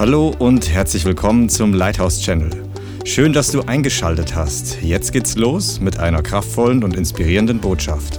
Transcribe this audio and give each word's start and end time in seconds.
Hallo 0.00 0.34
und 0.38 0.70
herzlich 0.70 1.04
willkommen 1.04 1.50
zum 1.50 1.74
Lighthouse 1.74 2.22
Channel. 2.22 2.72
Schön, 3.04 3.34
dass 3.34 3.50
du 3.50 3.60
eingeschaltet 3.60 4.34
hast. 4.34 4.80
Jetzt 4.80 5.12
geht's 5.12 5.36
los 5.36 5.78
mit 5.78 5.98
einer 5.98 6.22
kraftvollen 6.22 6.82
und 6.82 6.96
inspirierenden 6.96 7.60
Botschaft. 7.60 8.18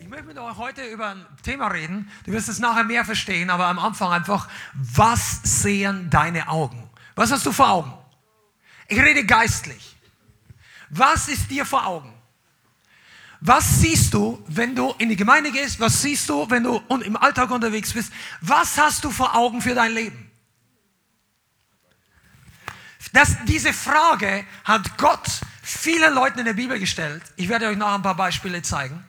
Ich 0.00 0.08
möchte 0.08 0.24
mit 0.24 0.38
euch 0.38 0.56
heute 0.56 0.80
über 0.86 1.08
ein 1.10 1.26
Thema 1.42 1.66
reden. 1.66 2.08
Du 2.24 2.32
wirst 2.32 2.48
es 2.48 2.60
nachher 2.60 2.84
mehr 2.84 3.04
verstehen, 3.04 3.50
aber 3.50 3.66
am 3.66 3.78
Anfang 3.78 4.10
einfach, 4.10 4.48
was 4.72 5.40
sehen 5.42 6.08
deine 6.08 6.48
Augen? 6.48 6.88
Was 7.14 7.30
hast 7.30 7.44
du 7.44 7.52
vor 7.52 7.70
Augen? 7.70 7.92
Ich 8.88 8.98
rede 8.98 9.26
geistlich. 9.26 9.98
Was 10.88 11.28
ist 11.28 11.50
dir 11.50 11.66
vor 11.66 11.86
Augen? 11.86 12.14
Was 13.40 13.80
siehst 13.80 14.14
du, 14.14 14.42
wenn 14.48 14.74
du 14.74 14.94
in 14.98 15.08
die 15.08 15.16
Gemeinde 15.16 15.52
gehst? 15.52 15.78
Was 15.78 16.02
siehst 16.02 16.28
du, 16.28 16.50
wenn 16.50 16.64
du 16.64 16.82
im 17.04 17.16
Alltag 17.16 17.50
unterwegs 17.50 17.92
bist? 17.92 18.12
Was 18.40 18.76
hast 18.76 19.04
du 19.04 19.10
vor 19.10 19.34
Augen 19.36 19.62
für 19.62 19.74
dein 19.74 19.92
Leben? 19.92 20.30
Das, 23.12 23.36
diese 23.46 23.72
Frage 23.72 24.44
hat 24.64 24.98
Gott 24.98 25.28
vielen 25.62 26.14
Leuten 26.14 26.40
in 26.40 26.44
der 26.46 26.54
Bibel 26.54 26.78
gestellt. 26.78 27.22
Ich 27.36 27.48
werde 27.48 27.68
euch 27.68 27.76
noch 27.76 27.94
ein 27.94 28.02
paar 28.02 28.16
Beispiele 28.16 28.60
zeigen. 28.62 29.04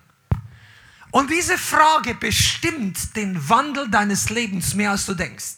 Und 1.11 1.31
diese 1.31 1.57
Frage 1.57 2.13
bestimmt 2.13 3.15
den 3.15 3.49
Wandel 3.49 3.89
deines 3.89 4.29
Lebens 4.29 4.75
mehr, 4.75 4.91
als 4.91 5.07
du 5.07 5.15
denkst. 5.15 5.55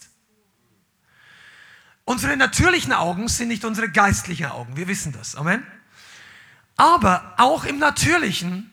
Unsere 2.05 2.37
natürlichen 2.37 2.93
Augen 2.93 3.27
sind 3.27 3.49
nicht 3.49 3.65
unsere 3.65 3.89
geistlichen 3.89 4.47
Augen. 4.47 4.77
Wir 4.77 4.87
wissen 4.87 5.11
das. 5.11 5.35
Amen. 5.35 5.65
Aber 6.81 7.35
auch 7.37 7.63
im 7.65 7.77
Natürlichen 7.77 8.71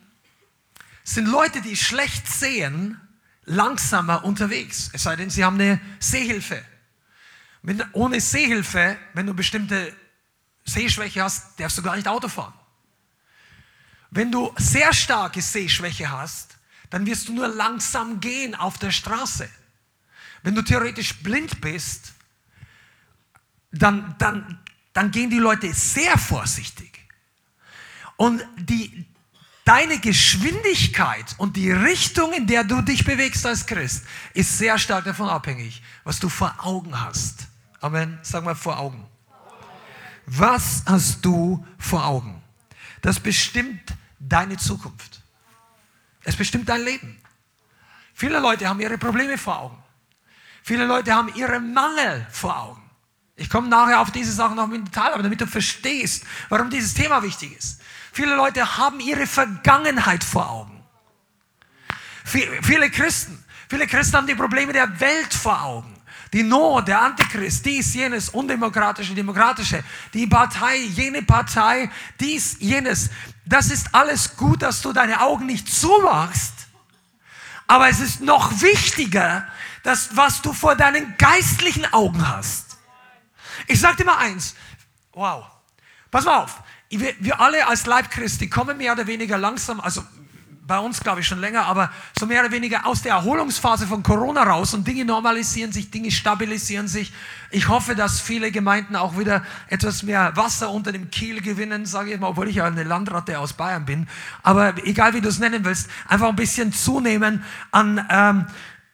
sind 1.03 1.27
Leute, 1.27 1.61
die 1.61 1.75
schlecht 1.75 2.27
sehen, 2.27 2.99
langsamer 3.45 4.25
unterwegs. 4.25 4.89
Es 4.93 5.03
sei 5.03 5.15
denn, 5.15 5.29
sie 5.29 5.45
haben 5.45 5.59
eine 5.59 5.79
Sehhilfe. 5.99 6.65
Wenn, 7.61 7.83
ohne 7.93 8.19
Sehhilfe, 8.19 8.97
wenn 9.13 9.27
du 9.27 9.35
bestimmte 9.35 9.95
Sehschwäche 10.65 11.23
hast, 11.23 11.59
darfst 11.59 11.77
du 11.77 11.83
gar 11.83 11.97
nicht 11.97 12.07
Auto 12.07 12.29
fahren. 12.29 12.55
Wenn 14.09 14.31
du 14.31 14.55
sehr 14.57 14.91
starke 14.91 15.43
Sehschwäche 15.43 16.09
hast, 16.09 16.57
dann 16.89 17.05
wirst 17.05 17.27
du 17.27 17.33
nur 17.33 17.47
langsam 17.47 18.19
gehen 18.19 18.55
auf 18.55 18.79
der 18.79 18.89
Straße. 18.89 19.47
Wenn 20.41 20.55
du 20.55 20.63
theoretisch 20.63 21.13
blind 21.21 21.61
bist, 21.61 22.13
dann, 23.71 24.15
dann, 24.17 24.57
dann 24.93 25.11
gehen 25.11 25.29
die 25.29 25.37
Leute 25.37 25.71
sehr 25.75 26.17
vorsichtig. 26.17 26.88
Und 28.19 28.45
die, 28.57 29.05
deine 29.63 29.97
Geschwindigkeit 29.97 31.35
und 31.37 31.55
die 31.55 31.71
Richtung, 31.71 32.33
in 32.33 32.47
der 32.47 32.65
du 32.65 32.81
dich 32.81 33.05
bewegst 33.05 33.45
als 33.45 33.65
Christ, 33.65 34.03
ist 34.33 34.57
sehr 34.57 34.77
stark 34.77 35.05
davon 35.05 35.29
abhängig, 35.29 35.81
was 36.03 36.19
du 36.19 36.27
vor 36.27 36.53
Augen 36.57 36.99
hast. 36.99 37.47
Amen. 37.79 38.19
Sag 38.21 38.43
mal 38.43 38.55
vor 38.55 38.77
Augen. 38.77 39.07
Was 40.25 40.83
hast 40.85 41.23
du 41.23 41.65
vor 41.77 42.05
Augen? 42.05 42.43
Das 43.01 43.21
bestimmt 43.21 43.93
deine 44.19 44.57
Zukunft. 44.57 45.21
Es 46.25 46.35
bestimmt 46.35 46.67
dein 46.67 46.83
Leben. 46.83 47.17
Viele 48.13 48.39
Leute 48.39 48.67
haben 48.67 48.81
ihre 48.81 48.97
Probleme 48.97 49.37
vor 49.37 49.59
Augen. 49.59 49.83
Viele 50.61 50.85
Leute 50.85 51.13
haben 51.13 51.33
ihre 51.35 51.61
Mangel 51.61 52.27
vor 52.29 52.59
Augen. 52.59 52.81
Ich 53.37 53.49
komme 53.49 53.69
nachher 53.69 54.01
auf 54.01 54.11
diese 54.11 54.33
Sachen 54.33 54.57
noch 54.57 54.69
im 54.69 54.83
Detail, 54.83 55.13
aber 55.13 55.23
damit 55.23 55.39
du 55.39 55.47
verstehst, 55.47 56.25
warum 56.49 56.69
dieses 56.69 56.93
Thema 56.93 57.23
wichtig 57.23 57.57
ist. 57.57 57.79
Viele 58.11 58.35
Leute 58.35 58.77
haben 58.77 58.99
ihre 58.99 59.27
Vergangenheit 59.27 60.23
vor 60.23 60.49
Augen. 60.49 60.83
Viele 62.23 62.91
Christen, 62.91 63.43
viele 63.69 63.87
Christen 63.87 64.17
haben 64.17 64.27
die 64.27 64.35
Probleme 64.35 64.71
der 64.73 64.99
Welt 64.99 65.33
vor 65.33 65.61
Augen. 65.61 65.95
Die 66.31 66.43
Not, 66.43 66.87
der 66.87 67.01
Antichrist, 67.01 67.65
dies, 67.65 67.95
jenes, 67.95 68.29
undemokratische, 68.29 69.15
demokratische, 69.15 69.83
die 70.13 70.27
Partei, 70.27 70.77
jene 70.77 71.23
Partei, 71.23 71.89
dies, 72.19 72.57
jenes. 72.59 73.09
Das 73.45 73.71
ist 73.71 73.95
alles 73.95 74.37
gut, 74.37 74.61
dass 74.61 74.81
du 74.83 74.93
deine 74.93 75.21
Augen 75.21 75.47
nicht 75.47 75.67
zumachst. 75.67 76.53
Aber 77.65 77.89
es 77.89 77.99
ist 77.99 78.21
noch 78.21 78.61
wichtiger, 78.61 79.47
dass 79.83 80.15
was 80.15 80.43
du 80.43 80.53
vor 80.53 80.75
deinen 80.75 81.17
geistlichen 81.17 81.91
Augen 81.93 82.27
hast. 82.27 82.77
Ich 83.65 83.79
sage 83.79 83.97
dir 83.97 84.05
mal 84.05 84.17
eins. 84.17 84.55
Wow. 85.13 85.45
Pass 86.11 86.25
mal 86.25 86.43
auf 86.43 86.61
wir, 86.89 87.13
wir 87.19 87.39
alle 87.39 87.67
als 87.67 87.85
Leib 87.85 88.09
Christi 88.09 88.49
kommen 88.49 88.77
mehr 88.77 88.93
oder 88.93 89.07
weniger 89.07 89.37
langsam, 89.37 89.79
also 89.79 90.03
bei 90.69 90.77
uns 90.77 90.99
glaube 90.99 91.21
ich 91.21 91.27
schon 91.27 91.39
länger, 91.39 91.65
aber 91.65 91.91
so 92.17 92.27
mehr 92.27 92.41
oder 92.41 92.51
weniger 92.51 92.85
aus 92.85 93.01
der 93.01 93.13
Erholungsphase 93.13 93.87
von 93.87 94.03
Corona 94.03 94.43
raus 94.43 94.75
und 94.75 94.87
Dinge 94.87 95.03
normalisieren 95.03 95.71
sich, 95.71 95.89
Dinge 95.89 96.11
stabilisieren 96.11 96.87
sich. 96.87 97.11
Ich 97.49 97.67
hoffe, 97.69 97.95
dass 97.95 98.21
viele 98.21 98.51
Gemeinden 98.51 98.95
auch 98.95 99.17
wieder 99.17 99.43
etwas 99.67 100.03
mehr 100.03 100.31
Wasser 100.35 100.69
unter 100.69 100.91
dem 100.91 101.09
Kiel 101.09 101.41
gewinnen, 101.41 101.87
sage 101.87 102.13
ich 102.13 102.19
mal, 102.19 102.27
obwohl 102.27 102.49
ich 102.49 102.57
ja 102.57 102.65
eine 102.65 102.83
Landratte 102.83 103.39
aus 103.39 103.53
Bayern 103.53 103.85
bin. 103.85 104.07
Aber 104.43 104.75
egal 104.85 105.15
wie 105.15 105.21
du 105.21 105.29
es 105.29 105.39
nennen 105.39 105.65
willst, 105.65 105.89
einfach 106.07 106.29
ein 106.29 106.35
bisschen 106.35 106.71
zunehmen 106.71 107.43
an, 107.71 108.05
ähm, 108.11 108.45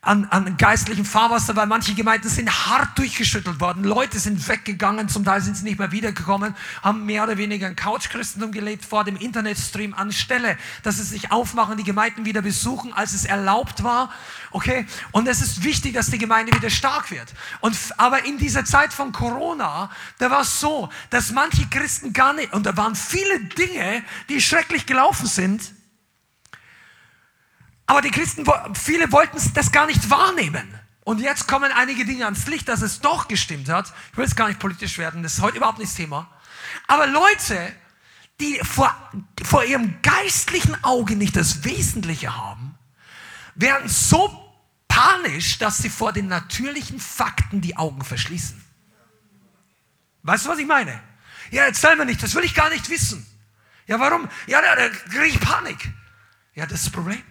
an, 0.05 0.25
an 0.29 0.55
geistlichem 0.57 1.03
Fahrwasser, 1.03 1.55
weil 1.55 1.65
manche 1.65 1.95
Gemeinden 1.95 2.29
sind 2.29 2.49
hart 2.67 2.97
durchgeschüttelt 2.97 3.59
worden. 3.59 3.83
Leute 3.83 4.19
sind 4.19 4.47
weggegangen, 4.47 5.09
zum 5.09 5.25
Teil 5.25 5.41
sind 5.41 5.57
sie 5.57 5.63
nicht 5.63 5.79
mehr 5.79 5.91
wiedergekommen, 5.91 6.55
haben 6.83 7.05
mehr 7.05 7.23
oder 7.23 7.37
weniger 7.37 7.67
ein 7.67 7.75
Couch-Christentum 7.75 8.51
gelebt 8.51 8.85
vor 8.85 9.03
dem 9.03 9.17
Internetstream 9.17 9.95
anstelle, 9.95 10.57
dass 10.83 10.97
sie 10.97 11.03
sich 11.03 11.31
aufmachen, 11.31 11.77
die 11.77 11.83
Gemeinden 11.83 12.23
wieder 12.23 12.43
besuchen, 12.43 12.93
als 12.93 13.13
es 13.13 13.25
erlaubt 13.25 13.83
war. 13.83 14.11
Okay? 14.51 14.85
Und 15.11 15.27
es 15.27 15.41
ist 15.41 15.63
wichtig, 15.63 15.95
dass 15.95 16.11
die 16.11 16.19
Gemeinde 16.19 16.53
wieder 16.53 16.69
stark 16.69 17.09
wird. 17.09 17.33
Und, 17.61 17.75
aber 17.97 18.25
in 18.25 18.37
dieser 18.37 18.63
Zeit 18.63 18.93
von 18.93 19.11
Corona, 19.11 19.89
da 20.19 20.29
war 20.29 20.41
es 20.41 20.59
so, 20.59 20.89
dass 21.09 21.31
manche 21.31 21.65
Christen 21.67 22.13
gar 22.13 22.33
nicht, 22.33 22.53
und 22.53 22.67
da 22.67 22.77
waren 22.77 22.95
viele 22.95 23.39
Dinge, 23.39 24.03
die 24.29 24.39
schrecklich 24.39 24.85
gelaufen 24.85 25.25
sind, 25.25 25.74
aber 27.87 28.01
die 28.01 28.11
Christen, 28.11 28.45
viele 28.73 29.11
wollten 29.11 29.37
das 29.53 29.71
gar 29.71 29.85
nicht 29.85 30.09
wahrnehmen. 30.09 30.67
Und 31.03 31.19
jetzt 31.19 31.47
kommen 31.47 31.71
einige 31.71 32.03
Dinge 32.03 32.25
ans 32.25 32.47
Licht, 32.47 32.67
dass 32.67 32.81
es 32.81 32.99
doch 32.99 33.27
gestimmt 33.27 33.69
hat. 33.69 33.93
Ich 34.11 34.17
will 34.17 34.25
jetzt 34.25 34.35
gar 34.35 34.47
nicht 34.47 34.59
politisch 34.59 34.97
werden, 34.97 35.21
das 35.21 35.35
ist 35.35 35.41
heute 35.41 35.57
überhaupt 35.57 35.77
nicht 35.77 35.91
das 35.91 35.97
Thema. 35.97 36.27
Aber 36.87 37.05
Leute, 37.05 37.71
die 38.39 38.59
vor, 38.63 38.93
vor 39.43 39.63
ihrem 39.63 40.01
geistlichen 40.01 40.83
Auge 40.83 41.15
nicht 41.15 41.35
das 41.35 41.63
Wesentliche 41.63 42.35
haben, 42.35 42.75
werden 43.53 43.87
so 43.87 44.41
panisch, 44.87 45.59
dass 45.59 45.77
sie 45.77 45.89
vor 45.89 46.11
den 46.11 46.27
natürlichen 46.27 46.99
Fakten 46.99 47.61
die 47.61 47.77
Augen 47.77 48.03
verschließen. 48.03 48.63
Weißt 50.23 50.45
du, 50.45 50.49
was 50.49 50.57
ich 50.57 50.65
meine? 50.65 50.99
Ja, 51.51 51.65
erzähl 51.65 51.95
mir 51.95 52.05
nicht, 52.05 52.23
das 52.23 52.33
will 52.33 52.43
ich 52.43 52.55
gar 52.55 52.69
nicht 52.69 52.89
wissen. 52.89 53.25
Ja, 53.85 53.99
warum? 53.99 54.27
Ja, 54.47 54.61
da, 54.61 54.75
da 54.75 54.89
kriege 54.89 55.25
ich 55.25 55.39
Panik. 55.39 55.93
Ja, 56.55 56.65
das 56.65 56.79
ist 56.79 56.87
das 56.87 56.93
Problem. 56.93 57.21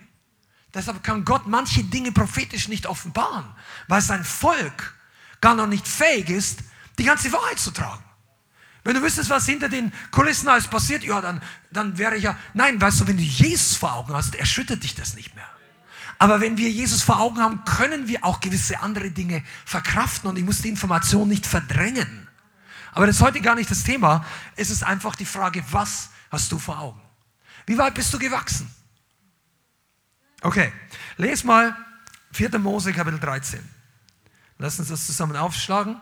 Deshalb 0.74 1.02
kann 1.04 1.24
Gott 1.24 1.46
manche 1.46 1.84
Dinge 1.84 2.10
prophetisch 2.10 2.68
nicht 2.68 2.86
offenbaren, 2.86 3.46
weil 3.86 4.02
sein 4.02 4.24
Volk 4.24 4.94
gar 5.40 5.54
noch 5.54 5.68
nicht 5.68 5.86
fähig 5.86 6.28
ist, 6.28 6.60
die 6.98 7.04
ganze 7.04 7.32
Wahrheit 7.32 7.58
zu 7.58 7.70
tragen. 7.70 8.02
Wenn 8.82 8.94
du 8.94 9.02
wüsstest, 9.02 9.30
was 9.30 9.46
hinter 9.46 9.68
den 9.68 9.92
Kulissen 10.10 10.48
alles 10.48 10.68
passiert, 10.68 11.04
ja, 11.04 11.20
dann, 11.20 11.40
dann 11.70 11.96
wäre 11.96 12.16
ich 12.16 12.24
ja, 12.24 12.36
nein, 12.52 12.80
weißt 12.80 13.00
du, 13.00 13.06
wenn 13.06 13.16
du 13.16 13.22
Jesus 13.22 13.76
vor 13.76 13.94
Augen 13.94 14.12
hast, 14.12 14.34
erschüttert 14.34 14.82
dich 14.82 14.94
das 14.94 15.14
nicht 15.14 15.34
mehr. 15.34 15.48
Aber 16.18 16.40
wenn 16.40 16.56
wir 16.58 16.70
Jesus 16.70 17.02
vor 17.02 17.18
Augen 17.18 17.38
haben, 17.38 17.64
können 17.64 18.08
wir 18.08 18.24
auch 18.24 18.40
gewisse 18.40 18.80
andere 18.80 19.10
Dinge 19.10 19.42
verkraften 19.64 20.28
und 20.28 20.36
ich 20.36 20.44
muss 20.44 20.60
die 20.60 20.68
Information 20.68 21.28
nicht 21.28 21.46
verdrängen. 21.46 22.28
Aber 22.92 23.06
das 23.06 23.16
ist 23.16 23.22
heute 23.22 23.40
gar 23.40 23.54
nicht 23.54 23.70
das 23.70 23.84
Thema. 23.84 24.24
Es 24.54 24.70
ist 24.70 24.84
einfach 24.84 25.16
die 25.16 25.24
Frage, 25.24 25.64
was 25.70 26.10
hast 26.30 26.52
du 26.52 26.58
vor 26.58 26.78
Augen? 26.78 27.00
Wie 27.66 27.78
weit 27.78 27.94
bist 27.94 28.12
du 28.12 28.18
gewachsen? 28.18 28.70
Okay, 30.44 30.71
les 31.16 31.43
mal 31.43 31.75
4. 32.32 32.59
Mose 32.59 32.93
Kapitel 32.93 33.19
13. 33.19 33.60
Lass 34.58 34.79
uns 34.79 34.88
das 34.88 35.06
zusammen 35.06 35.37
aufschlagen. 35.37 35.96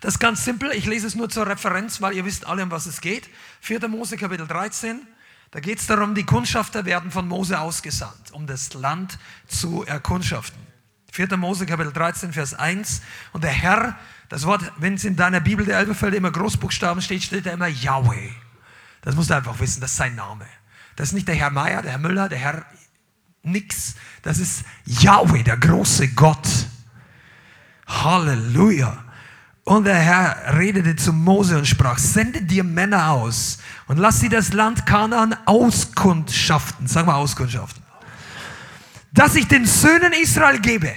Das 0.00 0.14
ist 0.14 0.20
ganz 0.20 0.44
simpel, 0.44 0.70
ich 0.72 0.84
lese 0.84 1.06
es 1.06 1.14
nur 1.14 1.30
zur 1.30 1.46
Referenz, 1.46 2.02
weil 2.02 2.14
ihr 2.14 2.26
wisst 2.26 2.46
alle, 2.46 2.62
um 2.62 2.70
was 2.70 2.84
es 2.84 3.00
geht. 3.00 3.30
4. 3.62 3.88
Mose 3.88 4.18
Kapitel 4.18 4.46
13, 4.46 5.00
da 5.50 5.60
geht 5.60 5.78
es 5.78 5.86
darum, 5.86 6.14
die 6.14 6.26
Kundschafter 6.26 6.84
werden 6.84 7.10
von 7.10 7.26
Mose 7.26 7.58
ausgesandt, 7.58 8.32
um 8.32 8.46
das 8.46 8.74
Land 8.74 9.18
zu 9.48 9.82
erkundschaften. 9.84 10.60
4. 11.12 11.38
Mose 11.38 11.64
Kapitel 11.64 11.94
13, 11.94 12.34
Vers 12.34 12.52
1. 12.52 13.00
Und 13.32 13.44
der 13.44 13.50
Herr, 13.50 13.98
das 14.28 14.44
Wort, 14.44 14.70
wenn 14.76 14.92
es 14.92 15.04
in 15.04 15.16
deiner 15.16 15.40
Bibel 15.40 15.64
der 15.64 15.78
Elberfelder 15.78 16.18
immer 16.18 16.32
Großbuchstaben 16.32 17.00
steht, 17.00 17.22
steht 17.22 17.46
da 17.46 17.52
immer 17.52 17.68
Yahweh. 17.68 18.32
Das 19.00 19.14
musst 19.14 19.30
du 19.30 19.36
einfach 19.36 19.58
wissen, 19.58 19.80
das 19.80 19.92
ist 19.92 19.96
sein 19.96 20.16
Name. 20.16 20.44
Das 20.96 21.08
ist 21.08 21.14
nicht 21.14 21.28
der 21.28 21.34
Herr 21.34 21.50
Meier, 21.50 21.80
der 21.80 21.92
Herr 21.92 21.98
Müller, 21.98 22.28
der 22.28 22.38
Herr 22.38 22.66
nix. 23.46 23.94
Das 24.22 24.38
ist 24.38 24.64
Yahweh, 24.84 25.42
der 25.42 25.56
große 25.56 26.08
Gott. 26.08 26.48
Halleluja. 27.86 29.04
Und 29.64 29.84
der 29.84 29.96
Herr 29.96 30.58
redete 30.58 30.94
zu 30.94 31.12
Mose 31.12 31.58
und 31.58 31.66
sprach, 31.66 31.98
sende 31.98 32.42
dir 32.42 32.62
Männer 32.62 33.10
aus 33.10 33.58
und 33.88 33.98
lass 33.98 34.20
sie 34.20 34.28
das 34.28 34.52
Land 34.52 34.86
Kanaan 34.86 35.34
auskundschaften. 35.44 36.86
Sag 36.86 37.06
mal 37.06 37.16
auskundschaften. 37.16 37.82
Dass 39.12 39.34
ich 39.34 39.48
den 39.48 39.66
Söhnen 39.66 40.12
Israel 40.12 40.60
gebe. 40.60 40.92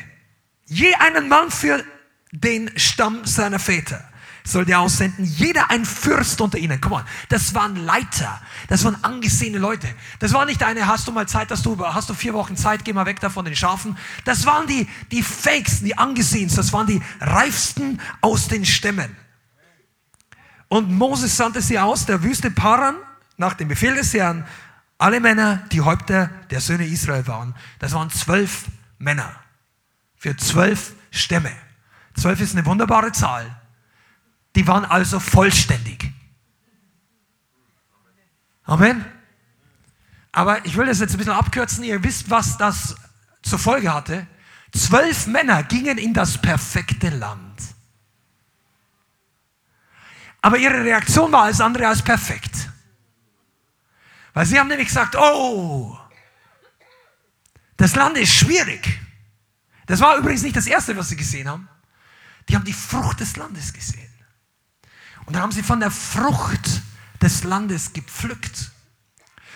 Je 0.65 0.93
einen 0.95 1.29
Mann 1.29 1.49
für 1.49 1.83
den 2.31 2.69
Stamm 2.77 3.25
seiner 3.25 3.57
Väter 3.57 4.03
sollte 4.43 4.71
er 4.71 4.79
aussenden, 4.79 5.25
jeder 5.25 5.69
ein 5.69 5.85
Fürst 5.85 6.41
unter 6.41 6.57
ihnen. 6.57 6.79
Guck 6.81 6.91
mal, 6.91 7.05
das 7.29 7.53
waren 7.53 7.75
Leiter, 7.75 8.41
das 8.67 8.83
waren 8.83 9.03
angesehene 9.03 9.57
Leute. 9.57 9.87
Das 10.19 10.33
war 10.33 10.45
nicht 10.45 10.63
eine, 10.63 10.87
hast 10.87 11.07
du 11.07 11.11
mal 11.11 11.27
Zeit, 11.27 11.51
dass 11.51 11.61
du, 11.61 11.83
hast 11.85 12.09
du 12.09 12.13
vier 12.13 12.33
Wochen 12.33 12.55
Zeit, 12.55 12.85
geh 12.85 12.93
mal 12.93 13.05
weg 13.05 13.19
da 13.19 13.29
von 13.29 13.45
den 13.45 13.55
Schafen. 13.55 13.97
Das 14.25 14.45
waren 14.45 14.67
die, 14.67 14.87
die 15.11 15.23
Fakes, 15.23 15.81
die 15.81 15.97
angesehensten, 15.97 16.57
das 16.57 16.73
waren 16.73 16.87
die 16.87 17.01
reifsten 17.19 17.99
aus 18.21 18.47
den 18.47 18.65
Stämmen. 18.65 19.15
Und 20.67 20.91
Moses 20.91 21.35
sandte 21.35 21.61
sie 21.61 21.79
aus 21.79 22.05
der 22.05 22.23
Wüste 22.23 22.51
Paran 22.51 22.95
nach 23.37 23.53
dem 23.53 23.67
Befehl 23.67 23.95
des 23.95 24.13
Herrn. 24.13 24.45
Alle 24.97 25.19
Männer, 25.19 25.63
die 25.71 25.81
Häupter 25.81 26.29
der 26.51 26.61
Söhne 26.61 26.85
Israel 26.85 27.25
waren. 27.27 27.55
Das 27.79 27.93
waren 27.93 28.09
zwölf 28.09 28.65
Männer 28.97 29.33
für 30.19 30.35
zwölf 30.37 30.93
Stämme. 31.09 31.51
Zwölf 32.15 32.39
ist 32.41 32.55
eine 32.55 32.65
wunderbare 32.65 33.11
Zahl. 33.11 33.58
Die 34.59 34.67
waren 34.67 34.83
also 34.83 35.21
vollständig. 35.21 36.11
Amen. 38.65 39.05
Aber 40.33 40.65
ich 40.65 40.75
will 40.75 40.85
das 40.85 40.99
jetzt 40.99 41.13
ein 41.13 41.17
bisschen 41.17 41.31
abkürzen. 41.31 41.81
Ihr 41.85 42.03
wisst, 42.03 42.29
was 42.29 42.57
das 42.57 42.97
zur 43.41 43.57
Folge 43.57 43.93
hatte. 43.93 44.27
Zwölf 44.73 45.27
Männer 45.27 45.63
gingen 45.63 45.97
in 45.97 46.13
das 46.13 46.37
perfekte 46.37 47.07
Land. 47.07 47.61
Aber 50.41 50.57
ihre 50.57 50.83
Reaktion 50.83 51.31
war 51.31 51.43
alles 51.43 51.61
andere 51.61 51.87
als 51.87 52.01
perfekt. 52.01 52.69
Weil 54.33 54.45
sie 54.45 54.59
haben 54.59 54.67
nämlich 54.67 54.89
gesagt, 54.89 55.15
oh, 55.15 55.97
das 57.77 57.95
Land 57.95 58.17
ist 58.17 58.33
schwierig. 58.33 58.99
Das 59.85 60.01
war 60.01 60.17
übrigens 60.17 60.41
nicht 60.41 60.57
das 60.57 60.67
Erste, 60.67 60.97
was 60.97 61.07
sie 61.07 61.15
gesehen 61.15 61.47
haben. 61.47 61.69
Die 62.49 62.57
haben 62.57 62.65
die 62.65 62.73
Frucht 62.73 63.21
des 63.21 63.37
Landes 63.37 63.71
gesehen. 63.71 64.08
Und 65.29 65.35
dann 65.35 65.43
haben 65.43 65.51
sie 65.51 65.61
von 65.61 65.79
der 65.79 65.91
Frucht 65.91 66.81
des 67.21 67.43
Landes 67.43 67.93
gepflückt. 67.93 68.71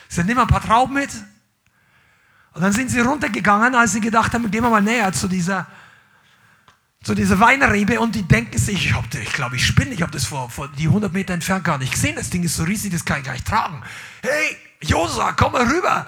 Sie 0.08 0.24
nehmen 0.24 0.42
ein 0.42 0.48
paar 0.48 0.62
Trauben 0.62 0.94
mit. 0.94 1.10
Und 2.54 2.62
dann 2.62 2.72
sind 2.72 2.92
sie 2.92 3.00
runtergegangen, 3.00 3.74
als 3.74 3.94
sie 3.94 4.00
gedacht 4.00 4.36
haben, 4.36 4.52
gehen 4.52 4.62
wir 4.62 4.70
mal 4.70 4.84
näher 4.84 5.12
zu 5.14 5.28
dieser, 5.28 5.66
zu 7.02 7.16
dieser 7.16 7.40
Weinrebe. 7.40 8.00
Und 8.00 8.14
die 8.14 8.22
denken 8.22 8.56
sich, 8.56 8.86
ich, 8.86 8.96
ich 9.20 9.34
glaube, 9.34 9.56
ich 9.56 9.66
spinne. 9.66 9.96
Ich 9.96 10.04
habe 10.04 10.12
das 10.12 10.26
vor, 10.26 10.48
vor 10.48 10.68
die 10.68 10.86
100 10.86 11.12
Meter 11.12 11.34
entfernt 11.34 11.64
gar 11.64 11.80
nicht 11.80 11.94
gesehen. 11.94 12.18
Das 12.18 12.30
Ding 12.30 12.44
ist 12.44 12.56
so 12.56 12.66
riesig, 12.66 12.92
das 12.92 13.04
kann 13.04 13.22
ich 13.22 13.26
gar 13.26 13.34
nicht 13.34 13.48
tragen. 13.48 13.82
Hey, 14.22 14.56
Josa, 14.82 15.32
komm 15.32 15.54
mal 15.54 15.66
rüber. 15.66 16.06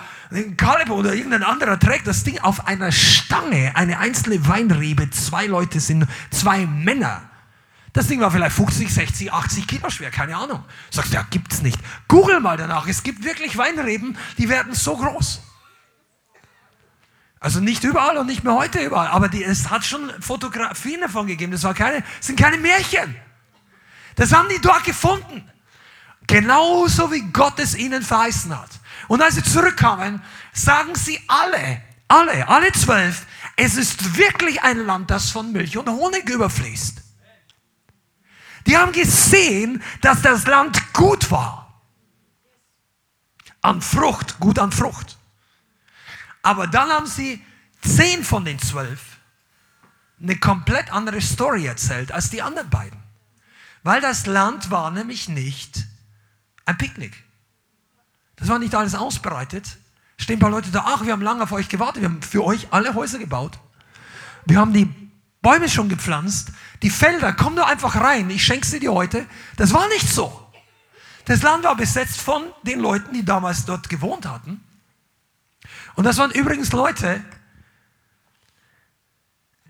Kaleb 0.58 0.92
oder 0.92 1.16
irgendein 1.16 1.42
anderer 1.42 1.80
trägt 1.80 2.06
das 2.06 2.24
Ding 2.24 2.38
auf 2.38 2.68
einer 2.68 2.92
Stange, 2.92 3.76
eine 3.76 3.98
einzelne 3.98 4.48
Weinrebe. 4.48 5.10
Zwei 5.10 5.48
Leute 5.48 5.80
sind, 5.80 6.06
zwei 6.30 6.68
Männer. 6.68 7.32
Das 7.96 8.08
Ding 8.08 8.20
war 8.20 8.30
vielleicht 8.30 8.54
50, 8.54 8.94
60, 8.94 9.32
80 9.32 9.68
Kilo 9.68 9.90
schwer, 9.90 10.12
keine 10.12 10.36
Ahnung. 10.36 10.66
Sagst 10.92 11.14
du, 11.14 11.16
ja, 11.16 11.26
gibt's 11.30 11.62
nicht. 11.62 11.80
Google 12.10 12.42
mal 12.42 12.58
danach. 12.58 12.86
Es 12.88 13.04
gibt 13.04 13.24
wirklich 13.24 13.58
Weinreben, 13.58 14.18
die 14.38 14.50
werden 14.50 14.74
so 14.74 14.98
groß. 14.98 15.42
Also 17.40 17.62
nicht 17.62 17.86
überall 17.86 18.18
und 18.18 18.28
nicht 18.28 18.44
mehr 18.44 18.54
heute 18.54 18.80
überall, 18.80 19.08
aber 19.08 19.30
die, 19.30 19.46
es 19.46 19.70
hat 19.70 19.86
schon 19.86 20.12
Fotografien 20.20 21.00
davon 21.00 21.28
gegeben. 21.28 21.54
Das 21.54 21.64
war 21.64 21.74
keine, 21.74 22.02
das 22.18 22.28
sind 22.28 22.38
keine 22.38 22.58
Märchen. 22.58 23.16
Das 24.16 24.34
haben 24.34 24.50
die 24.50 24.60
dort 24.60 24.84
gefunden. 24.84 25.50
Genauso 26.28 27.14
wie 27.14 27.22
Gott 27.32 27.60
es 27.60 27.78
ihnen 27.78 28.02
verheißen 28.02 28.60
hat. 28.60 28.72
Und 29.08 29.22
als 29.22 29.36
sie 29.36 29.44
zurückkamen, 29.44 30.22
sagen 30.52 30.96
sie 30.96 31.22
alle, 31.30 31.82
alle, 32.10 32.46
alle 32.50 32.74
zwölf, 32.74 33.26
es 33.56 33.78
ist 33.78 34.18
wirklich 34.18 34.64
ein 34.64 34.80
Land, 34.80 35.12
das 35.12 35.32
von 35.32 35.54
Milch 35.54 35.78
und 35.78 35.88
Honig 35.88 36.30
überfließt. 36.30 37.05
Die 38.66 38.78
haben 38.78 38.92
gesehen, 38.92 39.82
dass 40.02 40.22
das 40.22 40.48
Land 40.48 40.94
gut 40.94 41.30
war. 41.32 41.82
An 43.62 43.82
Frucht, 43.82 44.40
gut 44.40 44.60
an 44.60 44.72
Frucht. 44.72 45.18
Aber 46.42 46.68
dann 46.68 46.90
haben 46.90 47.08
sie 47.08 47.44
zehn 47.82 48.24
von 48.24 48.46
den 48.46 48.60
zwölf 48.60 49.02
eine 50.22 50.38
komplett 50.38 50.92
andere 50.92 51.22
Story 51.22 51.66
erzählt 51.66 52.12
als 52.12 52.30
die 52.30 52.42
anderen 52.42 52.70
beiden. 52.70 53.00
Weil 53.84 54.02
das 54.02 54.26
Land 54.26 54.72
war 54.72 54.90
nämlich 54.92 55.30
nicht 55.30 55.86
ein 56.66 56.78
Picknick. 56.78 57.24
Das 58.36 58.48
war 58.48 58.60
nicht 58.60 58.74
alles 58.76 58.96
ausbereitet. 58.96 59.78
Stehen 60.18 60.38
ein 60.38 60.40
paar 60.40 60.50
Leute 60.50 60.72
da, 60.72 60.84
ach, 60.88 61.06
wir 61.06 61.12
haben 61.12 61.22
lange 61.22 61.44
auf 61.44 61.52
euch 61.52 61.70
gewartet, 61.70 62.02
wir 62.02 62.10
haben 62.10 62.22
für 62.22 62.44
euch 62.44 62.68
alle 62.72 62.94
Häuser 62.94 63.20
gebaut. 63.20 63.60
Wir 64.46 64.60
haben 64.60 64.74
die 64.74 65.05
Bäume 65.46 65.70
schon 65.70 65.90
gepflanzt, 65.90 66.54
die 66.82 66.90
Felder, 66.90 67.32
komm 67.32 67.54
nur 67.54 67.68
einfach 67.68 68.02
rein, 68.02 68.32
ich 68.32 68.44
schenke 68.44 68.66
sie 68.66 68.80
dir 68.80 68.92
heute. 68.94 69.28
Das 69.58 69.76
war 69.76 69.88
nicht 69.90 70.10
so. 70.10 70.52
Das 71.26 71.44
Land 71.44 71.64
war 71.66 71.76
besetzt 71.76 72.20
von 72.20 72.46
den 72.64 72.80
Leuten, 72.80 73.14
die 73.14 73.24
damals 73.24 73.64
dort 73.64 73.88
gewohnt 73.88 74.26
hatten. 74.26 74.64
Und 75.94 76.04
das 76.04 76.18
waren 76.18 76.32
übrigens 76.32 76.72
Leute, 76.72 77.24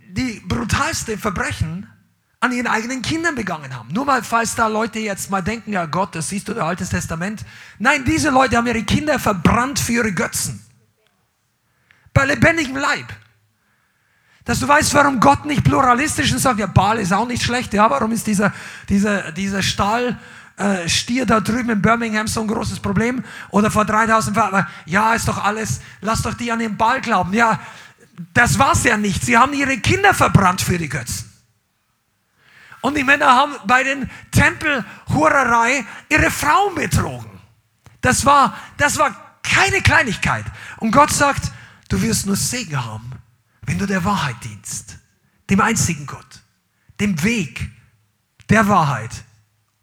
die 0.07 0.41
brutalste 0.45 1.17
Verbrechen 1.17 1.91
an 2.39 2.53
ihren 2.53 2.67
eigenen 2.67 3.01
Kindern 3.01 3.35
begangen 3.35 3.75
haben. 3.75 3.91
Nur 3.91 4.05
mal, 4.05 4.23
falls 4.23 4.55
da 4.55 4.67
Leute 4.67 4.99
jetzt 4.99 5.29
mal 5.29 5.41
denken, 5.41 5.73
ja 5.73 5.87
Gott, 5.87 6.15
das 6.15 6.29
siehst 6.29 6.47
du, 6.47 6.53
der 6.53 6.63
Altes 6.63 6.91
Testament. 6.91 7.43
Nein, 7.79 8.05
diese 8.05 8.29
Leute 8.29 8.55
haben 8.55 8.67
ihre 8.67 8.83
Kinder 8.83 9.19
verbrannt 9.19 9.79
für 9.79 9.91
ihre 9.91 10.13
Götzen. 10.13 10.65
Bei 12.13 12.23
lebendigem 12.23 12.77
Leib. 12.77 13.13
Dass 14.45 14.59
du 14.59 14.67
weißt, 14.67 14.93
warum 14.93 15.19
Gott 15.19 15.45
nicht 15.45 15.63
pluralistisch 15.63 16.27
ist 16.27 16.33
und 16.33 16.39
sagt, 16.39 16.59
ja, 16.59 16.67
Baal 16.67 16.99
ist 16.99 17.11
auch 17.11 17.27
nicht 17.27 17.43
schlecht. 17.43 17.73
Ja, 17.73 17.89
warum 17.89 18.11
ist 18.11 18.27
dieser, 18.27 18.53
dieser, 18.87 19.31
dieser 19.31 19.63
Stahl, 19.63 20.19
äh, 20.57 20.87
Stier 20.87 21.25
da 21.25 21.39
drüben 21.39 21.71
in 21.71 21.81
Birmingham 21.81 22.27
so 22.27 22.41
ein 22.41 22.47
großes 22.47 22.79
Problem? 22.79 23.23
Oder 23.49 23.71
vor 23.71 23.85
3000 23.85 24.37
Jahren, 24.37 24.67
ja, 24.85 25.13
ist 25.15 25.27
doch 25.27 25.43
alles, 25.43 25.81
lass 26.01 26.21
doch 26.21 26.35
die 26.35 26.51
an 26.51 26.59
den 26.59 26.77
Ball 26.77 27.01
glauben. 27.01 27.33
Ja, 27.33 27.59
das 28.33 28.59
war's 28.59 28.83
ja 28.83 28.97
nicht. 28.97 29.25
Sie 29.25 29.37
haben 29.37 29.53
ihre 29.53 29.77
Kinder 29.79 30.13
verbrannt 30.13 30.61
für 30.61 30.77
die 30.77 30.89
Götzen. 30.89 31.31
Und 32.81 32.95
die 32.95 33.03
Männer 33.03 33.33
haben 33.33 33.53
bei 33.65 33.83
den 33.83 34.11
Tempelhurerei 34.29 35.83
ihre 36.07 36.29
Frauen 36.29 36.75
betrogen. 36.75 37.31
Das 38.01 38.23
war, 38.27 38.55
das 38.77 38.99
war 38.99 39.39
keine 39.41 39.81
Kleinigkeit. 39.81 40.45
Und 40.77 40.91
Gott 40.91 41.11
sagt, 41.11 41.51
du 41.89 41.99
wirst 42.03 42.27
nur 42.27 42.35
Segen 42.35 42.85
haben, 42.85 43.11
wenn 43.65 43.79
du 43.79 43.85
der 43.85 44.03
Wahrheit 44.03 44.35
dienst. 44.43 44.97
Dem 45.49 45.61
einzigen 45.61 46.05
Gott. 46.05 46.43
Dem 46.99 47.21
Weg 47.23 47.69
der 48.49 48.67
Wahrheit 48.67 49.11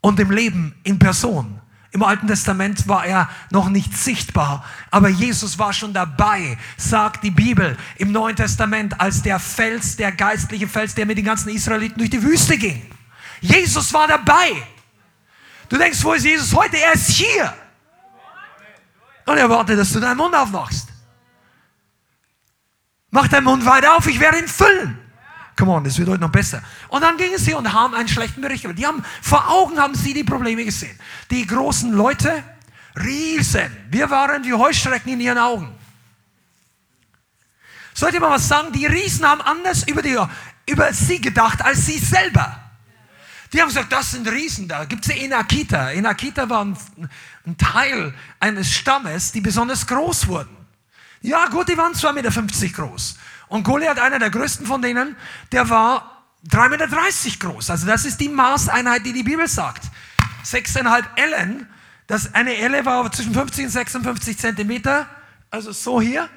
und 0.01 0.19
dem 0.19 0.31
Leben 0.31 0.75
in 0.83 0.99
Person. 0.99 1.59
Im 1.91 2.01
Alten 2.01 2.27
Testament 2.27 2.87
war 2.87 3.05
er 3.05 3.29
noch 3.51 3.69
nicht 3.69 3.95
sichtbar, 3.95 4.65
aber 4.89 5.09
Jesus 5.09 5.59
war 5.59 5.73
schon 5.73 5.93
dabei, 5.93 6.57
sagt 6.75 7.23
die 7.23 7.29
Bibel 7.29 7.77
im 7.97 8.11
Neuen 8.11 8.35
Testament, 8.35 8.99
als 8.99 9.21
der 9.21 9.39
Fels, 9.39 9.95
der 9.95 10.11
geistliche 10.11 10.67
Fels, 10.67 10.95
der 10.95 11.05
mit 11.05 11.19
den 11.19 11.25
ganzen 11.25 11.49
Israeliten 11.49 11.99
durch 11.99 12.09
die 12.09 12.23
Wüste 12.23 12.57
ging. 12.57 12.81
Jesus 13.41 13.93
war 13.93 14.07
dabei. 14.07 14.53
Du 15.69 15.77
denkst, 15.77 16.03
wo 16.03 16.13
ist 16.13 16.25
Jesus 16.25 16.53
heute? 16.55 16.79
Er 16.79 16.93
ist 16.93 17.09
hier. 17.09 17.53
Und 19.25 19.37
er 19.37 19.49
wartet, 19.49 19.77
dass 19.77 19.93
du 19.93 19.99
deinen 19.99 20.17
Mund 20.17 20.33
aufmachst. 20.33 20.92
Mach 23.13 23.27
deinen 23.27 23.43
Mund 23.43 23.63
weit 23.63 23.85
auf, 23.85 24.07
ich 24.07 24.19
werde 24.19 24.39
ihn 24.39 24.47
füllen. 24.47 24.97
Come 25.55 25.71
on, 25.71 25.83
das 25.83 25.99
wird 25.99 26.09
heute 26.09 26.21
noch 26.21 26.31
besser. 26.31 26.63
Und 26.87 27.03
dann 27.03 27.15
gingen 27.15 27.37
sie 27.37 27.53
und 27.53 27.71
haben 27.71 27.93
einen 27.93 28.07
schlechten 28.07 28.41
Bericht. 28.41 28.65
Die 28.75 28.87
haben, 28.87 29.05
vor 29.21 29.47
Augen 29.49 29.77
haben 29.77 29.93
sie 29.93 30.15
die 30.15 30.23
Probleme 30.23 30.65
gesehen. 30.65 30.99
Die 31.29 31.45
großen 31.45 31.91
Leute, 31.91 32.43
Riesen. 32.95 33.71
Wir 33.91 34.09
waren 34.09 34.43
wie 34.43 34.53
Heuschrecken 34.53 35.13
in 35.13 35.21
ihren 35.21 35.37
Augen. 35.37 35.71
Sollte 37.93 38.19
man 38.19 38.31
was 38.31 38.47
sagen? 38.47 38.71
Die 38.71 38.87
Riesen 38.87 39.23
haben 39.29 39.41
anders 39.41 39.87
über, 39.87 40.01
die, 40.01 40.17
über 40.65 40.91
sie 40.91 41.21
gedacht 41.21 41.63
als 41.63 41.85
sie 41.85 41.99
selber. 41.99 42.59
Die 43.53 43.61
haben 43.61 43.67
gesagt, 43.67 43.91
das 43.91 44.09
sind 44.09 44.27
Riesen 44.27 44.67
da. 44.67 44.85
Gibt 44.85 45.07
es 45.07 45.15
Enakita. 45.15 45.91
Enakita 45.91 46.49
waren 46.49 46.75
ein 47.45 47.57
Teil 47.59 48.15
eines 48.39 48.73
Stammes, 48.73 49.31
die 49.31 49.41
besonders 49.41 49.85
groß 49.85 50.25
wurden. 50.25 50.62
Ja, 51.23 51.47
gut, 51.47 51.69
die 51.69 51.77
waren 51.77 51.93
2,50 51.93 52.13
Meter 52.13 52.69
groß. 52.73 53.17
Und 53.47 53.63
Goliath, 53.63 53.97
einer 53.97 54.19
der 54.19 54.29
größten 54.29 54.67
von 54.67 54.81
denen, 54.81 55.15
der 55.51 55.69
war 55.69 56.27
3,30 56.49 56.69
Meter 56.69 56.87
groß. 57.39 57.69
Also 57.69 57.87
das 57.87 58.03
ist 58.05 58.19
die 58.19 58.27
Maßeinheit, 58.27 59.05
die 59.05 59.13
die 59.13 59.23
Bibel 59.23 59.47
sagt. 59.47 59.85
6,5 60.45 61.05
Ellen. 61.15 61.67
Das, 62.07 62.33
eine 62.33 62.57
Elle 62.57 62.85
war 62.85 63.09
zwischen 63.11 63.33
50 63.33 63.65
und 63.65 63.71
56 63.71 64.37
Zentimeter. 64.37 65.07
Also 65.49 65.71
so 65.71 66.01
hier. 66.01 66.29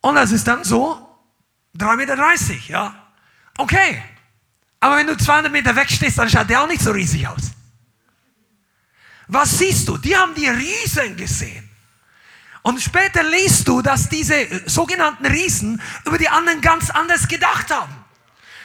Und 0.00 0.14
das 0.14 0.32
ist 0.32 0.48
dann 0.48 0.64
so 0.64 1.06
3,30 1.76 1.96
Meter, 1.96 2.16
ja. 2.68 3.12
Okay. 3.58 4.02
Aber 4.80 4.96
wenn 4.96 5.06
du 5.06 5.16
200 5.16 5.52
Meter 5.52 5.76
wegstehst, 5.76 6.16
dann 6.16 6.30
schaut 6.30 6.48
der 6.48 6.62
auch 6.62 6.68
nicht 6.68 6.80
so 6.80 6.92
riesig 6.92 7.28
aus. 7.28 7.50
Was 9.26 9.58
siehst 9.58 9.86
du? 9.88 9.98
Die 9.98 10.16
haben 10.16 10.34
die 10.34 10.48
Riesen 10.48 11.16
gesehen. 11.16 11.67
Und 12.68 12.82
später 12.82 13.22
liest 13.22 13.66
du, 13.66 13.80
dass 13.80 14.10
diese 14.10 14.34
sogenannten 14.66 15.24
Riesen 15.24 15.80
über 16.04 16.18
die 16.18 16.28
anderen 16.28 16.60
ganz 16.60 16.90
anders 16.90 17.26
gedacht 17.26 17.70
haben. 17.70 17.94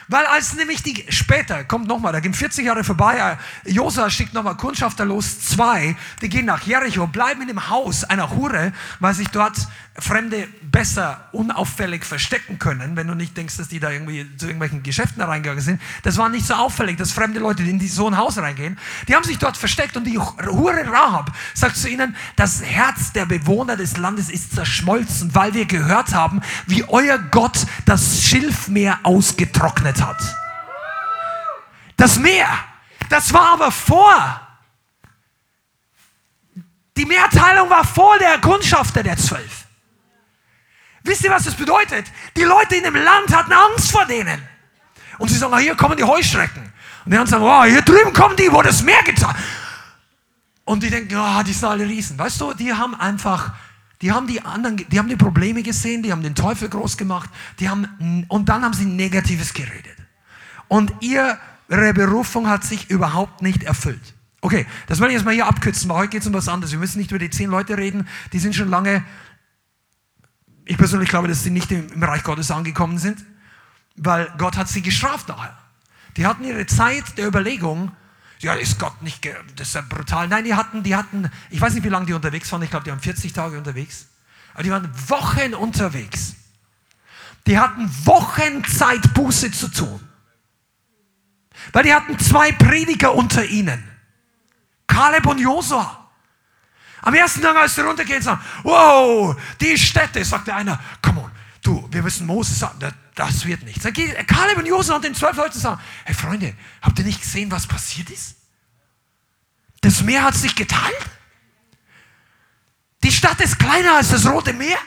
Weil 0.10 0.26
als 0.26 0.56
nämlich 0.56 0.84
die, 0.84 1.06
später, 1.08 1.64
kommt 1.64 1.88
nochmal, 1.88 2.12
da 2.12 2.20
gehen 2.20 2.34
40 2.34 2.66
Jahre 2.66 2.84
vorbei, 2.84 3.38
äh, 3.64 3.72
Josa 3.72 4.10
schickt 4.10 4.34
nochmal 4.34 4.58
Kundschafter 4.58 5.06
los, 5.06 5.40
zwei, 5.40 5.96
die 6.22 6.28
gehen 6.28 6.46
nach 6.46 6.64
Jericho, 6.64 7.08
bleiben 7.08 7.44
in 7.44 7.48
dem 7.48 7.70
Haus 7.70 8.04
einer 8.04 8.30
Hure, 8.32 8.74
weil 9.00 9.14
sich 9.14 9.30
dort 9.30 9.56
Fremde 10.00 10.48
besser 10.64 11.30
unauffällig 11.34 12.04
verstecken 12.04 12.58
können, 12.58 12.96
wenn 12.96 13.06
du 13.06 13.14
nicht 13.14 13.38
denkst, 13.38 13.58
dass 13.58 13.68
die 13.68 13.80
da 13.80 13.92
irgendwie 13.92 14.26
zu 14.38 14.48
irgendwelchen 14.48 14.82
Geschäften 14.82 15.22
reingegangen 15.22 15.62
sind. 15.62 15.80
Das 16.02 16.18
war 16.18 16.30
nicht 16.30 16.48
so 16.48 16.56
auffällig, 16.56 16.98
dass 16.98 17.12
fremde 17.12 17.40
Leute 17.40 17.62
in 17.62 17.80
so 17.88 18.08
ein 18.08 18.18
Haus 18.18 18.40
reingehen. 18.40 18.80
Die 19.08 19.14
haben 19.14 19.24
sich 19.24 19.38
dort 19.38 19.56
versteckt 19.56 19.96
und 19.96 20.06
die 20.06 20.18
Hure 20.18 20.92
Rahab 20.92 21.32
sagt 21.54 21.78
zu 21.78 21.88
ihnen, 21.88 22.16
das 22.36 22.64
Herz 22.64 23.14
der 23.14 23.28
Bewohner 23.28 23.76
des 23.76 23.98
Landes 23.98 24.32
ist 24.32 24.56
zerschmolzen, 24.56 25.36
weil 25.36 25.54
wir 25.54 25.66
gehört 25.66 26.16
haben, 26.16 26.42
wie 26.66 26.84
euer 26.86 27.20
Gott 27.20 27.68
das 27.86 28.24
Schilfmeer 28.24 29.00
ausgetrocknet 29.04 30.02
hat. 30.02 30.18
Das 31.98 32.18
Meer, 32.18 32.48
das 33.10 33.32
war 33.32 33.54
aber 33.54 33.72
vor. 33.72 34.42
Die 36.98 37.06
Mehrteilung 37.06 37.70
war 37.70 37.86
vor 37.86 38.18
der 38.18 38.40
Kundschafter 38.40 39.04
der 39.04 39.18
Zwölf. 39.18 39.63
Wisst 41.04 41.24
ihr, 41.24 41.32
was 41.32 41.44
das 41.44 41.56
bedeutet? 41.56 42.06
Die 42.38 42.44
Leute 42.44 42.76
in 42.76 42.84
dem 42.84 42.96
Land 42.96 43.36
hatten 43.36 43.52
Angst 43.52 43.92
vor 43.92 44.06
denen. 44.06 44.42
Und 45.18 45.30
sie 45.30 45.38
sagen, 45.38 45.54
ah, 45.54 45.58
hier 45.58 45.76
kommen 45.76 45.98
die 45.98 46.04
Heuschrecken. 46.04 46.62
Und 47.06 47.12
die 47.12 47.18
anderen 47.18 47.28
sagen, 47.28 47.44
oh, 47.44 47.64
hier 47.66 47.82
drüben 47.82 48.14
kommen 48.14 48.36
die, 48.38 48.52
wo 48.52 48.62
das 48.62 48.82
Meer 48.84 49.04
getan. 49.04 49.36
Und 50.66 50.82
die 50.82 50.90
denken, 50.90 51.16
oh, 51.18 51.44
die 51.44 51.52
sind 51.52 51.66
alle 51.66 51.86
Riesen. 51.86 52.18
Weißt 52.18 52.40
du, 52.40 52.54
die 52.54 52.74
haben 52.74 52.96
einfach, 52.96 53.54
die 54.02 54.12
haben 54.12 54.28
die 54.28 54.42
anderen, 54.42 54.78
die 54.78 54.98
haben 54.98 55.10
die 55.10 55.18
Probleme 55.18 55.62
gesehen, 55.62 56.04
die 56.04 56.12
haben 56.12 56.24
den 56.24 56.36
Teufel 56.36 56.70
groß 56.70 56.96
gemacht, 56.98 57.30
die 57.60 57.70
haben, 57.70 58.26
und 58.30 58.48
dann 58.48 58.64
haben 58.64 58.74
sie 58.74 58.86
Negatives 58.86 59.54
geredet. 59.54 59.98
Und 60.70 60.94
ihre 61.02 61.38
Berufung 61.94 62.48
hat 62.48 62.64
sich 62.64 62.90
überhaupt 62.90 63.42
nicht 63.42 63.64
erfüllt. 63.64 64.14
Okay, 64.40 64.66
das 64.88 65.00
will 65.00 65.08
ich 65.08 65.14
jetzt 65.14 65.26
mal 65.26 65.34
hier 65.34 65.48
abkürzen, 65.48 65.90
weil 65.90 65.98
heute 65.98 66.10
geht 66.10 66.22
es 66.22 66.28
um 66.28 66.34
was 66.34 66.48
anderes. 66.48 66.72
Wir 66.72 66.80
müssen 66.80 67.00
nicht 67.00 67.12
über 67.12 67.20
die 67.20 67.30
zehn 67.30 67.50
Leute 67.50 67.78
reden, 67.78 68.08
die 68.32 68.40
sind 68.40 68.56
schon 68.56 68.70
lange 68.70 69.04
ich 70.66 70.78
persönlich 70.78 71.10
glaube, 71.10 71.28
dass 71.28 71.44
sie 71.44 71.50
nicht 71.50 71.72
im 71.72 72.02
Reich 72.02 72.24
Gottes 72.24 72.52
angekommen 72.52 72.98
sind, 72.98 73.24
weil 73.96 74.32
Gott 74.38 74.58
hat 74.58 74.70
sie 74.70 74.82
gestraft 74.82 75.28
nachher. 75.28 75.58
Die 76.18 76.26
hatten 76.26 76.44
ihre 76.44 76.66
Zeit 76.66 77.18
der 77.18 77.28
Überlegung, 77.28 77.92
ja, 78.40 78.54
ist 78.54 78.78
Gott 78.78 79.02
nicht, 79.02 79.26
das 79.56 79.70
ist 79.70 79.76
ja 79.76 79.82
brutal. 79.82 80.28
Nein, 80.28 80.44
die 80.44 80.54
hatten, 80.54 80.84
die 80.84 80.96
hatten, 80.96 81.32
ich 81.50 81.62
weiß 81.62 81.74
nicht, 81.74 81.84
wie 81.84 81.90
lange 81.90 82.06
die 82.06 82.14
unterwegs 82.14 82.52
waren, 82.52 82.62
ich 82.62 82.70
glaube, 82.70 82.84
die 82.84 82.92
waren 82.92 83.00
40 83.00 83.32
Tage 83.32 83.58
unterwegs, 83.58 84.08
aber 84.54 84.64
die 84.64 84.72
waren 84.72 84.90
Wochen 85.10 85.54
unterwegs. 85.54 86.36
Die 87.48 87.58
hatten 87.58 87.90
Wochen 88.06 88.64
Zeit, 88.66 89.14
Buße 89.14 89.52
zu 89.52 89.70
tun. 89.70 90.00
Weil 91.72 91.84
die 91.84 91.94
hatten 91.94 92.18
zwei 92.20 92.52
Prediger 92.52 93.16
unter 93.16 93.46
ihnen. 93.46 93.84
Kaleb 94.88 95.26
und 95.26 95.40
Josua. 95.40 96.03
Am 97.04 97.14
ersten 97.14 97.42
Tag, 97.42 97.56
als 97.58 97.76
sie 97.76 97.82
runtergehen, 97.82 98.22
sagen, 98.22 98.42
wow, 98.64 99.36
die 99.60 99.78
Städte, 99.78 100.24
sagt 100.24 100.48
der 100.48 100.56
einer, 100.56 100.80
come 101.02 101.22
on, 101.22 101.32
du, 101.62 101.86
wir 101.92 102.02
müssen 102.02 102.26
Moses 102.26 102.60
sagen, 102.60 102.80
das 103.14 103.46
wird 103.46 103.62
nichts. 103.64 103.84
Dann 103.84 103.92
geht 103.92 104.26
Kaleb 104.26 104.58
und 104.58 104.66
Josef 104.66 104.96
und 104.96 105.04
den 105.04 105.14
zwölf 105.14 105.36
Leuten 105.36 105.60
sagen, 105.60 105.82
hey 106.06 106.16
Freunde, 106.16 106.56
habt 106.82 106.98
ihr 106.98 107.06
nicht 107.06 107.22
gesehen, 107.22 107.52
was 107.52 107.68
passiert 107.68 108.10
ist? 108.10 108.38
Das 109.82 110.02
Meer 110.02 110.24
hat 110.24 110.34
sich 110.34 110.56
geteilt. 110.56 111.10
Die 113.04 113.12
Stadt 113.12 113.42
ist 113.42 113.60
kleiner 113.60 113.96
als 113.98 114.10
das 114.10 114.26
Rote 114.26 114.54
Meer. 114.54 114.78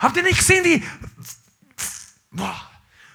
Habt 0.00 0.16
ihr 0.16 0.24
nicht 0.24 0.38
gesehen, 0.38 0.64
wie 0.64 0.84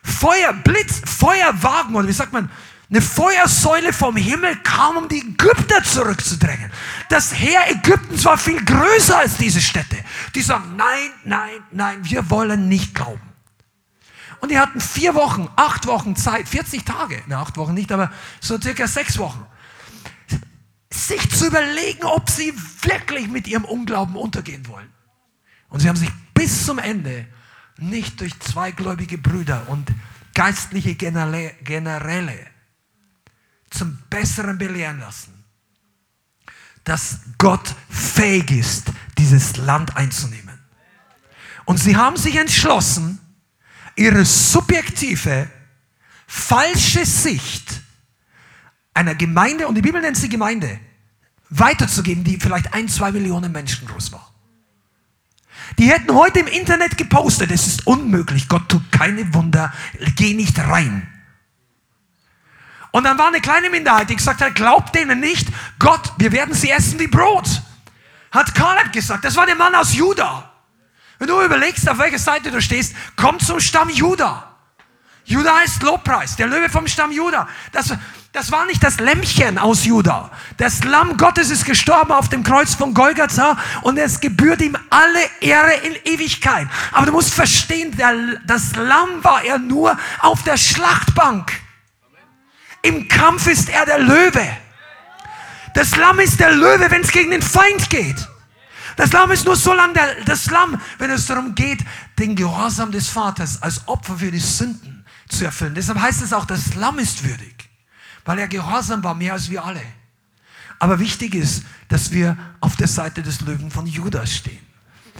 Feuer, 0.03 0.53
Blitz, 0.53 1.01
Feuerwagen, 1.03 1.95
oder 1.97 2.07
wie 2.07 2.13
sagt 2.13 2.31
man, 2.31 2.49
eine 2.89 3.01
Feuersäule 3.01 3.93
vom 3.93 4.15
Himmel 4.15 4.55
kam, 4.57 4.97
um 4.97 5.09
die 5.09 5.19
Ägypter 5.19 5.83
zurückzudrängen. 5.83 6.71
Das 7.09 7.33
Heer 7.33 7.61
Ägyptens 7.69 8.23
war 8.25 8.37
viel 8.37 8.63
größer 8.63 9.17
als 9.17 9.37
diese 9.37 9.61
Städte. 9.61 9.97
Die 10.35 10.41
sagen, 10.41 10.75
nein, 10.75 11.09
nein, 11.23 11.63
nein, 11.71 11.99
wir 12.03 12.29
wollen 12.29 12.67
nicht 12.69 12.93
glauben. 12.93 13.21
Und 14.39 14.51
die 14.51 14.59
hatten 14.59 14.79
vier 14.79 15.15
Wochen, 15.15 15.49
acht 15.55 15.87
Wochen 15.87 16.15
Zeit, 16.15 16.47
40 16.47 16.85
Tage, 16.85 17.23
na 17.27 17.41
acht 17.41 17.57
Wochen 17.57 17.73
nicht, 17.73 17.91
aber 17.91 18.11
so 18.39 18.59
circa 18.61 18.87
sechs 18.87 19.17
Wochen, 19.17 19.43
sich 20.91 21.29
zu 21.31 21.47
überlegen, 21.47 22.03
ob 22.03 22.29
sie 22.29 22.53
wirklich 22.81 23.27
mit 23.27 23.47
ihrem 23.47 23.65
Unglauben 23.65 24.15
untergehen 24.15 24.67
wollen. 24.67 24.89
Und 25.69 25.79
sie 25.79 25.89
haben 25.89 25.95
sich 25.95 26.11
bis 26.35 26.65
zum 26.65 26.77
Ende 26.77 27.25
nicht 27.77 28.21
durch 28.21 28.39
zweigläubige 28.39 29.17
Brüder 29.17 29.63
und 29.67 29.91
geistliche 30.33 30.95
Generäle 30.95 32.54
zum 33.77 33.97
Besseren 34.09 34.57
belehren 34.57 34.99
lassen. 34.99 35.43
Dass 36.83 37.19
Gott 37.37 37.75
fähig 37.89 38.51
ist, 38.51 38.85
dieses 39.17 39.57
Land 39.57 39.95
einzunehmen. 39.97 40.59
Und 41.65 41.79
sie 41.79 41.95
haben 41.95 42.15
sich 42.15 42.35
entschlossen, 42.35 43.19
ihre 43.95 44.23
subjektive, 44.23 45.49
falsche 46.27 47.05
Sicht 47.05 47.81
einer 48.93 49.15
Gemeinde, 49.15 49.67
und 49.67 49.75
die 49.75 49.81
Bibel 49.81 50.01
nennt 50.01 50.17
sie 50.17 50.29
Gemeinde, 50.29 50.79
weiterzugeben, 51.49 52.23
die 52.23 52.39
vielleicht 52.39 52.73
ein, 52.73 52.87
zwei 52.87 53.11
Millionen 53.11 53.51
Menschen 53.51 53.87
groß 53.87 54.11
war. 54.11 54.31
Die 55.77 55.89
hätten 55.89 56.13
heute 56.13 56.39
im 56.39 56.47
Internet 56.47 56.97
gepostet, 56.97 57.51
es 57.51 57.67
ist 57.67 57.87
unmöglich, 57.87 58.47
Gott 58.47 58.69
tut 58.69 58.91
keine 58.91 59.33
Wunder, 59.33 59.73
geh 60.15 60.33
nicht 60.33 60.57
rein. 60.59 61.07
Und 62.95 63.03
dann 63.03 63.17
war 63.17 63.27
eine 63.27 63.41
kleine 63.41 63.69
Minderheit, 63.69 64.09
die 64.09 64.15
gesagt 64.15 64.39
hat, 64.41 64.55
glaubt 64.55 64.95
denen 64.95 65.19
nicht, 65.19 65.49
Gott, 65.79 66.13
wir 66.17 66.31
werden 66.31 66.53
sie 66.53 66.71
essen 66.71 66.97
wie 66.97 67.07
Brot. 67.07 67.61
Hat 68.31 68.55
Kaleb 68.55 68.93
gesagt. 68.93 69.25
Das 69.25 69.35
war 69.35 69.45
der 69.45 69.55
Mann 69.55 69.75
aus 69.75 69.93
Juda. 69.93 70.49
Wenn 71.19 71.27
du 71.27 71.41
überlegst, 71.41 71.89
auf 71.89 71.97
welcher 71.97 72.19
Seite 72.19 72.51
du 72.51 72.61
stehst, 72.61 72.95
komm 73.17 73.37
zum 73.41 73.59
Stamm 73.59 73.89
Juda. 73.89 74.49
Juda 75.25 75.57
heißt 75.57 75.83
Lobpreis, 75.83 76.37
der 76.37 76.47
Löwe 76.47 76.69
vom 76.69 76.87
Stamm 76.87 77.11
Juda. 77.11 77.49
Das, 77.73 77.93
das 78.31 78.49
war 78.53 78.65
nicht 78.65 78.81
das 78.81 79.01
Lämmchen 79.01 79.57
aus 79.57 79.83
Juda. 79.83 80.31
Das 80.55 80.85
Lamm 80.85 81.17
Gottes 81.17 81.49
ist 81.49 81.65
gestorben 81.65 82.13
auf 82.13 82.29
dem 82.29 82.43
Kreuz 82.43 82.75
von 82.75 82.93
Golgatha 82.93 83.57
und 83.81 83.97
es 83.97 84.21
gebührt 84.21 84.61
ihm 84.61 84.77
alle 84.89 85.19
Ehre 85.41 85.73
in 85.83 85.95
Ewigkeit. 86.05 86.69
Aber 86.93 87.07
du 87.07 87.11
musst 87.11 87.33
verstehen, 87.33 87.91
der, 87.97 88.39
das 88.45 88.73
Lamm 88.77 89.21
war 89.21 89.43
er 89.43 89.59
nur 89.59 89.97
auf 90.21 90.43
der 90.43 90.55
Schlachtbank. 90.55 91.64
Im 92.85 93.07
Kampf 93.07 93.47
ist 93.47 93.69
er 93.69 93.85
der 93.85 93.97
Löwe. 93.97 94.47
Das 95.73 95.95
Lamm 95.95 96.19
ist 96.19 96.39
der 96.39 96.51
Löwe, 96.51 96.89
wenn 96.91 97.01
es 97.01 97.11
gegen 97.11 97.31
den 97.31 97.41
Feind 97.41 97.89
geht. 97.89 98.27
Das 98.95 99.11
Lamm 99.11 99.31
ist 99.31 99.45
nur 99.45 99.55
so 99.55 99.73
lange 99.73 99.93
das 100.25 100.51
Lamm, 100.51 100.79
wenn 100.99 101.09
es 101.09 101.25
darum 101.25 101.55
geht, 101.55 101.79
den 102.19 102.35
Gehorsam 102.35 102.91
des 102.91 103.09
Vaters 103.09 103.61
als 103.61 103.87
Opfer 103.87 104.17
für 104.19 104.31
die 104.31 104.39
Sünden 104.39 105.03
zu 105.27 105.45
erfüllen. 105.45 105.73
Deshalb 105.73 105.99
heißt 105.99 106.21
es 106.21 106.31
auch, 106.31 106.45
das 106.45 106.75
Lamm 106.75 106.99
ist 106.99 107.23
würdig, 107.23 107.69
weil 108.23 108.37
er 108.37 108.47
gehorsam 108.47 109.03
war, 109.03 109.15
mehr 109.15 109.33
als 109.33 109.49
wir 109.49 109.65
alle. 109.65 109.81
Aber 110.77 110.99
wichtig 110.99 111.33
ist, 111.33 111.63
dass 111.89 112.11
wir 112.11 112.37
auf 112.61 112.75
der 112.75 112.87
Seite 112.87 113.23
des 113.23 113.41
Löwen 113.41 113.71
von 113.71 113.87
Judas 113.87 114.31
stehen. 114.31 114.65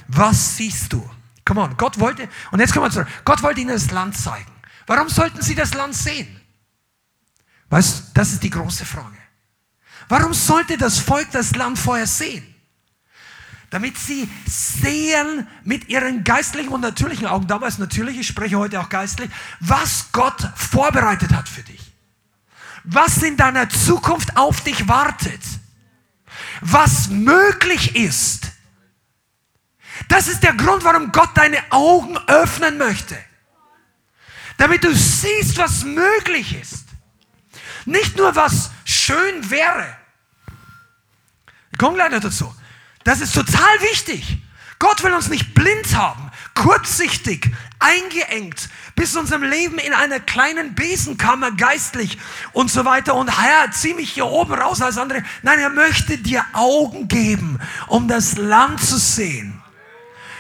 Was 0.08 0.58
siehst 0.58 0.94
du? 0.94 1.10
Come 1.44 1.62
on, 1.62 1.78
Gott 1.78 2.00
wollte, 2.00 2.30
und 2.52 2.60
jetzt 2.60 2.74
kommen 2.74 2.86
wir 2.86 2.92
zurück, 2.92 3.08
Gott 3.26 3.42
wollte 3.42 3.62
ihnen 3.62 3.72
das 3.72 3.90
Land 3.90 4.16
zeigen. 4.16 4.52
Warum 4.86 5.10
sollten 5.10 5.42
sie 5.42 5.56
das 5.56 5.74
Land 5.74 5.96
sehen? 5.96 6.45
Weißt, 7.70 8.12
das 8.14 8.34
ist 8.34 8.44
die 8.44 8.50
große 8.50 8.86
Frage. 8.86 9.18
Warum 10.08 10.34
sollte 10.34 10.78
das 10.78 11.00
Volk 11.00 11.32
das 11.32 11.56
Land 11.56 11.80
vorher 11.80 12.08
sehen? 12.08 12.56
Damit 13.72 13.98
sie 13.98 14.30
sehen 14.46 15.48
mit 15.64 15.90
ihren 15.90 16.24
geistlichen 16.24 16.70
und 16.70 16.82
natürlichen 16.82 17.28
Augen, 17.28 17.48
damals 17.48 17.78
natürlich, 17.78 18.20
ich 18.20 18.28
spreche 18.28 18.58
heute 18.58 18.80
auch 18.80 18.90
geistlich, 18.90 19.30
was 19.60 20.12
Gott 20.12 20.50
vorbereitet 20.56 21.34
hat 21.34 21.50
für 21.50 21.64
dich. 21.64 21.82
Was 22.84 23.24
in 23.24 23.36
deiner 23.36 23.68
Zukunft 23.68 24.38
auf 24.38 24.62
dich 24.62 24.88
wartet. 24.88 25.42
Was 26.62 27.10
möglich 27.10 27.96
ist. 27.96 28.52
Das 30.08 30.28
ist 30.28 30.44
der 30.44 30.54
Grund, 30.54 30.84
warum 30.84 31.12
Gott 31.12 31.32
deine 31.34 31.58
Augen 31.72 32.18
öffnen 32.28 32.78
möchte. 32.78 33.18
Damit 34.58 34.84
du 34.84 34.94
siehst, 34.94 35.58
was 35.58 35.84
möglich 35.84 36.60
ist. 36.62 36.75
Nicht 37.86 38.18
nur, 38.18 38.36
was 38.36 38.72
schön 38.84 39.50
wäre. 39.50 39.96
Wir 41.70 41.78
kommen 41.78 41.96
gleich 41.96 42.20
dazu. 42.20 42.54
Das 43.04 43.22
ist 43.22 43.34
total 43.34 43.82
wichtig. 43.82 44.40
Gott 44.80 45.04
will 45.04 45.14
uns 45.14 45.30
nicht 45.30 45.54
blind 45.54 45.96
haben, 45.96 46.32
kurzsichtig, 46.54 47.52
eingeengt 47.80 48.70
bis 48.96 49.16
unserem 49.16 49.44
Leben 49.44 49.78
in 49.78 49.94
einer 49.94 50.20
kleinen 50.20 50.76
Besenkammer 50.76 51.52
geistlich 51.52 52.18
und 52.54 52.72
so 52.72 52.86
weiter. 52.86 53.16
Und 53.16 53.30
Herr, 53.42 53.72
zieh 53.72 53.94
mich 53.94 54.14
hier 54.14 54.26
oben 54.26 54.54
raus 54.54 54.82
als 54.82 54.98
andere. 54.98 55.24
Nein, 55.44 55.60
er 55.60 55.70
möchte 55.70 56.18
dir 56.18 56.44
Augen 56.54 57.08
geben, 57.08 57.60
um 57.88 58.08
das 58.08 58.38
Land 58.38 58.84
zu 58.84 58.98
sehen. 58.98 59.55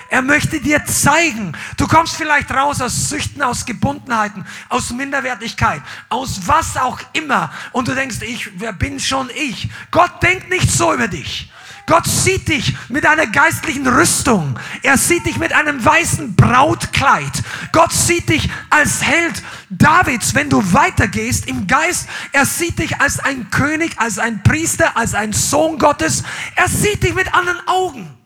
Er 0.09 0.21
möchte 0.21 0.59
dir 0.61 0.85
zeigen, 0.85 1.53
du 1.77 1.87
kommst 1.87 2.15
vielleicht 2.15 2.51
raus 2.51 2.81
aus 2.81 3.09
Süchten, 3.09 3.41
aus 3.41 3.65
Gebundenheiten, 3.65 4.45
aus 4.69 4.91
Minderwertigkeit, 4.91 5.81
aus 6.09 6.41
was 6.45 6.77
auch 6.77 6.99
immer. 7.13 7.51
Und 7.71 7.87
du 7.87 7.95
denkst, 7.95 8.17
ich, 8.21 8.59
wer 8.59 8.73
bin 8.73 8.99
schon 8.99 9.29
ich? 9.35 9.69
Gott 9.91 10.21
denkt 10.21 10.49
nicht 10.49 10.71
so 10.71 10.93
über 10.93 11.07
dich. 11.07 11.51
Gott 11.87 12.07
sieht 12.07 12.47
dich 12.47 12.75
mit 12.89 13.05
einer 13.05 13.27
geistlichen 13.27 13.87
Rüstung. 13.87 14.59
Er 14.81 14.97
sieht 14.97 15.25
dich 15.25 15.37
mit 15.37 15.53
einem 15.53 15.83
weißen 15.83 16.35
Brautkleid. 16.35 17.43
Gott 17.71 17.93
sieht 17.93 18.29
dich 18.29 18.49
als 18.71 19.03
Held 19.03 19.43
Davids, 19.69 20.33
wenn 20.33 20.49
du 20.49 20.73
weitergehst 20.73 21.47
im 21.47 21.67
Geist. 21.67 22.07
Er 22.31 22.45
sieht 22.45 22.79
dich 22.79 22.99
als 22.99 23.19
ein 23.19 23.51
König, 23.51 23.99
als 23.99 24.17
ein 24.17 24.41
Priester, 24.41 24.97
als 24.97 25.13
ein 25.13 25.31
Sohn 25.31 25.77
Gottes. 25.77 26.23
Er 26.55 26.69
sieht 26.69 27.03
dich 27.03 27.13
mit 27.13 27.31
anderen 27.35 27.67
Augen. 27.67 28.24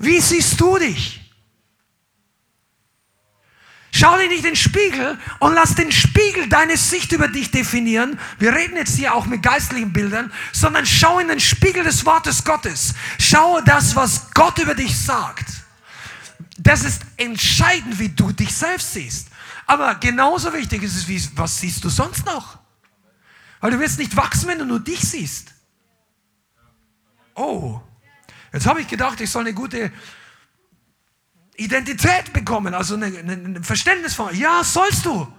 Wie 0.00 0.18
siehst 0.18 0.58
du 0.58 0.78
dich? 0.78 1.20
Schau 3.92 4.16
dich 4.16 4.30
nicht 4.30 4.44
den 4.46 4.56
Spiegel 4.56 5.18
und 5.40 5.52
lass 5.52 5.74
den 5.74 5.92
Spiegel 5.92 6.48
deine 6.48 6.78
Sicht 6.78 7.12
über 7.12 7.28
dich 7.28 7.50
definieren. 7.50 8.18
Wir 8.38 8.54
reden 8.54 8.76
jetzt 8.76 8.96
hier 8.96 9.14
auch 9.14 9.26
mit 9.26 9.42
geistlichen 9.42 9.92
Bildern, 9.92 10.32
sondern 10.52 10.86
schau 10.86 11.18
in 11.18 11.28
den 11.28 11.38
Spiegel 11.38 11.84
des 11.84 12.06
Wortes 12.06 12.44
Gottes. 12.44 12.94
Schau 13.18 13.60
das, 13.60 13.94
was 13.94 14.30
Gott 14.32 14.58
über 14.58 14.74
dich 14.74 14.98
sagt. 14.98 15.46
Das 16.56 16.82
ist 16.82 17.02
entscheidend, 17.18 17.98
wie 17.98 18.08
du 18.08 18.32
dich 18.32 18.54
selbst 18.54 18.94
siehst. 18.94 19.28
Aber 19.66 19.94
genauso 19.96 20.50
wichtig 20.54 20.82
ist 20.82 20.96
es, 20.96 21.08
wie, 21.08 21.22
was 21.36 21.58
siehst 21.58 21.84
du 21.84 21.90
sonst 21.90 22.24
noch? 22.24 22.58
Weil 23.60 23.72
du 23.72 23.80
wirst 23.80 23.98
nicht 23.98 24.16
wachsen, 24.16 24.48
wenn 24.48 24.60
du 24.60 24.64
nur 24.64 24.80
dich 24.80 25.00
siehst. 25.00 25.52
Oh, 27.34 27.82
jetzt 28.52 28.66
habe 28.66 28.80
ich 28.80 28.88
gedacht, 28.88 29.20
ich 29.20 29.30
soll 29.30 29.42
eine 29.42 29.54
gute 29.54 29.92
Identität 31.56 32.32
bekommen, 32.32 32.74
also 32.74 32.94
ein 32.94 33.62
Verständnis 33.62 34.14
von, 34.14 34.34
ja, 34.34 34.64
sollst 34.64 35.04
du. 35.04 35.30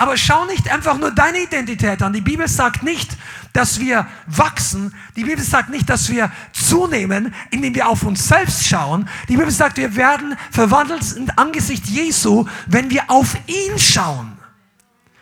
Aber 0.00 0.16
schau 0.16 0.46
nicht 0.46 0.72
einfach 0.72 0.96
nur 0.96 1.10
deine 1.10 1.40
Identität 1.40 2.00
an. 2.02 2.14
Die 2.14 2.22
Bibel 2.22 2.48
sagt 2.48 2.82
nicht, 2.82 3.18
dass 3.52 3.80
wir 3.80 4.06
wachsen. 4.26 4.94
Die 5.14 5.24
Bibel 5.24 5.44
sagt 5.44 5.68
nicht, 5.68 5.90
dass 5.90 6.08
wir 6.08 6.32
zunehmen, 6.54 7.34
indem 7.50 7.74
wir 7.74 7.86
auf 7.86 8.02
uns 8.04 8.26
selbst 8.26 8.66
schauen. 8.66 9.06
Die 9.28 9.36
Bibel 9.36 9.50
sagt, 9.50 9.76
wir 9.76 9.94
werden 9.96 10.38
verwandelt 10.50 11.02
im 11.12 11.30
Angesicht 11.36 11.84
Jesu, 11.84 12.46
wenn 12.66 12.88
wir 12.88 13.10
auf 13.10 13.36
ihn 13.46 13.78
schauen. 13.78 14.38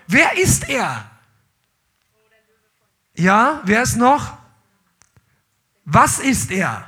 Wer 0.06 0.38
ist 0.38 0.68
er? 0.68 1.10
Ja, 3.14 3.60
wer 3.64 3.82
ist 3.82 3.96
noch? 3.96 4.38
Was 5.84 6.20
ist 6.20 6.52
er? 6.52 6.87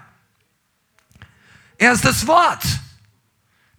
Er 1.81 1.93
ist 1.93 2.05
das 2.05 2.27
Wort. 2.27 2.63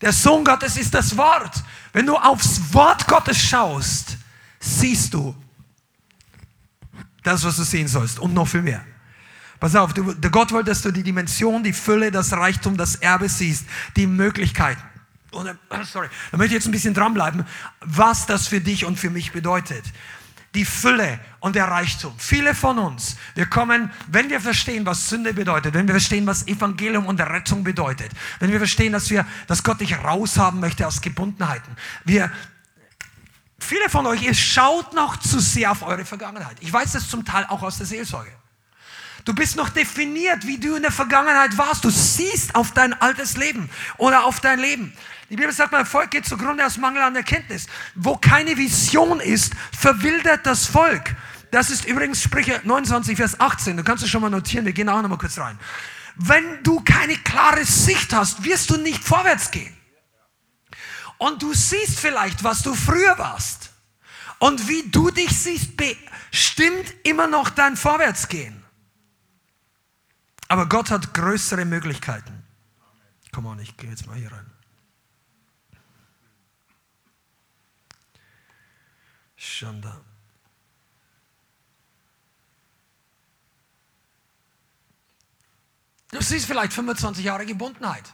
Der 0.02 0.12
Sohn 0.12 0.44
Gottes 0.44 0.76
ist 0.76 0.92
das 0.92 1.16
Wort. 1.16 1.64
Wenn 1.94 2.08
du 2.08 2.16
aufs 2.16 2.74
Wort 2.74 3.06
Gottes 3.06 3.38
schaust, 3.38 4.18
siehst 4.60 5.14
du 5.14 5.36
das, 7.22 7.44
was 7.44 7.58
du 7.58 7.64
sehen 7.64 7.88
sollst 7.88 8.18
und 8.18 8.34
noch 8.34 8.48
viel 8.48 8.64
mehr. 8.64 8.84
Pass 9.60 9.76
auf, 9.76 9.94
du, 9.94 10.14
der 10.14 10.32
Gott 10.32 10.52
wollte, 10.52 10.72
dass 10.72 10.82
du 10.82 10.90
die 10.90 11.04
Dimension, 11.04 11.64
die 11.64 11.74
Fülle, 11.74 12.10
das 12.10 12.34
Reichtum, 12.34 12.76
das 12.76 12.96
Erbe 12.96 13.30
siehst, 13.30 13.68
die 13.96 14.08
Möglichkeiten. 14.08 14.82
Und, 15.30 15.46
äh, 15.46 15.54
sorry, 15.84 16.10
da 16.32 16.38
möchte 16.38 16.56
ich 16.56 16.64
jetzt 16.64 16.66
ein 16.66 16.72
bisschen 16.72 16.96
dranbleiben, 16.96 17.46
was 17.82 18.26
das 18.26 18.48
für 18.48 18.62
dich 18.62 18.84
und 18.84 18.98
für 19.00 19.12
mich 19.12 19.32
bedeutet 19.32 19.84
die 20.54 20.66
Fülle 20.66 21.20
und 21.40 21.56
der 21.56 21.66
Reichtum. 21.66 22.14
Viele 22.18 22.54
von 22.54 22.78
uns, 22.78 23.16
wir 23.36 23.46
kommen, 23.46 23.92
wenn 24.08 24.30
wir 24.30 24.42
verstehen, 24.42 24.86
was 24.86 25.08
Sünde 25.08 25.34
bedeutet, 25.34 25.74
wenn 25.74 25.88
wir 25.88 25.94
verstehen, 25.94 26.28
was 26.28 26.48
Evangelium 26.48 27.06
und 27.06 27.20
Rettung 27.22 27.64
bedeutet, 27.64 28.12
wenn 28.40 28.52
wir 28.52 28.58
verstehen, 28.58 28.92
dass 28.92 29.10
wir, 29.10 29.26
dass 29.48 29.64
Gott 29.64 29.80
dich 29.80 29.98
raushaben 29.98 30.60
möchte 30.60 30.86
aus 30.86 31.02
Gebundenheiten. 31.02 31.76
Wir, 32.04 32.32
viele 33.60 33.90
von 33.90 34.06
euch, 34.08 34.24
ihr 34.24 34.34
schaut 34.34 34.94
noch 34.94 35.18
zu 35.18 35.40
sehr 35.40 35.72
auf 35.72 35.84
eure 35.84 36.04
Vergangenheit. 36.04 36.58
Ich 36.60 36.72
weiß 36.72 36.92
das 36.92 37.08
zum 37.08 37.24
Teil 37.24 37.46
auch 37.48 37.64
aus 37.64 37.78
der 37.78 37.86
Seelsorge. 37.86 38.32
Du 39.26 39.34
bist 39.34 39.56
noch 39.56 39.70
definiert, 39.70 40.48
wie 40.48 40.58
du 40.58 40.76
in 40.76 40.82
der 40.82 40.92
Vergangenheit 40.92 41.58
warst. 41.58 41.84
Du 41.84 41.90
siehst 41.90 42.56
auf 42.56 42.72
dein 42.72 42.94
altes 42.94 43.38
Leben 43.38 43.70
oder 43.98 44.24
auf 44.24 44.40
dein 44.40 44.60
Leben. 44.60 44.94
Die 45.30 45.36
Bibel 45.36 45.52
sagt, 45.54 45.72
mein 45.72 45.86
Volk 45.86 46.12
geht 46.12 46.26
zugrunde 46.26 46.66
aus 46.66 46.78
Mangel 46.78 47.02
an 47.02 47.16
Erkenntnis. 47.16 47.68
Wo 47.96 48.18
keine 48.18 48.58
Vision 48.58 49.20
ist, 49.20 49.54
verwildert 49.78 50.46
das 50.46 50.66
Volk. 50.66 51.16
Das 51.52 51.70
ist 51.70 51.86
übrigens 51.86 52.22
Sprüche 52.22 52.62
29, 52.64 53.18
Vers 53.18 53.40
18. 53.40 53.78
Du 53.78 53.84
kannst 53.84 54.04
es 54.04 54.10
schon 54.10 54.22
mal 54.22 54.30
notieren, 54.30 54.66
wir 54.66 54.74
gehen 54.74 54.90
auch 54.90 55.02
noch 55.02 55.10
mal 55.10 55.18
kurz 55.18 55.38
rein. 55.38 55.60
Wenn 56.16 56.64
du 56.64 56.82
keine 56.82 57.16
klare 57.18 57.64
Sicht 57.66 58.14
hast, 58.14 58.44
wirst 58.44 58.70
du 58.70 58.78
nicht 58.78 59.04
vorwärts 59.04 59.52
gehen. 59.52 59.76
Und 61.18 61.42
du 61.44 61.54
siehst 61.54 62.00
vielleicht, 62.00 62.44
was 62.44 62.64
du 62.64 62.74
früher 62.74 63.18
warst. 63.18 63.70
Und 64.40 64.68
wie 64.68 64.90
du 64.90 65.12
dich 65.12 65.30
siehst, 65.30 65.78
bestimmt 65.78 66.94
immer 67.04 67.28
noch 67.28 67.50
dein 67.50 67.78
Vorwärtsgehen. 67.78 68.61
Aber 70.52 70.68
Gott 70.68 70.92
hat 70.92 71.14
größere 71.14 71.64
Möglichkeiten. 71.64 72.44
Komm 73.32 73.46
on, 73.46 73.60
ich 73.60 73.78
gehe 73.78 73.90
jetzt 73.90 74.06
mal 74.06 74.18
hier 74.18 74.34
rein. 74.34 74.46
Schande. 79.38 80.02
Du 86.10 86.22
siehst 86.22 86.48
vielleicht 86.48 86.74
25 86.74 87.24
Jahre 87.24 87.46
Gebundenheit, 87.46 88.12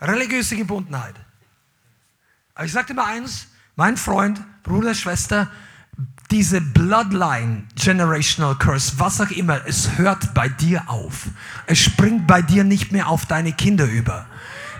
religiöse 0.00 0.56
Gebundenheit. 0.56 1.14
Aber 2.56 2.64
ich 2.64 2.72
sagte 2.72 2.92
mal 2.92 3.06
eins, 3.06 3.46
mein 3.76 3.96
Freund, 3.96 4.44
Bruder, 4.64 4.96
Schwester, 4.96 5.48
diese 6.30 6.60
Bloodline, 6.60 7.64
Generational 7.74 8.54
Curse, 8.56 8.94
was 8.98 9.20
auch 9.20 9.30
immer, 9.30 9.60
es 9.66 9.96
hört 9.96 10.34
bei 10.34 10.48
dir 10.48 10.82
auf. 10.86 11.26
Es 11.66 11.78
springt 11.78 12.26
bei 12.26 12.42
dir 12.42 12.64
nicht 12.64 12.92
mehr 12.92 13.08
auf 13.08 13.26
deine 13.26 13.52
Kinder 13.52 13.86
über. 13.86 14.26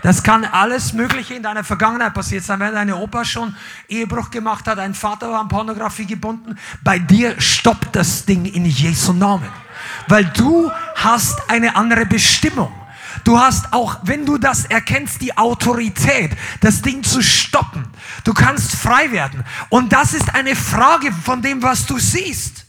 Das 0.01 0.23
kann 0.23 0.45
alles 0.45 0.93
Mögliche 0.93 1.33
in 1.33 1.43
deiner 1.43 1.63
Vergangenheit 1.63 2.13
passiert 2.13 2.43
sein. 2.43 2.59
Wenn 2.59 2.73
deine 2.73 2.95
Opa 2.95 3.25
schon 3.25 3.55
Ehebruch 3.89 4.31
gemacht 4.31 4.67
hat, 4.67 4.79
ein 4.79 4.93
Vater 4.93 5.29
war 5.31 5.41
an 5.41 5.49
Pornografie 5.49 6.05
gebunden, 6.05 6.57
bei 6.83 6.99
dir 6.99 7.39
stoppt 7.41 7.95
das 7.95 8.25
Ding 8.25 8.45
in 8.45 8.65
Jesu 8.65 9.11
Namen. 9.11 9.49
Weil 10.07 10.25
du 10.25 10.71
hast 10.95 11.49
eine 11.49 11.75
andere 11.75 12.05
Bestimmung. 12.05 12.71
Du 13.23 13.39
hast 13.39 13.73
auch, 13.73 13.99
wenn 14.03 14.25
du 14.25 14.37
das 14.37 14.65
erkennst, 14.65 15.21
die 15.21 15.37
Autorität, 15.37 16.31
das 16.61 16.81
Ding 16.81 17.03
zu 17.03 17.21
stoppen. 17.21 17.85
Du 18.23 18.33
kannst 18.33 18.75
frei 18.75 19.11
werden. 19.11 19.43
Und 19.69 19.93
das 19.93 20.13
ist 20.13 20.33
eine 20.33 20.55
Frage 20.55 21.11
von 21.11 21.41
dem, 21.41 21.61
was 21.61 21.85
du 21.85 21.97
siehst. 21.99 22.65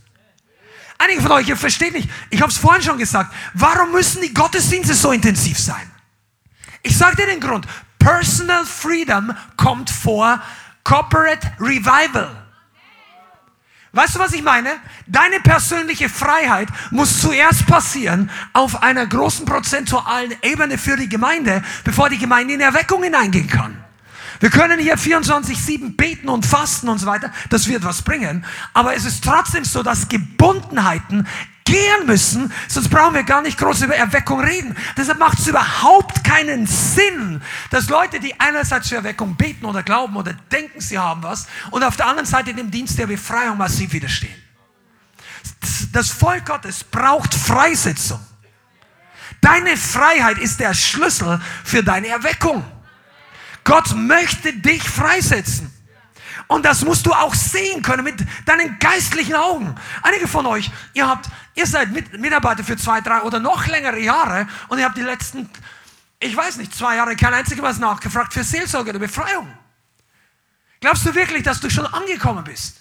Einige 0.98 1.22
von 1.22 1.32
euch, 1.32 1.48
ihr 1.48 1.56
versteht 1.56 1.94
nicht, 1.94 2.10
ich 2.28 2.42
habe 2.42 2.52
es 2.52 2.58
vorhin 2.58 2.82
schon 2.82 2.98
gesagt, 2.98 3.32
warum 3.54 3.92
müssen 3.92 4.20
die 4.20 4.34
Gottesdienste 4.34 4.94
so 4.94 5.12
intensiv 5.12 5.58
sein? 5.58 5.90
Ich 6.82 6.96
sage 6.96 7.16
dir 7.16 7.26
den 7.26 7.40
Grund. 7.40 7.66
Personal 7.98 8.64
Freedom 8.64 9.34
kommt 9.56 9.88
vor 9.90 10.42
Corporate 10.84 11.52
Revival. 11.58 12.39
Weißt 13.92 14.14
du, 14.14 14.18
was 14.20 14.32
ich 14.32 14.42
meine? 14.42 14.70
Deine 15.06 15.40
persönliche 15.40 16.08
Freiheit 16.08 16.68
muss 16.90 17.20
zuerst 17.20 17.66
passieren 17.66 18.30
auf 18.52 18.82
einer 18.82 19.04
großen 19.04 19.44
prozentualen 19.44 20.32
Ebene 20.42 20.78
für 20.78 20.96
die 20.96 21.08
Gemeinde, 21.08 21.62
bevor 21.82 22.08
die 22.08 22.18
Gemeinde 22.18 22.54
in 22.54 22.60
Erweckung 22.60 23.02
hineingehen 23.02 23.48
kann. 23.48 23.76
Wir 24.38 24.50
können 24.50 24.78
hier 24.78 24.96
24-7 24.96 25.96
beten 25.96 26.28
und 26.28 26.46
fasten 26.46 26.88
und 26.88 26.98
so 26.98 27.06
weiter. 27.06 27.30
Das 27.50 27.68
wird 27.68 27.84
was 27.84 28.02
bringen. 28.02 28.44
Aber 28.72 28.94
es 28.94 29.04
ist 29.04 29.24
trotzdem 29.24 29.64
so, 29.64 29.82
dass 29.82 30.08
Gebundenheiten 30.08 31.26
gehen 31.64 32.06
müssen, 32.06 32.52
sonst 32.68 32.88
brauchen 32.88 33.14
wir 33.14 33.22
gar 33.22 33.42
nicht 33.42 33.58
groß 33.58 33.82
über 33.82 33.94
Erweckung 33.94 34.40
reden. 34.40 34.76
Deshalb 34.96 35.18
macht 35.18 35.38
es 35.38 35.46
überhaupt 35.46 36.24
keinen 36.24 36.66
Sinn, 36.66 37.40
dass 37.70 37.88
Leute, 37.88 38.20
die 38.20 38.38
einerseits 38.40 38.88
für 38.88 38.96
Erweckung 38.96 39.36
beten 39.36 39.64
oder 39.64 39.82
glauben 39.82 40.16
oder 40.16 40.32
denken, 40.32 40.80
sie 40.80 40.98
haben 40.98 41.22
was, 41.22 41.46
und 41.70 41.84
auf 41.84 41.96
der 41.96 42.06
anderen 42.06 42.26
Seite 42.26 42.54
dem 42.54 42.70
Dienst 42.70 42.98
der 42.98 43.06
Befreiung 43.06 43.58
massiv 43.58 43.92
widerstehen. 43.92 44.34
Das 45.92 46.10
Volk 46.10 46.46
Gottes 46.46 46.84
braucht 46.84 47.34
Freisetzung. 47.34 48.20
Deine 49.40 49.76
Freiheit 49.76 50.38
ist 50.38 50.60
der 50.60 50.74
Schlüssel 50.74 51.40
für 51.64 51.82
deine 51.82 52.08
Erweckung. 52.08 52.64
Gott 53.64 53.94
möchte 53.94 54.52
dich 54.52 54.82
freisetzen. 54.82 55.69
Und 56.50 56.64
das 56.64 56.84
musst 56.84 57.06
du 57.06 57.12
auch 57.12 57.32
sehen 57.32 57.80
können 57.80 58.02
mit 58.02 58.26
deinen 58.44 58.76
geistlichen 58.80 59.36
Augen. 59.36 59.72
Einige 60.02 60.26
von 60.26 60.46
euch, 60.46 60.68
ihr 60.94 61.06
habt, 61.06 61.28
ihr 61.54 61.64
seid 61.64 61.90
Mitarbeiter 62.18 62.64
für 62.64 62.76
zwei, 62.76 63.00
drei 63.00 63.22
oder 63.22 63.38
noch 63.38 63.68
längere 63.68 64.00
Jahre 64.00 64.48
und 64.66 64.80
ihr 64.80 64.84
habt 64.84 64.96
die 64.96 65.02
letzten, 65.02 65.48
ich 66.18 66.36
weiß 66.36 66.56
nicht, 66.56 66.74
zwei 66.74 66.96
Jahre 66.96 67.14
kein 67.14 67.34
einziges 67.34 67.62
Mal 67.62 67.72
nachgefragt 67.74 68.32
für 68.32 68.42
Seelsorge 68.42 68.90
oder 68.90 68.98
Befreiung. 68.98 69.46
Glaubst 70.80 71.06
du 71.06 71.14
wirklich, 71.14 71.44
dass 71.44 71.60
du 71.60 71.70
schon 71.70 71.86
angekommen 71.86 72.42
bist? 72.42 72.80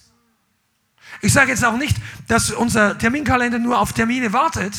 Ich 1.20 1.32
sage 1.32 1.52
jetzt 1.52 1.64
auch 1.64 1.76
nicht, 1.76 1.96
dass 2.26 2.50
unser 2.50 2.98
Terminkalender 2.98 3.60
nur 3.60 3.78
auf 3.78 3.92
Termine 3.92 4.32
wartet. 4.32 4.74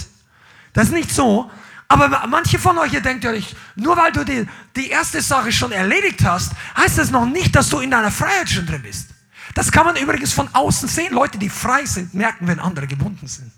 Das 0.74 0.88
ist 0.88 0.94
nicht 0.94 1.12
so. 1.12 1.50
Aber 1.92 2.26
manche 2.28 2.58
von 2.58 2.78
euch, 2.78 2.94
ihr 2.94 3.02
denkt 3.02 3.26
ja 3.26 3.34
nur 3.76 3.98
weil 3.98 4.14
du 4.14 4.24
die, 4.24 4.48
die 4.78 4.90
erste 4.90 5.22
Sache 5.22 5.52
schon 5.52 5.74
erledigt 5.74 6.24
hast, 6.24 6.54
heißt 6.78 6.98
das 6.98 7.12
noch 7.12 7.26
nicht, 7.26 7.54
dass 7.54 7.68
du 7.68 7.80
in 7.80 7.92
deiner 7.92 8.12
Freiheit 8.12 8.50
schon 8.50 8.66
drin 8.66 8.82
bist. 8.82 9.10
Das 9.56 9.74
kann 9.74 9.86
man 9.86 9.98
übrigens 9.98 10.32
von 10.32 10.48
außen 10.56 10.88
sehen. 10.88 11.14
Leute, 11.14 11.38
die 11.38 11.50
frei 11.50 11.86
sind, 11.86 12.14
merken, 12.14 12.48
wenn 12.48 12.62
andere 12.62 12.88
gebunden 12.88 13.28
sind. 13.28 13.52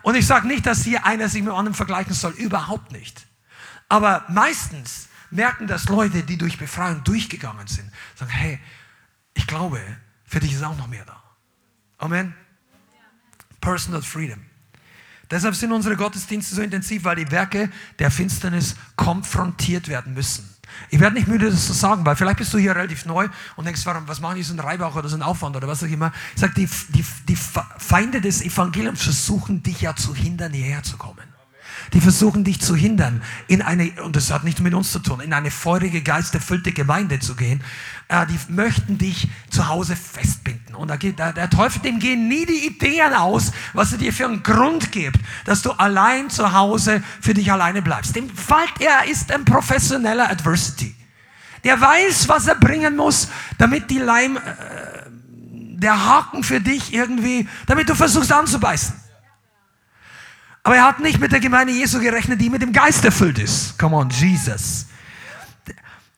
Und 0.00 0.14
ich 0.14 0.26
sage 0.26 0.46
nicht, 0.46 0.64
dass 0.64 0.82
hier 0.82 1.04
einer 1.04 1.28
sich 1.28 1.42
mit 1.42 1.52
anderen 1.52 1.74
vergleichen 1.74 2.14
soll, 2.14 2.32
überhaupt 2.32 2.90
nicht. 2.90 3.26
Aber 3.90 4.24
meistens 4.30 5.08
merken 5.30 5.66
das 5.66 5.90
Leute, 5.90 6.22
die 6.22 6.38
durch 6.38 6.56
Befreiung 6.56 7.04
durchgegangen 7.04 7.66
sind, 7.66 7.90
sagen, 8.14 8.30
hey, 8.30 8.58
ich 9.34 9.46
glaube, 9.46 9.78
für 10.24 10.40
dich 10.40 10.54
ist 10.54 10.64
auch 10.64 10.76
noch 10.78 10.86
mehr 10.86 11.04
da. 11.04 11.22
Amen. 11.98 12.34
Personal 13.60 14.00
Freedom. 14.00 14.40
Deshalb 15.30 15.54
sind 15.54 15.72
unsere 15.72 15.96
Gottesdienste 15.96 16.54
so 16.54 16.62
intensiv, 16.62 17.04
weil 17.04 17.16
die 17.16 17.30
Werke 17.30 17.70
der 17.98 18.10
Finsternis 18.10 18.76
konfrontiert 18.96 19.88
werden 19.88 20.14
müssen. 20.14 20.48
Ich 20.90 21.00
werde 21.00 21.14
nicht 21.14 21.28
müde, 21.28 21.50
das 21.50 21.66
zu 21.66 21.72
sagen, 21.72 22.04
weil 22.04 22.16
vielleicht 22.16 22.38
bist 22.38 22.52
du 22.52 22.58
hier 22.58 22.74
relativ 22.74 23.04
neu 23.06 23.28
und 23.56 23.64
denkst, 23.64 23.82
warum, 23.84 24.08
was 24.08 24.20
machen 24.20 24.36
die, 24.36 24.42
so 24.42 24.54
ein 24.54 24.60
Reibach 24.60 24.94
oder 24.94 25.08
so 25.08 25.16
ein 25.16 25.22
Aufwand 25.22 25.56
oder 25.56 25.68
was 25.68 25.82
auch 25.82 25.88
immer. 25.88 26.12
Ich 26.34 26.40
sage, 26.40 26.54
die, 26.56 26.68
die, 26.88 27.04
die 27.28 27.36
Feinde 27.36 28.20
des 28.20 28.42
Evangeliums 28.42 29.02
versuchen, 29.02 29.62
dich 29.62 29.82
ja 29.82 29.94
zu 29.94 30.14
hindern, 30.14 30.52
hierher 30.52 30.82
zu 30.82 30.96
kommen. 30.96 31.23
Die 31.94 32.00
versuchen 32.00 32.42
dich 32.42 32.60
zu 32.60 32.74
hindern, 32.74 33.22
in 33.46 33.62
eine, 33.62 33.92
und 34.02 34.16
das 34.16 34.32
hat 34.32 34.42
nichts 34.42 34.60
mit 34.60 34.74
uns 34.74 34.90
zu 34.90 34.98
tun, 34.98 35.20
in 35.20 35.32
eine 35.32 35.52
feurige, 35.52 36.02
geisterfüllte 36.02 36.72
Gemeinde 36.72 37.20
zu 37.20 37.36
gehen. 37.36 37.62
Äh, 38.08 38.26
die 38.26 38.38
möchten 38.52 38.98
dich 38.98 39.28
zu 39.48 39.68
Hause 39.68 39.94
festbinden. 39.94 40.74
Und 40.74 40.88
da 40.88 40.96
geht, 40.96 41.20
der, 41.20 41.32
der 41.32 41.48
Teufel, 41.48 41.80
dem 41.82 42.00
gehen 42.00 42.26
nie 42.26 42.46
die 42.46 42.66
Ideen 42.66 43.14
aus, 43.14 43.52
was 43.74 43.92
er 43.92 43.98
dir 43.98 44.12
für 44.12 44.26
einen 44.26 44.42
Grund 44.42 44.90
gibt, 44.90 45.20
dass 45.44 45.62
du 45.62 45.70
allein 45.70 46.30
zu 46.30 46.52
Hause 46.52 47.00
für 47.20 47.32
dich 47.32 47.52
alleine 47.52 47.80
bleibst. 47.80 48.16
Dem 48.16 48.28
fällt, 48.28 48.80
er 48.80 49.08
ist 49.08 49.30
ein 49.30 49.44
professioneller 49.44 50.28
Adversity. 50.28 50.96
Der 51.62 51.80
weiß, 51.80 52.28
was 52.28 52.48
er 52.48 52.56
bringen 52.56 52.96
muss, 52.96 53.28
damit 53.56 53.88
die 53.88 53.98
Leim, 53.98 54.36
äh, 54.36 54.40
der 55.78 56.06
Haken 56.06 56.42
für 56.42 56.60
dich 56.60 56.92
irgendwie, 56.92 57.48
damit 57.66 57.88
du 57.88 57.94
versuchst 57.94 58.32
anzubeißen. 58.32 59.03
Aber 60.64 60.76
er 60.76 60.84
hat 60.84 61.00
nicht 61.00 61.20
mit 61.20 61.30
der 61.30 61.40
Gemeinde 61.40 61.74
Jesu 61.74 62.00
gerechnet, 62.00 62.40
die 62.40 62.48
mit 62.48 62.62
dem 62.62 62.72
Geist 62.72 63.04
erfüllt 63.04 63.38
ist. 63.38 63.78
Come 63.78 63.96
on, 63.96 64.08
Jesus. 64.08 64.86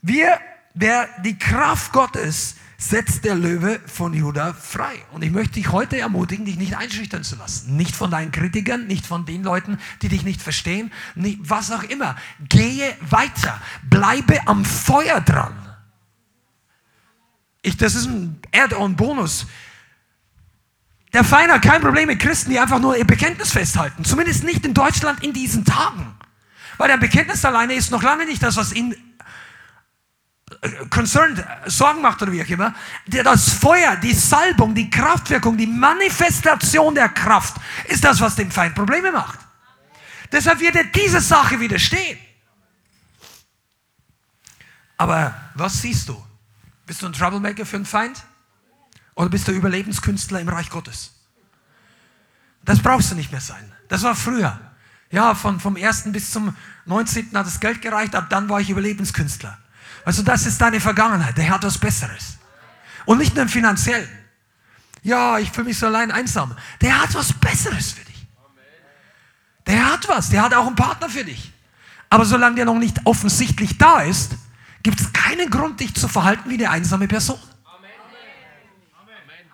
Wir, 0.02 0.38
wer 0.72 1.08
die 1.24 1.36
Kraft 1.36 1.92
Gottes 1.92 2.54
setzt 2.78 3.24
der 3.24 3.34
Löwe 3.34 3.80
von 3.86 4.14
Juda 4.14 4.52
frei. 4.52 4.94
Und 5.12 5.24
ich 5.24 5.32
möchte 5.32 5.54
dich 5.54 5.72
heute 5.72 5.98
ermutigen, 5.98 6.44
dich 6.44 6.56
nicht 6.56 6.76
einschüchtern 6.76 7.24
zu 7.24 7.34
lassen. 7.36 7.76
Nicht 7.76 7.96
von 7.96 8.10
deinen 8.10 8.30
Kritikern, 8.30 8.86
nicht 8.86 9.04
von 9.04 9.24
den 9.24 9.42
Leuten, 9.42 9.78
die 10.02 10.08
dich 10.08 10.22
nicht 10.22 10.40
verstehen, 10.40 10.92
nicht, 11.16 11.40
was 11.42 11.72
auch 11.72 11.82
immer. 11.82 12.14
Gehe 12.48 12.96
weiter. 13.00 13.60
Bleibe 13.82 14.46
am 14.46 14.64
Feuer 14.64 15.20
dran. 15.20 15.54
Ich, 17.62 17.76
das 17.76 17.96
ist 17.96 18.06
ein 18.06 18.38
Add-on-Bonus. 18.52 19.46
Der 21.16 21.24
Feind 21.24 21.50
hat 21.50 21.62
kein 21.62 21.80
Problem 21.80 22.08
mit 22.08 22.20
Christen, 22.20 22.50
die 22.50 22.60
einfach 22.60 22.78
nur 22.78 22.94
ihr 22.94 23.06
Bekenntnis 23.06 23.50
festhalten. 23.50 24.04
Zumindest 24.04 24.44
nicht 24.44 24.66
in 24.66 24.74
Deutschland 24.74 25.24
in 25.24 25.32
diesen 25.32 25.64
Tagen. 25.64 26.14
Weil 26.76 26.88
der 26.88 26.98
Bekenntnis 26.98 27.42
alleine 27.42 27.72
ist 27.72 27.90
noch 27.90 28.02
lange 28.02 28.26
nicht 28.26 28.42
das, 28.42 28.58
was 28.58 28.74
ihn 28.74 28.94
äh, 30.60 30.68
concerned, 30.90 31.38
äh, 31.38 31.70
Sorgen 31.70 32.02
macht 32.02 32.20
oder 32.20 32.32
wie 32.32 32.42
auch 32.42 32.48
immer. 32.50 32.74
Das 33.06 33.48
Feuer, 33.48 33.96
die 33.96 34.12
Salbung, 34.12 34.74
die 34.74 34.90
Kraftwirkung, 34.90 35.56
die 35.56 35.66
Manifestation 35.66 36.94
der 36.94 37.08
Kraft 37.08 37.56
ist 37.88 38.04
das, 38.04 38.20
was 38.20 38.36
dem 38.36 38.50
Feind 38.50 38.74
Probleme 38.74 39.10
macht. 39.10 39.38
Deshalb 40.30 40.60
wird 40.60 40.76
er 40.76 40.84
dieser 40.84 41.22
Sache 41.22 41.58
widerstehen. 41.58 42.18
Aber 44.98 45.34
was 45.54 45.80
siehst 45.80 46.10
du? 46.10 46.22
Bist 46.84 47.00
du 47.00 47.06
ein 47.06 47.14
Troublemaker 47.14 47.64
für 47.64 47.78
den 47.78 47.86
Feind? 47.86 48.22
Oder 49.16 49.30
bist 49.30 49.48
du 49.48 49.52
Überlebenskünstler 49.52 50.40
im 50.40 50.48
Reich 50.48 50.70
Gottes? 50.70 51.10
Das 52.64 52.80
brauchst 52.80 53.10
du 53.10 53.14
nicht 53.14 53.32
mehr 53.32 53.40
sein. 53.40 53.72
Das 53.88 54.02
war 54.02 54.14
früher. 54.14 54.60
Ja, 55.10 55.34
von, 55.34 55.58
vom 55.58 55.76
1. 55.76 56.12
bis 56.12 56.30
zum 56.30 56.54
19. 56.84 57.30
hat 57.34 57.46
das 57.46 57.58
Geld 57.58 57.80
gereicht, 57.80 58.14
ab 58.14 58.26
dann 58.28 58.48
war 58.48 58.60
ich 58.60 58.68
Überlebenskünstler. 58.70 59.56
Also 60.04 60.22
das 60.22 60.46
ist 60.46 60.60
deine 60.60 60.80
Vergangenheit. 60.80 61.36
Der 61.36 61.44
Herr 61.44 61.54
hat 61.54 61.64
was 61.64 61.78
Besseres. 61.78 62.36
Und 63.06 63.18
nicht 63.18 63.34
nur 63.34 63.42
im 63.42 63.48
Finanziellen. 63.48 64.08
Ja, 65.02 65.38
ich 65.38 65.50
fühle 65.50 65.68
mich 65.68 65.78
so 65.78 65.86
allein 65.86 66.10
einsam. 66.10 66.54
Der 66.80 67.00
hat 67.00 67.14
was 67.14 67.32
Besseres 67.32 67.92
für 67.92 68.04
dich. 68.04 68.26
Der 69.66 69.92
hat 69.92 70.08
was. 70.08 70.28
Der 70.28 70.42
hat 70.42 70.52
auch 70.52 70.66
einen 70.66 70.76
Partner 70.76 71.08
für 71.08 71.24
dich. 71.24 71.52
Aber 72.10 72.26
solange 72.26 72.56
der 72.56 72.66
noch 72.66 72.78
nicht 72.78 73.00
offensichtlich 73.04 73.78
da 73.78 74.00
ist, 74.00 74.32
gibt 74.82 75.00
es 75.00 75.12
keinen 75.12 75.48
Grund, 75.48 75.80
dich 75.80 75.94
zu 75.94 76.06
verhalten 76.08 76.50
wie 76.50 76.54
eine 76.54 76.70
einsame 76.70 77.08
Person. 77.08 77.40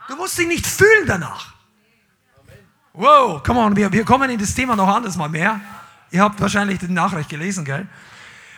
Du 0.08 0.16
musst 0.16 0.38
dich 0.38 0.46
nicht 0.46 0.66
fühlen 0.66 1.06
danach. 1.06 1.52
Wow, 2.92 3.42
come 3.42 3.60
on, 3.60 3.74
wir, 3.76 3.90
wir 3.92 4.04
kommen 4.04 4.28
in 4.28 4.38
das 4.38 4.54
Thema 4.54 4.76
noch 4.76 4.88
anders 4.88 5.16
mal 5.16 5.28
mehr. 5.28 5.60
Ihr 6.10 6.22
habt 6.22 6.40
wahrscheinlich 6.40 6.78
die 6.78 6.88
Nachricht 6.88 7.30
gelesen, 7.30 7.64
gell? 7.64 7.86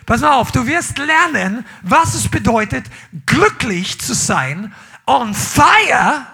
Pass 0.05 0.21
mal 0.21 0.33
auf, 0.33 0.51
du 0.51 0.67
wirst 0.67 0.97
lernen, 0.97 1.65
was 1.81 2.13
es 2.13 2.27
bedeutet, 2.27 2.85
glücklich 3.25 3.99
zu 3.99 4.13
sein, 4.13 4.73
on 5.07 5.33
fire, 5.33 6.27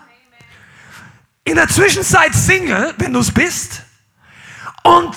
in 1.43 1.55
der 1.55 1.67
Zwischenzeit 1.67 2.33
Single, 2.33 2.93
wenn 2.97 3.13
du 3.13 3.19
es 3.19 3.31
bist, 3.31 3.83
und 4.83 5.15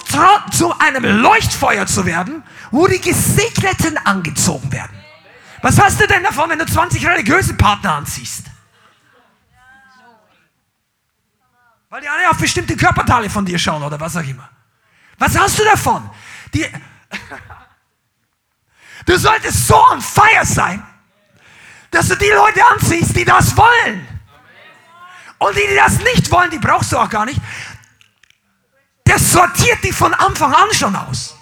zu 0.52 0.78
einem 0.78 1.22
Leuchtfeuer 1.22 1.86
zu 1.86 2.04
werden, 2.04 2.42
wo 2.70 2.86
die 2.86 3.00
Gesegneten 3.00 3.96
angezogen 4.04 4.70
werden. 4.70 4.96
Was 5.62 5.80
hast 5.80 6.00
du 6.00 6.06
denn 6.06 6.22
davon, 6.22 6.50
wenn 6.50 6.58
du 6.58 6.66
20 6.66 7.06
religiöse 7.06 7.54
Partner 7.54 7.94
anziehst? 7.94 8.44
Weil 11.94 12.00
die 12.00 12.08
alle 12.08 12.28
auf 12.28 12.38
bestimmte 12.38 12.76
Körperteile 12.76 13.30
von 13.30 13.46
dir 13.46 13.56
schauen 13.56 13.80
oder 13.80 14.00
was 14.00 14.16
auch 14.16 14.24
immer. 14.24 14.50
Was 15.16 15.38
hast 15.38 15.60
du 15.60 15.62
davon? 15.62 16.10
Die, 16.52 16.66
du 19.06 19.16
solltest 19.16 19.68
so 19.68 19.76
on 19.92 20.00
fire 20.00 20.44
sein, 20.44 20.84
dass 21.92 22.08
du 22.08 22.16
die 22.16 22.30
Leute 22.30 22.66
anziehst, 22.66 23.16
die 23.16 23.24
das 23.24 23.56
wollen. 23.56 24.08
Und 25.38 25.56
die, 25.56 25.68
die 25.68 25.76
das 25.76 26.00
nicht 26.00 26.28
wollen, 26.32 26.50
die 26.50 26.58
brauchst 26.58 26.90
du 26.90 26.98
auch 26.98 27.08
gar 27.08 27.26
nicht. 27.26 27.40
Das 29.04 29.30
sortiert 29.30 29.84
die 29.84 29.92
von 29.92 30.12
Anfang 30.14 30.52
an 30.52 30.72
schon 30.72 30.96
aus. 30.96 31.38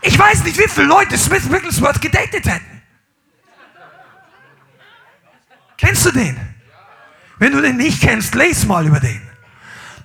Ich 0.00 0.18
weiß 0.18 0.42
nicht, 0.42 0.58
wie 0.58 0.66
viele 0.66 0.88
Leute 0.88 1.16
Smith 1.16 1.48
Wigglesworth 1.48 2.00
gedatet 2.00 2.44
hätten. 2.44 2.82
Kennst 5.76 6.06
du 6.06 6.10
den? 6.10 6.51
Wenn 7.42 7.50
du 7.50 7.60
den 7.60 7.76
nicht 7.76 8.00
kennst, 8.00 8.36
lese 8.36 8.68
mal 8.68 8.86
über 8.86 9.00
den. 9.00 9.20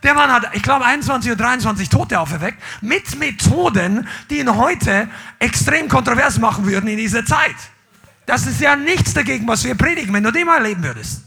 Der 0.01 0.15
Mann 0.15 0.31
hat, 0.31 0.49
ich 0.55 0.63
glaube, 0.63 0.83
21 0.83 1.33
oder 1.33 1.43
23 1.43 1.87
Tote 1.87 2.19
auferweckt 2.19 2.59
mit 2.81 3.15
Methoden, 3.19 4.07
die 4.31 4.39
ihn 4.39 4.55
heute 4.55 5.07
extrem 5.37 5.87
kontrovers 5.87 6.39
machen 6.39 6.65
würden 6.65 6.89
in 6.89 6.97
dieser 6.97 7.23
Zeit. 7.27 7.55
Das 8.25 8.47
ist 8.47 8.59
ja 8.59 8.75
nichts 8.75 9.13
dagegen, 9.13 9.47
was 9.47 9.63
wir 9.65 9.75
predigen, 9.75 10.11
wenn 10.15 10.23
du 10.23 10.31
den 10.31 10.47
mal 10.47 10.57
erleben 10.57 10.83
würdest. 10.83 11.25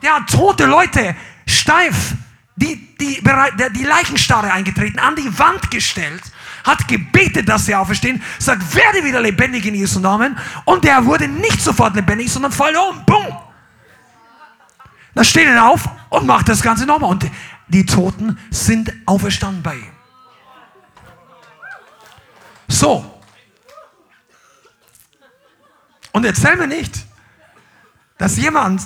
Der 0.00 0.14
hat 0.14 0.30
tote 0.30 0.66
Leute 0.66 1.16
steif, 1.44 2.14
die, 2.54 2.96
die, 2.98 3.20
die 3.20 3.84
Leichenstarre 3.84 4.52
eingetreten, 4.52 5.00
an 5.00 5.16
die 5.16 5.36
Wand 5.40 5.72
gestellt, 5.72 6.22
hat 6.62 6.86
gebetet, 6.86 7.48
dass 7.48 7.66
sie 7.66 7.74
auferstehen, 7.74 8.22
sagt, 8.38 8.76
werde 8.76 9.02
wieder 9.02 9.20
lebendig 9.20 9.66
in 9.66 9.74
Jesu 9.74 9.98
Namen. 9.98 10.38
Und 10.64 10.84
der 10.84 11.04
wurde 11.04 11.26
nicht 11.26 11.60
sofort 11.60 11.96
lebendig, 11.96 12.30
sondern 12.30 12.52
voll 12.52 12.76
um. 12.76 13.04
Boom. 13.04 13.51
Dann 15.14 15.24
steht 15.24 15.46
er 15.46 15.66
auf 15.66 15.88
und 16.08 16.26
macht 16.26 16.48
das 16.48 16.62
Ganze 16.62 16.86
nochmal. 16.86 17.10
Und 17.10 17.26
die 17.68 17.84
Toten 17.84 18.38
sind 18.50 18.92
auferstanden 19.06 19.62
bei 19.62 19.74
ihm. 19.74 19.92
So. 22.68 23.20
Und 26.12 26.24
erzähl 26.24 26.56
mir 26.56 26.66
nicht, 26.66 27.06
dass 28.18 28.36
jemand, 28.36 28.82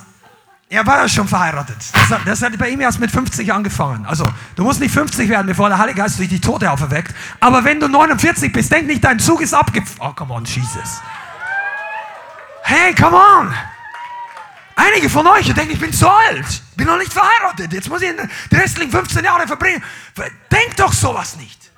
er 0.69 0.87
war 0.87 0.99
ja 0.99 1.09
schon 1.09 1.29
verheiratet. 1.29 1.77
Das 1.93 2.11
hat, 2.11 2.21
das 2.27 2.43
hat 2.43 2.57
bei 2.59 2.71
ihm 2.71 2.81
erst 2.81 3.01
mit 3.01 3.11
50 3.11 3.53
angefangen. 3.53 4.07
Also, 4.07 4.25
du 4.55 4.65
musst 4.65 4.81
nicht 4.81 4.93
50 4.93 5.29
werden, 5.29 5.47
bevor 5.47 5.69
der 5.69 5.79
Heilige 5.79 5.99
Geist 5.99 6.19
durch 6.19 6.29
die 6.29 6.41
Tote 6.41 6.71
auferweckt. 6.71 7.15
Aber 7.41 7.65
wenn 7.65 7.81
du 7.81 7.89
49 7.89 8.53
bist, 8.53 8.73
denk 8.73 8.87
nicht, 8.87 9.05
dein 9.05 9.19
Zug 9.19 9.41
ist 9.41 9.55
abgefahren. 9.55 10.11
Oh, 10.13 10.15
come 10.15 10.35
on, 10.35 10.45
Jesus. 10.45 11.01
Hey, 12.63 12.95
come 12.95 13.17
on. 13.17 13.55
Einige 14.79 15.09
von 15.09 15.27
euch 15.27 15.53
denken, 15.55 15.73
ich 15.73 15.81
bin 15.81 15.93
zu 15.93 16.09
alt, 16.09 16.63
bin 16.77 16.87
noch 16.87 16.99
nicht 16.99 17.13
verheiratet, 17.13 17.73
jetzt 17.73 17.89
muss 17.89 18.03
ich 18.03 18.13
die 18.51 18.57
restlichen 18.57 18.91
15 18.91 19.25
Jahre 19.25 19.47
verbringen. 19.47 19.83
Denk 20.53 20.77
doch 20.77 20.93
sowas 20.93 21.37
nicht. 21.37 21.73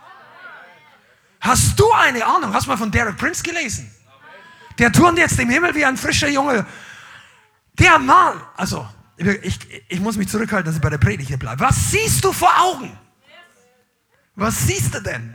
Hast 1.40 1.78
du 1.78 1.90
eine 1.92 2.26
Ahnung? 2.26 2.52
Hast 2.52 2.66
du 2.66 2.70
mal 2.70 2.76
von 2.76 2.90
Derek 2.90 3.16
Prince 3.16 3.44
gelesen? 3.44 3.88
Der 4.78 4.90
turnt 4.92 5.16
jetzt 5.16 5.38
im 5.38 5.48
Himmel 5.48 5.74
wie 5.76 5.84
ein 5.84 5.96
frischer 5.96 6.28
Junge. 6.28 6.66
Der 7.74 8.00
Mann, 8.00 8.40
also, 8.56 8.88
ich, 9.16 9.58
ich 9.88 10.00
muss 10.00 10.16
mich 10.16 10.28
zurückhalten, 10.28 10.66
dass 10.66 10.74
ich 10.74 10.82
bei 10.82 10.90
der 10.90 10.98
Predigt 10.98 11.28
hier 11.28 11.38
bleibe. 11.38 11.60
Was 11.60 11.92
siehst 11.92 12.24
du 12.24 12.32
vor 12.32 12.50
Augen? 12.60 12.98
Was 14.34 14.66
siehst 14.66 14.94
du 14.94 15.00
denn? 15.00 15.34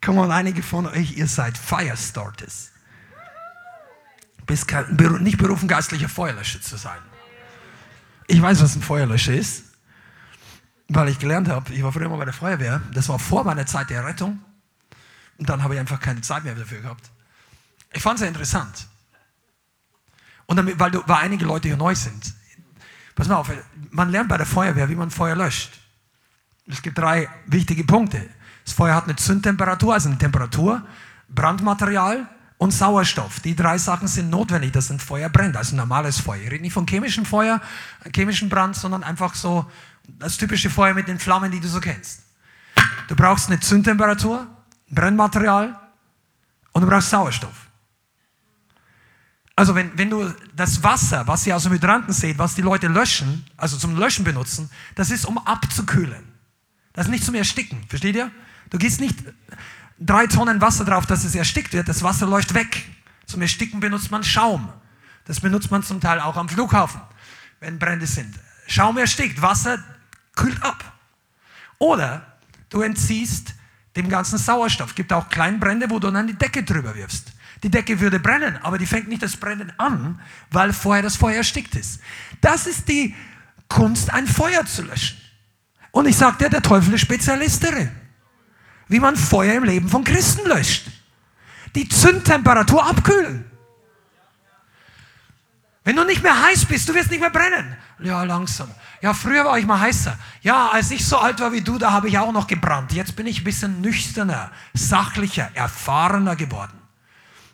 Komm 0.00 0.18
on, 0.18 0.30
einige 0.30 0.62
von 0.62 0.86
euch, 0.86 1.18
ihr 1.18 1.26
seid 1.26 1.58
Firestarters. 1.58 2.70
Bist 4.48 4.66
nicht 5.20 5.38
berufen, 5.38 5.68
geistlicher 5.68 6.08
Feuerlöscher 6.08 6.60
zu 6.60 6.76
sein. 6.76 6.98
Ich 8.26 8.40
weiß, 8.42 8.62
was 8.62 8.74
ein 8.74 8.82
Feuerlöscher 8.82 9.34
ist, 9.34 9.64
weil 10.88 11.10
ich 11.10 11.18
gelernt 11.18 11.48
habe, 11.48 11.72
ich 11.72 11.82
war 11.82 11.92
früher 11.92 12.06
immer 12.06 12.16
bei 12.16 12.24
der 12.24 12.34
Feuerwehr, 12.34 12.80
das 12.92 13.08
war 13.10 13.18
vor 13.18 13.44
meiner 13.44 13.66
Zeit 13.66 13.90
der 13.90 14.04
Rettung. 14.04 14.40
Und 15.36 15.48
dann 15.48 15.62
habe 15.62 15.74
ich 15.74 15.80
einfach 15.80 16.00
keine 16.00 16.22
Zeit 16.22 16.44
mehr 16.44 16.54
dafür 16.54 16.80
gehabt. 16.80 17.10
Ich 17.92 18.02
fand 18.02 18.14
es 18.14 18.20
sehr 18.20 18.28
interessant. 18.28 18.88
Und 20.46 20.56
damit, 20.56 20.80
weil, 20.80 20.90
du, 20.90 21.02
weil 21.06 21.18
einige 21.18 21.44
Leute 21.44 21.68
hier 21.68 21.76
neu 21.76 21.94
sind. 21.94 22.34
Pass 23.14 23.28
mal 23.28 23.36
auf, 23.36 23.50
man 23.90 24.08
lernt 24.08 24.30
bei 24.30 24.38
der 24.38 24.46
Feuerwehr, 24.46 24.88
wie 24.88 24.94
man 24.94 25.10
Feuer 25.10 25.36
löscht. 25.36 25.78
Es 26.66 26.80
gibt 26.80 26.96
drei 26.96 27.28
wichtige 27.46 27.84
Punkte. 27.84 28.26
Das 28.64 28.72
Feuer 28.72 28.94
hat 28.94 29.04
eine 29.04 29.16
Zündtemperatur, 29.16 29.92
also 29.92 30.08
eine 30.08 30.18
Temperatur, 30.18 30.86
Brandmaterial 31.28 32.28
und 32.58 32.72
Sauerstoff. 32.72 33.40
Die 33.40 33.56
drei 33.56 33.78
Sachen 33.78 34.08
sind 34.08 34.30
notwendig, 34.30 34.72
dass 34.72 34.90
ein 34.90 35.00
Feuer 35.00 35.28
brennt, 35.28 35.56
also 35.56 35.76
normales 35.76 36.20
Feuer. 36.20 36.42
Ich 36.42 36.50
rede 36.50 36.62
nicht 36.62 36.72
von 36.72 36.86
chemischem 36.86 37.24
Feuer, 37.24 37.60
chemischen 38.14 38.48
Brand, 38.48 38.76
sondern 38.76 39.04
einfach 39.04 39.34
so 39.34 39.70
das 40.06 40.36
typische 40.36 40.68
Feuer 40.68 40.94
mit 40.94 41.08
den 41.08 41.18
Flammen, 41.18 41.50
die 41.50 41.60
du 41.60 41.68
so 41.68 41.80
kennst. 41.80 42.22
Du 43.06 43.16
brauchst 43.16 43.48
eine 43.48 43.60
Zündtemperatur, 43.60 44.46
Brennmaterial 44.90 45.78
und 46.72 46.82
du 46.82 46.88
brauchst 46.88 47.10
Sauerstoff. 47.10 47.68
Also 49.54 49.74
wenn, 49.74 49.96
wenn 49.98 50.10
du 50.10 50.32
das 50.54 50.82
Wasser, 50.82 51.26
was 51.26 51.46
ihr 51.46 51.56
aus 51.56 51.64
dem 51.64 51.72
Hydranten 51.72 52.12
seht, 52.12 52.38
was 52.38 52.54
die 52.54 52.62
Leute 52.62 52.86
löschen, 52.86 53.44
also 53.56 53.76
zum 53.76 53.96
Löschen 53.96 54.24
benutzen, 54.24 54.70
das 54.94 55.10
ist 55.10 55.24
um 55.24 55.38
abzukühlen. 55.38 56.24
Das 56.92 57.06
ist 57.06 57.10
nicht 57.10 57.24
zum 57.24 57.34
Ersticken, 57.34 57.82
versteht 57.88 58.16
ihr? 58.16 58.30
Du 58.70 58.78
gehst 58.78 59.00
nicht 59.00 59.16
drei 59.98 60.26
Tonnen 60.26 60.60
Wasser 60.60 60.84
drauf, 60.84 61.06
dass 61.06 61.24
es 61.24 61.34
erstickt 61.34 61.72
wird, 61.72 61.88
das 61.88 62.02
Wasser 62.02 62.26
läuft 62.26 62.54
weg. 62.54 62.84
Zum 63.26 63.42
Ersticken 63.42 63.80
benutzt 63.80 64.10
man 64.10 64.24
Schaum. 64.24 64.72
Das 65.24 65.40
benutzt 65.40 65.70
man 65.70 65.82
zum 65.82 66.00
Teil 66.00 66.20
auch 66.20 66.36
am 66.36 66.48
Flughafen, 66.48 67.00
wenn 67.60 67.78
Brände 67.78 68.06
sind. 68.06 68.34
Schaum 68.66 68.96
erstickt, 68.96 69.42
Wasser 69.42 69.78
kühlt 70.34 70.62
ab. 70.62 70.84
Oder 71.78 72.38
du 72.70 72.80
entziehst 72.80 73.54
dem 73.96 74.08
ganzen 74.08 74.38
Sauerstoff. 74.38 74.94
Gibt 74.94 75.12
auch 75.12 75.28
Kleinbrände, 75.28 75.90
wo 75.90 75.98
du 75.98 76.10
dann 76.10 76.26
die 76.26 76.34
Decke 76.34 76.62
drüber 76.62 76.94
wirfst. 76.94 77.32
Die 77.62 77.70
Decke 77.70 77.98
würde 78.00 78.20
brennen, 78.20 78.56
aber 78.62 78.78
die 78.78 78.86
fängt 78.86 79.08
nicht 79.08 79.22
das 79.22 79.36
Brennen 79.36 79.72
an, 79.78 80.20
weil 80.50 80.72
vorher 80.72 81.02
das 81.02 81.16
Feuer 81.16 81.38
erstickt 81.38 81.74
ist. 81.74 82.00
Das 82.40 82.66
ist 82.66 82.88
die 82.88 83.14
Kunst, 83.68 84.12
ein 84.12 84.26
Feuer 84.26 84.64
zu 84.64 84.82
löschen. 84.82 85.18
Und 85.90 86.06
ich 86.06 86.16
sage 86.16 86.38
dir, 86.38 86.50
der 86.50 86.62
Teufel 86.62 86.94
ist 86.94 87.00
Spezialist 87.00 87.64
darin. 87.64 87.90
Wie 88.88 89.00
man 89.00 89.16
Feuer 89.16 89.54
im 89.54 89.64
Leben 89.64 89.88
von 89.88 90.04
Christen 90.04 90.48
löscht. 90.48 90.86
Die 91.74 91.88
Zündtemperatur 91.88 92.86
abkühlen. 92.86 93.44
Wenn 95.84 95.96
du 95.96 96.04
nicht 96.04 96.22
mehr 96.22 96.42
heiß 96.42 96.66
bist, 96.66 96.88
du 96.88 96.94
wirst 96.94 97.10
nicht 97.10 97.20
mehr 97.20 97.30
brennen. 97.30 97.76
Ja, 98.00 98.22
langsam. 98.24 98.70
Ja, 99.00 99.14
früher 99.14 99.44
war 99.44 99.58
ich 99.58 99.66
mal 99.66 99.80
heißer. 99.80 100.18
Ja, 100.42 100.68
als 100.68 100.90
ich 100.90 101.06
so 101.06 101.18
alt 101.18 101.40
war 101.40 101.52
wie 101.52 101.62
du, 101.62 101.78
da 101.78 101.92
habe 101.92 102.08
ich 102.08 102.18
auch 102.18 102.32
noch 102.32 102.46
gebrannt. 102.46 102.92
Jetzt 102.92 103.16
bin 103.16 103.26
ich 103.26 103.40
ein 103.40 103.44
bisschen 103.44 103.80
nüchterner, 103.80 104.50
sachlicher, 104.74 105.50
erfahrener 105.54 106.36
geworden. 106.36 106.78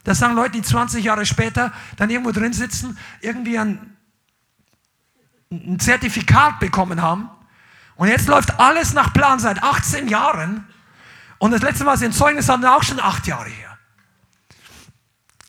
Das 0.04 0.18
sagen 0.18 0.34
Leute, 0.34 0.52
die 0.52 0.62
20 0.62 1.04
Jahre 1.04 1.26
später 1.26 1.72
dann 1.96 2.10
irgendwo 2.10 2.32
drin 2.32 2.52
sitzen, 2.52 2.98
irgendwie 3.20 3.58
ein, 3.58 3.96
ein 5.50 5.78
Zertifikat 5.78 6.60
bekommen 6.60 7.00
haben. 7.00 7.30
Und 7.96 8.08
jetzt 8.08 8.26
läuft 8.26 8.58
alles 8.58 8.92
nach 8.94 9.12
Plan 9.12 9.38
seit 9.38 9.62
18 9.62 10.08
Jahren. 10.08 10.66
Und 11.44 11.50
das 11.50 11.60
letzte 11.60 11.84
Mal, 11.84 11.98
sie 11.98 12.06
ein 12.06 12.12
Zeugnis 12.14 12.48
hatten, 12.48 12.64
auch 12.64 12.82
schon 12.82 12.98
acht 12.98 13.26
Jahre 13.26 13.50
her. 13.50 13.76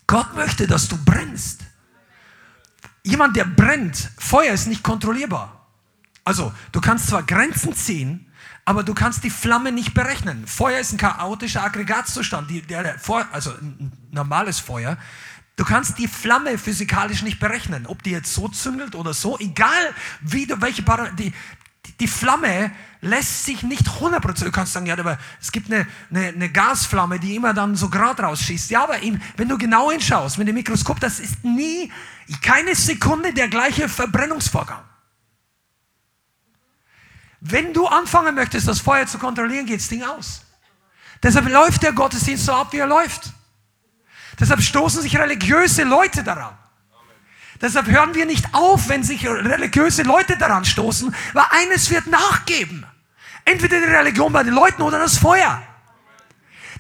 Gott 0.07 0.35
möchte, 0.35 0.67
dass 0.67 0.89
du 0.89 0.97
brennst. 0.97 1.61
Jemand, 3.03 3.37
der 3.37 3.45
brennt, 3.45 4.11
Feuer 4.17 4.51
ist 4.51 4.67
nicht 4.67 4.83
kontrollierbar. 4.83 5.69
Also, 6.25 6.51
du 6.73 6.81
kannst 6.81 7.07
zwar 7.07 7.23
Grenzen 7.23 7.73
ziehen, 7.73 8.29
aber 8.65 8.83
du 8.83 8.93
kannst 8.93 9.23
die 9.23 9.29
Flamme 9.29 9.71
nicht 9.71 9.93
berechnen. 9.93 10.45
Feuer 10.47 10.79
ist 10.81 10.91
ein 10.91 10.97
chaotischer 10.97 11.63
Aggregatzustand, 11.63 12.49
die, 12.49 12.61
der, 12.61 12.83
der, 12.83 12.99
also 13.31 13.51
ein 13.51 13.93
normales 14.11 14.59
Feuer. 14.59 14.97
Du 15.55 15.63
kannst 15.63 15.97
die 15.97 16.09
Flamme 16.09 16.57
physikalisch 16.57 17.21
nicht 17.21 17.39
berechnen, 17.39 17.85
ob 17.85 18.03
die 18.03 18.11
jetzt 18.11 18.33
so 18.33 18.49
zündelt 18.49 18.95
oder 18.95 19.13
so, 19.13 19.39
egal 19.39 19.93
wie 20.19 20.45
du, 20.45 20.59
welche 20.59 20.83
Parameter, 20.83 21.31
die 21.99 22.07
Flamme 22.07 22.71
lässt 23.01 23.45
sich 23.45 23.63
nicht 23.63 23.87
100%, 23.87 24.43
du 24.43 24.51
kannst 24.51 24.73
sagen, 24.73 24.85
ja, 24.85 24.97
aber 24.97 25.17
es 25.39 25.51
gibt 25.51 25.71
eine, 25.71 25.87
eine, 26.09 26.27
eine 26.27 26.49
Gasflamme, 26.49 27.19
die 27.19 27.35
immer 27.35 27.53
dann 27.53 27.75
so 27.75 27.89
gerade 27.89 28.23
rausschießt. 28.23 28.71
Ja, 28.71 28.83
aber 28.83 28.95
wenn 29.37 29.47
du 29.47 29.57
genau 29.57 29.91
hinschaust, 29.91 30.37
mit 30.37 30.47
dem 30.47 30.55
Mikroskop, 30.55 30.99
das 30.99 31.19
ist 31.19 31.43
nie, 31.43 31.91
keine 32.41 32.75
Sekunde 32.75 33.33
der 33.33 33.47
gleiche 33.47 33.87
Verbrennungsvorgang. 33.87 34.83
Wenn 37.41 37.73
du 37.73 37.85
anfangen 37.85 38.33
möchtest, 38.33 38.67
das 38.67 38.79
Feuer 38.79 39.05
zu 39.05 39.19
kontrollieren, 39.19 39.67
geht 39.67 39.79
das 39.79 39.87
Ding 39.87 40.03
aus. 40.03 40.41
Deshalb 41.21 41.47
läuft 41.47 41.83
der 41.83 41.93
Gottesdienst 41.93 42.45
so 42.45 42.53
ab, 42.53 42.73
wie 42.73 42.77
er 42.77 42.87
läuft. 42.87 43.31
Deshalb 44.39 44.61
stoßen 44.61 45.01
sich 45.01 45.17
religiöse 45.17 45.83
Leute 45.83 46.23
daran. 46.23 46.57
Deshalb 47.61 47.87
hören 47.87 48.13
wir 48.13 48.25
nicht 48.25 48.53
auf, 48.53 48.89
wenn 48.89 49.03
sich 49.03 49.27
religiöse 49.27 50.03
Leute 50.03 50.37
daran 50.37 50.65
stoßen, 50.65 51.15
weil 51.33 51.45
eines 51.49 51.89
wird 51.89 52.07
nachgeben. 52.07 52.85
Entweder 53.45 53.79
die 53.79 53.85
Religion 53.85 54.33
bei 54.33 54.43
den 54.43 54.53
Leuten 54.53 54.81
oder 54.81 54.99
das 54.99 55.17
Feuer. 55.17 55.61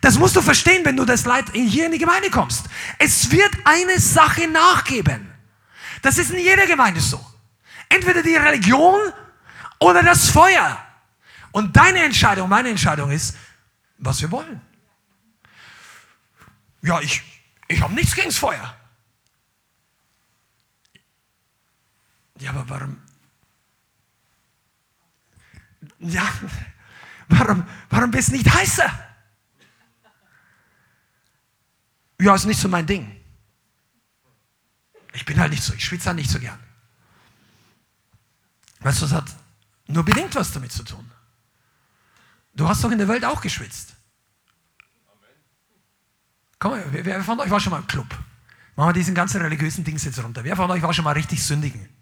Das 0.01 0.19
musst 0.19 0.35
du 0.35 0.41
verstehen, 0.41 0.83
wenn 0.85 0.97
du 0.97 1.05
das 1.05 1.25
Leid 1.25 1.45
hier 1.53 1.85
in 1.85 1.91
die 1.91 1.97
Gemeinde 1.97 2.29
kommst. 2.29 2.65
Es 2.99 3.31
wird 3.31 3.51
eine 3.63 3.99
Sache 3.99 4.47
nachgeben. 4.47 5.31
Das 6.01 6.17
ist 6.17 6.31
in 6.31 6.39
jeder 6.39 6.67
Gemeinde 6.67 6.99
so. 6.99 7.23
Entweder 7.89 8.21
die 8.21 8.35
Religion 8.35 8.99
oder 9.79 10.03
das 10.03 10.29
Feuer. 10.29 10.77
Und 11.51 11.75
deine 11.75 12.03
Entscheidung, 12.03 12.49
meine 12.49 12.69
Entscheidung 12.69 13.11
ist, 13.11 13.35
was 13.97 14.21
wir 14.21 14.29
wollen. 14.29 14.61
Ja, 16.81 16.99
ich, 16.99 17.23
ich 17.67 17.81
habe 17.81 17.93
nichts 17.93 18.13
gegen 18.13 18.27
das 18.27 18.37
Feuer. 18.37 18.75
Ja, 22.45 22.51
aber 22.51 22.69
warum? 22.69 23.01
Ja, 25.97 26.31
warum, 27.27 27.65
warum 27.89 28.11
bist 28.11 28.29
du 28.29 28.33
nicht 28.33 28.53
heißer? 28.53 28.87
Ja, 32.21 32.35
ist 32.35 32.45
nicht 32.45 32.59
so 32.59 32.69
mein 32.69 32.85
Ding. 32.85 33.19
Ich 35.13 35.25
bin 35.25 35.39
halt 35.39 35.49
nicht 35.49 35.63
so, 35.63 35.73
ich 35.73 35.83
schwitze 35.83 36.05
halt 36.05 36.17
nicht 36.17 36.29
so 36.29 36.39
gern. 36.39 36.59
Weißt 38.81 39.01
du, 39.01 39.05
was 39.05 39.13
hat 39.13 39.35
nur 39.87 40.05
bedingt 40.05 40.35
was 40.35 40.51
damit 40.51 40.71
zu 40.71 40.83
tun. 40.83 41.09
Du 42.53 42.69
hast 42.69 42.83
doch 42.83 42.91
in 42.91 42.99
der 42.99 43.07
Welt 43.07 43.25
auch 43.25 43.41
geschwitzt. 43.41 43.95
Komm, 46.59 46.79
wer 46.91 47.23
von 47.23 47.39
euch 47.39 47.49
war 47.49 47.59
schon 47.59 47.71
mal 47.71 47.79
im 47.79 47.87
Club? 47.87 48.07
Machen 48.75 48.89
wir 48.89 48.93
diesen 48.93 49.15
ganzen 49.15 49.41
religiösen 49.41 49.83
Dings 49.83 50.03
jetzt 50.03 50.23
runter. 50.23 50.43
Wer 50.43 50.55
von 50.55 50.69
euch 50.69 50.83
war 50.83 50.93
schon 50.93 51.05
mal 51.05 51.13
richtig 51.13 51.43
sündigen? 51.43 51.94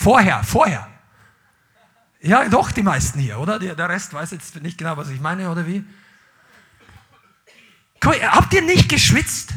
Vorher, 0.00 0.42
vorher. 0.44 0.88
Ja, 2.22 2.48
doch, 2.48 2.72
die 2.72 2.82
meisten 2.82 3.18
hier, 3.18 3.38
oder? 3.38 3.58
Der 3.58 3.86
Rest 3.86 4.14
weiß 4.14 4.30
jetzt 4.30 4.56
nicht 4.62 4.78
genau, 4.78 4.96
was 4.96 5.10
ich 5.10 5.20
meine, 5.20 5.50
oder 5.50 5.66
wie? 5.66 5.84
Komm, 8.00 8.14
habt 8.14 8.54
ihr 8.54 8.62
nicht 8.62 8.88
geschwitzt? 8.88 9.52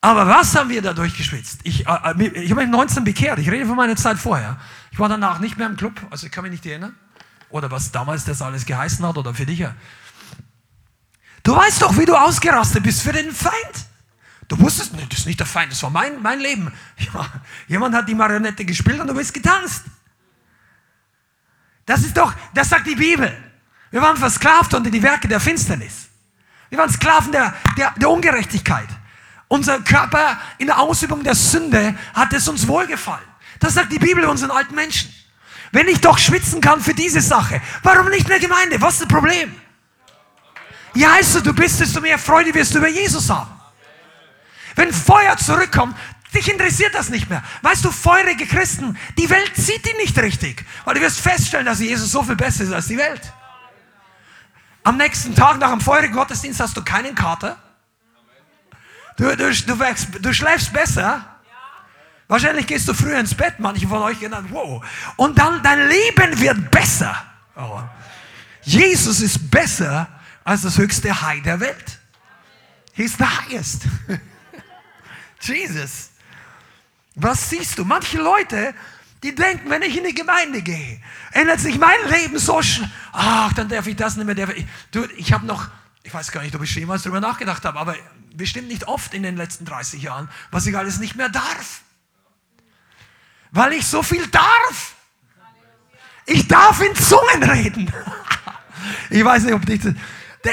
Aber 0.00 0.28
was 0.28 0.54
haben 0.54 0.68
wir 0.68 0.80
dadurch 0.80 1.16
geschwitzt? 1.16 1.58
Ich, 1.64 1.88
äh, 1.88 1.90
äh 1.90 2.28
ich 2.40 2.52
habe 2.52 2.62
mich 2.62 2.70
19 2.70 3.02
bekehrt. 3.02 3.40
Ich 3.40 3.50
rede 3.50 3.66
von 3.66 3.74
meiner 3.74 3.96
Zeit 3.96 4.16
vorher. 4.16 4.60
Ich 4.92 5.00
war 5.00 5.08
danach 5.08 5.40
nicht 5.40 5.58
mehr 5.58 5.66
im 5.66 5.76
Club, 5.76 6.00
also 6.10 6.26
ich 6.26 6.32
kann 6.32 6.44
mich 6.44 6.52
nicht 6.52 6.66
erinnern. 6.66 6.94
Oder 7.50 7.72
was 7.72 7.90
damals 7.90 8.26
das 8.26 8.42
alles 8.42 8.64
geheißen 8.64 9.04
hat 9.04 9.18
oder 9.18 9.34
für 9.34 9.46
dich. 9.46 9.66
Du 11.42 11.56
weißt 11.56 11.82
doch, 11.82 11.98
wie 11.98 12.04
du 12.04 12.14
ausgerastet 12.14 12.84
bist 12.84 13.02
für 13.02 13.12
den 13.12 13.32
Feind. 13.32 13.86
Du 14.48 14.58
wusstest 14.60 14.92
nicht, 14.92 15.10
das 15.12 15.20
ist 15.20 15.26
nicht 15.26 15.40
der 15.40 15.46
Feind, 15.46 15.72
das 15.72 15.82
war 15.82 15.90
mein, 15.90 16.22
mein 16.22 16.40
Leben. 16.40 16.72
Ja, 16.98 17.26
jemand 17.66 17.94
hat 17.94 18.08
die 18.08 18.14
Marionette 18.14 18.64
gespielt 18.64 19.00
und 19.00 19.08
du 19.08 19.14
bist 19.14 19.34
getanzt. 19.34 19.84
Das 21.84 22.00
ist 22.00 22.16
doch, 22.16 22.32
das 22.54 22.68
sagt 22.68 22.86
die 22.86 22.94
Bibel. 22.94 23.32
Wir 23.90 24.02
waren 24.02 24.16
versklavt 24.16 24.74
unter 24.74 24.90
die 24.90 25.02
Werke 25.02 25.28
der 25.28 25.40
Finsternis. 25.40 26.08
Wir 26.68 26.78
waren 26.78 26.90
Sklaven 26.90 27.32
der, 27.32 27.54
der, 27.76 27.92
der 27.96 28.10
Ungerechtigkeit. 28.10 28.88
Unser 29.48 29.80
Körper 29.80 30.38
in 30.58 30.66
der 30.66 30.78
Ausübung 30.78 31.22
der 31.22 31.36
Sünde 31.36 31.96
hat 32.12 32.32
es 32.32 32.48
uns 32.48 32.66
wohlgefallen. 32.66 33.24
Das 33.60 33.74
sagt 33.74 33.92
die 33.92 33.98
Bibel 33.98 34.24
unseren 34.24 34.50
alten 34.50 34.74
Menschen. 34.74 35.12
Wenn 35.72 35.88
ich 35.88 36.00
doch 36.00 36.18
schwitzen 36.18 36.60
kann 36.60 36.80
für 36.80 36.94
diese 36.94 37.20
Sache, 37.20 37.60
warum 37.82 38.08
nicht 38.08 38.28
der 38.28 38.40
Gemeinde? 38.40 38.80
Was 38.80 38.94
ist 38.94 39.02
das 39.02 39.08
Problem? 39.08 39.54
Je 40.94 41.06
heißer 41.06 41.42
du 41.42 41.52
bist, 41.52 41.80
desto 41.80 42.00
mehr 42.00 42.18
Freude 42.18 42.52
wirst 42.54 42.74
du 42.74 42.78
über 42.78 42.88
Jesus 42.88 43.28
haben. 43.30 43.55
Wenn 44.76 44.92
Feuer 44.92 45.36
zurückkommt, 45.38 45.96
dich 46.34 46.50
interessiert 46.50 46.94
das 46.94 47.08
nicht 47.08 47.28
mehr. 47.28 47.42
Weißt 47.62 47.84
du, 47.84 47.90
feurige 47.90 48.46
Christen, 48.46 48.96
die 49.18 49.28
Welt 49.28 49.56
sieht 49.56 49.84
die 49.86 49.96
nicht 49.96 50.16
richtig, 50.18 50.64
weil 50.84 50.94
du 50.94 51.00
wirst 51.00 51.20
feststellen, 51.20 51.66
dass 51.66 51.80
Jesus 51.80 52.12
so 52.12 52.22
viel 52.22 52.36
besser 52.36 52.64
ist 52.64 52.72
als 52.72 52.86
die 52.86 52.98
Welt. 52.98 53.32
Am 54.84 54.98
nächsten 54.98 55.34
Tag 55.34 55.58
nach 55.58 55.70
dem 55.70 55.80
feurigen 55.80 56.14
Gottesdienst 56.14 56.60
hast 56.60 56.76
du 56.76 56.84
keinen 56.84 57.14
Kater. 57.14 57.56
Du, 59.16 59.34
du, 59.34 59.50
du, 59.50 59.78
wächst, 59.80 60.08
du 60.20 60.32
schläfst 60.32 60.72
besser. 60.72 61.24
Wahrscheinlich 62.28 62.66
gehst 62.66 62.86
du 62.86 62.94
früher 62.94 63.18
ins 63.18 63.34
Bett, 63.34 63.54
manche 63.58 63.88
von 63.88 64.02
euch 64.02 64.20
genannt, 64.20 64.48
wow. 64.50 64.84
Und 65.16 65.38
dann 65.38 65.62
dein 65.62 65.88
Leben 65.88 66.38
wird 66.38 66.70
besser. 66.70 67.16
Oh. 67.56 67.80
Jesus 68.62 69.20
ist 69.20 69.50
besser 69.50 70.08
als 70.44 70.62
das 70.62 70.76
höchste 70.76 71.20
High 71.22 71.42
der 71.42 71.60
Welt. 71.60 71.98
He's 72.92 73.16
the 73.16 73.24
highest. 73.24 73.82
Jesus. 75.40 76.10
Was 77.14 77.50
siehst 77.50 77.78
du? 77.78 77.84
Manche 77.84 78.18
Leute, 78.18 78.74
die 79.22 79.34
denken, 79.34 79.70
wenn 79.70 79.82
ich 79.82 79.96
in 79.96 80.04
die 80.04 80.14
Gemeinde 80.14 80.62
gehe, 80.62 81.00
ändert 81.32 81.60
sich 81.60 81.78
mein 81.78 81.98
Leben 82.08 82.38
so 82.38 82.62
schnell. 82.62 82.90
Ach, 83.12 83.52
dann 83.54 83.68
darf 83.68 83.86
ich 83.86 83.96
das 83.96 84.16
nicht 84.16 84.26
mehr. 84.26 84.34
Darf 84.34 84.50
ich 84.50 84.66
du, 84.90 85.04
ich 85.16 85.32
habe 85.32 85.46
noch, 85.46 85.68
ich 86.02 86.12
weiß 86.12 86.30
gar 86.32 86.42
nicht, 86.42 86.54
ob 86.54 86.62
ich 86.62 86.74
jemals 86.74 87.02
darüber 87.02 87.20
nachgedacht 87.20 87.64
habe, 87.64 87.78
aber 87.78 87.96
bestimmt 88.34 88.68
nicht 88.68 88.86
oft 88.86 89.14
in 89.14 89.22
den 89.22 89.36
letzten 89.36 89.64
30 89.64 90.02
Jahren, 90.02 90.28
was 90.50 90.66
ich 90.66 90.76
alles 90.76 90.98
nicht 90.98 91.16
mehr 91.16 91.28
darf. 91.28 91.80
Weil 93.50 93.72
ich 93.72 93.86
so 93.86 94.02
viel 94.02 94.26
darf. 94.26 94.94
Ich 96.26 96.46
darf 96.46 96.80
in 96.80 96.94
Zungen 96.94 97.42
reden. 97.42 97.92
Ich 99.10 99.24
weiß 99.24 99.42
nicht, 99.44 99.54
ob 99.54 99.66
dich 99.66 99.80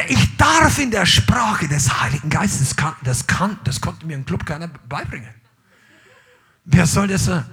ich 0.07 0.37
darf 0.37 0.79
in 0.79 0.91
der 0.91 1.05
Sprache 1.05 1.67
des 1.67 2.01
Heiligen 2.01 2.29
Geistes, 2.29 2.75
das, 3.03 3.27
kann, 3.27 3.59
das 3.63 3.81
konnte 3.81 4.05
mir 4.05 4.15
im 4.15 4.25
Club 4.25 4.45
keiner 4.45 4.67
beibringen. 4.67 5.29
Wer 6.65 6.85
soll 6.85 7.07
das? 7.07 7.25
Da 7.25 7.45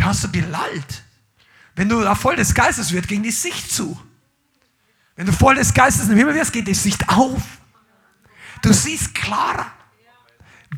hast 0.00 0.24
du 0.24 0.30
gelallt. 0.30 1.04
Wenn 1.74 1.88
du 1.88 2.00
da 2.00 2.14
voll 2.14 2.36
des 2.36 2.54
Geistes 2.54 2.92
wirst, 2.92 3.08
ging 3.08 3.22
die 3.22 3.30
Sicht 3.30 3.70
zu. 3.70 4.00
Wenn 5.14 5.26
du 5.26 5.32
voll 5.32 5.54
des 5.54 5.72
Geistes 5.72 6.08
im 6.08 6.16
Himmel 6.16 6.34
wirst, 6.34 6.52
geht 6.52 6.66
die 6.66 6.74
Sicht 6.74 7.08
auf. 7.08 7.42
Du 8.62 8.72
siehst 8.72 9.14
klarer. 9.14 9.66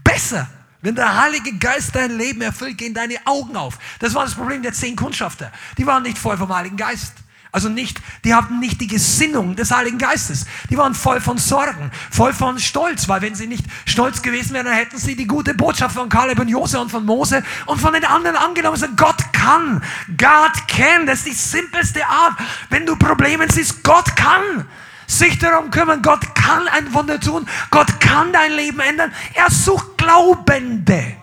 Besser. 0.05 0.49
Wenn 0.81 0.95
der 0.95 1.21
Heilige 1.21 1.57
Geist 1.59 1.95
dein 1.95 2.17
Leben 2.17 2.41
erfüllt, 2.41 2.79
gehen 2.79 2.95
deine 2.95 3.17
Augen 3.25 3.57
auf. 3.57 3.79
Das 3.99 4.15
war 4.15 4.25
das 4.25 4.35
Problem 4.35 4.63
der 4.63 4.73
zehn 4.73 4.95
Kundschafter. 4.95 5.53
Die 5.77 5.87
waren 5.87 6.03
nicht 6.03 6.19
voll 6.19 6.37
vom 6.37 6.55
Heiligen 6.55 6.77
Geist. 6.77 7.15
Also 7.51 7.69
nicht, 7.69 7.99
die 8.25 8.35
hatten 8.35 8.61
nicht 8.61 8.81
die 8.81 8.87
Gesinnung 8.87 9.57
des 9.57 9.71
Heiligen 9.71 9.99
Geistes. 9.99 10.47
Die 10.69 10.77
waren 10.77 10.95
voll 10.95 11.21
von 11.21 11.39
Sorgen, 11.39 11.91
voll 12.11 12.33
von 12.35 12.59
Stolz, 12.59 13.09
weil 13.09 13.23
wenn 13.23 13.35
sie 13.35 13.47
nicht 13.47 13.65
stolz 13.87 14.21
gewesen 14.21 14.53
wären, 14.53 14.67
dann 14.67 14.75
hätten 14.75 14.99
sie 14.99 15.17
die 15.17 15.27
gute 15.27 15.55
Botschaft 15.55 15.95
von 15.95 16.09
Kaleb 16.09 16.39
und 16.39 16.49
Jose 16.49 16.79
und 16.79 16.91
von 16.91 17.07
Mose 17.07 17.43
und 17.67 17.81
von 17.81 17.95
den 17.95 18.05
anderen 18.05 18.37
angenommen. 18.37 18.75
Also 18.75 18.89
Gott 18.97 19.33
kann, 19.33 19.83
Gott 20.19 20.69
can, 20.69 21.07
das 21.07 21.21
ist 21.21 21.27
die 21.27 21.33
simpelste 21.33 22.07
Art. 22.07 22.35
Wenn 22.69 22.85
du 22.85 22.97
Probleme 22.97 23.47
siehst, 23.51 23.83
Gott 23.83 24.15
kann 24.15 24.67
sich 25.07 25.39
darum 25.39 25.71
kümmern. 25.71 26.03
Gott 26.03 26.35
kann 26.35 26.69
ein 26.69 26.93
Wunder 26.93 27.19
tun. 27.19 27.49
Gott 27.71 27.99
kann 28.01 28.33
dein 28.33 28.53
Leben 28.53 28.79
ändern. 28.81 29.13
Er 29.35 29.51
sucht 29.51 29.97
Glaubende. 29.97 31.17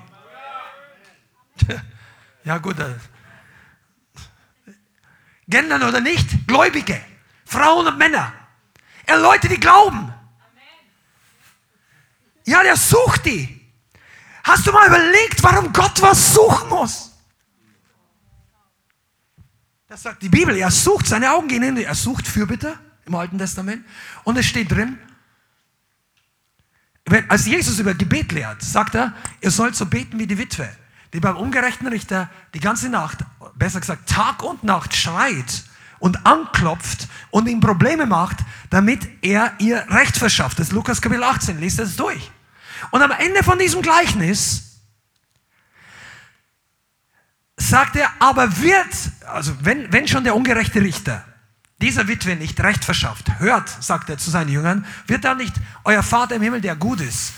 Ja 2.44 2.60
gut, 2.60 2.76
Gendern 5.48 5.84
oder 5.84 6.00
nicht, 6.00 6.48
Gläubige, 6.48 7.00
Frauen 7.46 7.88
und 7.88 7.98
Männer. 7.98 8.34
Er 9.06 9.20
Leute, 9.20 9.48
die 9.48 9.60
glauben. 9.60 10.14
Ja, 12.46 12.64
der 12.64 12.76
sucht 12.76 13.26
die. 13.26 13.62
Hast 14.44 14.68
du 14.68 14.72
mal 14.72 14.88
überlegt, 14.88 15.42
warum 15.42 15.74
Gott 15.74 16.02
was 16.02 16.34
suchen 16.34 16.70
muss? 16.70 17.12
Das 19.88 20.04
sagt 20.04 20.22
die 20.22 20.30
Bibel. 20.30 20.56
Er 20.58 20.72
sucht, 20.72 21.08
seine 21.08 21.32
Augen 21.32 21.48
gehen 21.48 21.64
hin, 21.64 21.78
er 21.78 21.96
sucht 21.96 22.28
Fürbitter 22.28 22.80
im 23.06 23.16
Alten 23.16 23.38
Testament. 23.38 23.86
Und 24.24 24.38
es 24.38 24.46
steht 24.46 24.72
drin, 24.72 25.00
wenn, 27.06 27.30
als 27.30 27.46
Jesus 27.46 27.80
über 27.80 27.94
Gebet 27.94 28.32
lehrt, 28.32 28.62
sagt 28.62 28.96
er, 28.96 29.14
ihr 29.42 29.52
sollt 29.52 29.76
so 29.76 29.86
beten 29.86 30.18
wie 30.18 30.28
die 30.28 30.38
Witwe, 30.38 30.70
die 31.16 31.22
beim 31.22 31.38
ungerechten 31.38 31.88
Richter 31.88 32.30
die 32.54 32.60
ganze 32.60 32.90
Nacht 32.90 33.20
besser 33.56 33.80
gesagt 33.80 34.10
Tag 34.10 34.44
und 34.44 34.66
Nacht 34.66 34.94
schreit 34.94 35.64
und 36.00 36.26
anklopft 36.26 37.08
und 37.32 37.48
ihm 37.48 37.62
Probleme 37.62 38.06
macht, 38.06 38.38
damit 38.70 39.08
er 39.22 39.54
ihr 39.60 39.86
Recht 39.90 40.18
verschafft. 40.18 40.60
Das 40.60 40.68
ist 40.68 40.74
Lukas 40.74 41.02
Kapitel 41.02 41.24
18, 41.24 41.58
liest 41.62 41.80
das 41.80 41.96
durch. 41.96 42.32
Und 42.92 43.02
am 43.02 43.12
Ende 43.12 43.44
von 43.44 43.58
diesem 43.58 43.82
Gleichnis 43.82 44.82
sagt 47.56 47.96
er, 47.96 48.12
aber 48.20 48.58
wird, 48.58 48.94
also 49.26 49.54
wenn, 49.62 49.94
wenn 49.94 50.10
schon 50.10 50.26
der 50.26 50.36
ungerechte 50.36 50.82
Richter 50.82 51.24
dieser 51.82 52.10
Witwe 52.10 52.36
nicht 52.36 52.60
Recht 52.60 52.84
verschafft, 52.84 53.40
hört, 53.40 53.70
sagt 53.70 54.10
er 54.10 54.18
zu 54.18 54.30
seinen 54.30 54.50
Jüngern, 54.50 54.86
wird 55.08 55.24
dann 55.24 55.38
nicht 55.38 55.56
euer 55.86 56.04
Vater 56.04 56.36
im 56.36 56.42
Himmel, 56.42 56.60
der 56.60 56.76
gut 56.76 57.00
ist, 57.00 57.32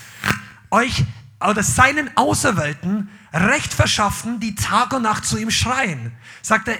euch 0.70 1.04
oder 1.40 1.62
seinen 1.62 2.16
Auserwählten 2.16 3.08
Recht 3.32 3.74
verschaffen, 3.74 4.40
die 4.40 4.54
Tag 4.54 4.92
und 4.92 5.02
Nacht 5.02 5.24
zu 5.24 5.38
ihm 5.38 5.50
schreien. 5.50 6.12
Sagt 6.42 6.68
er, 6.68 6.78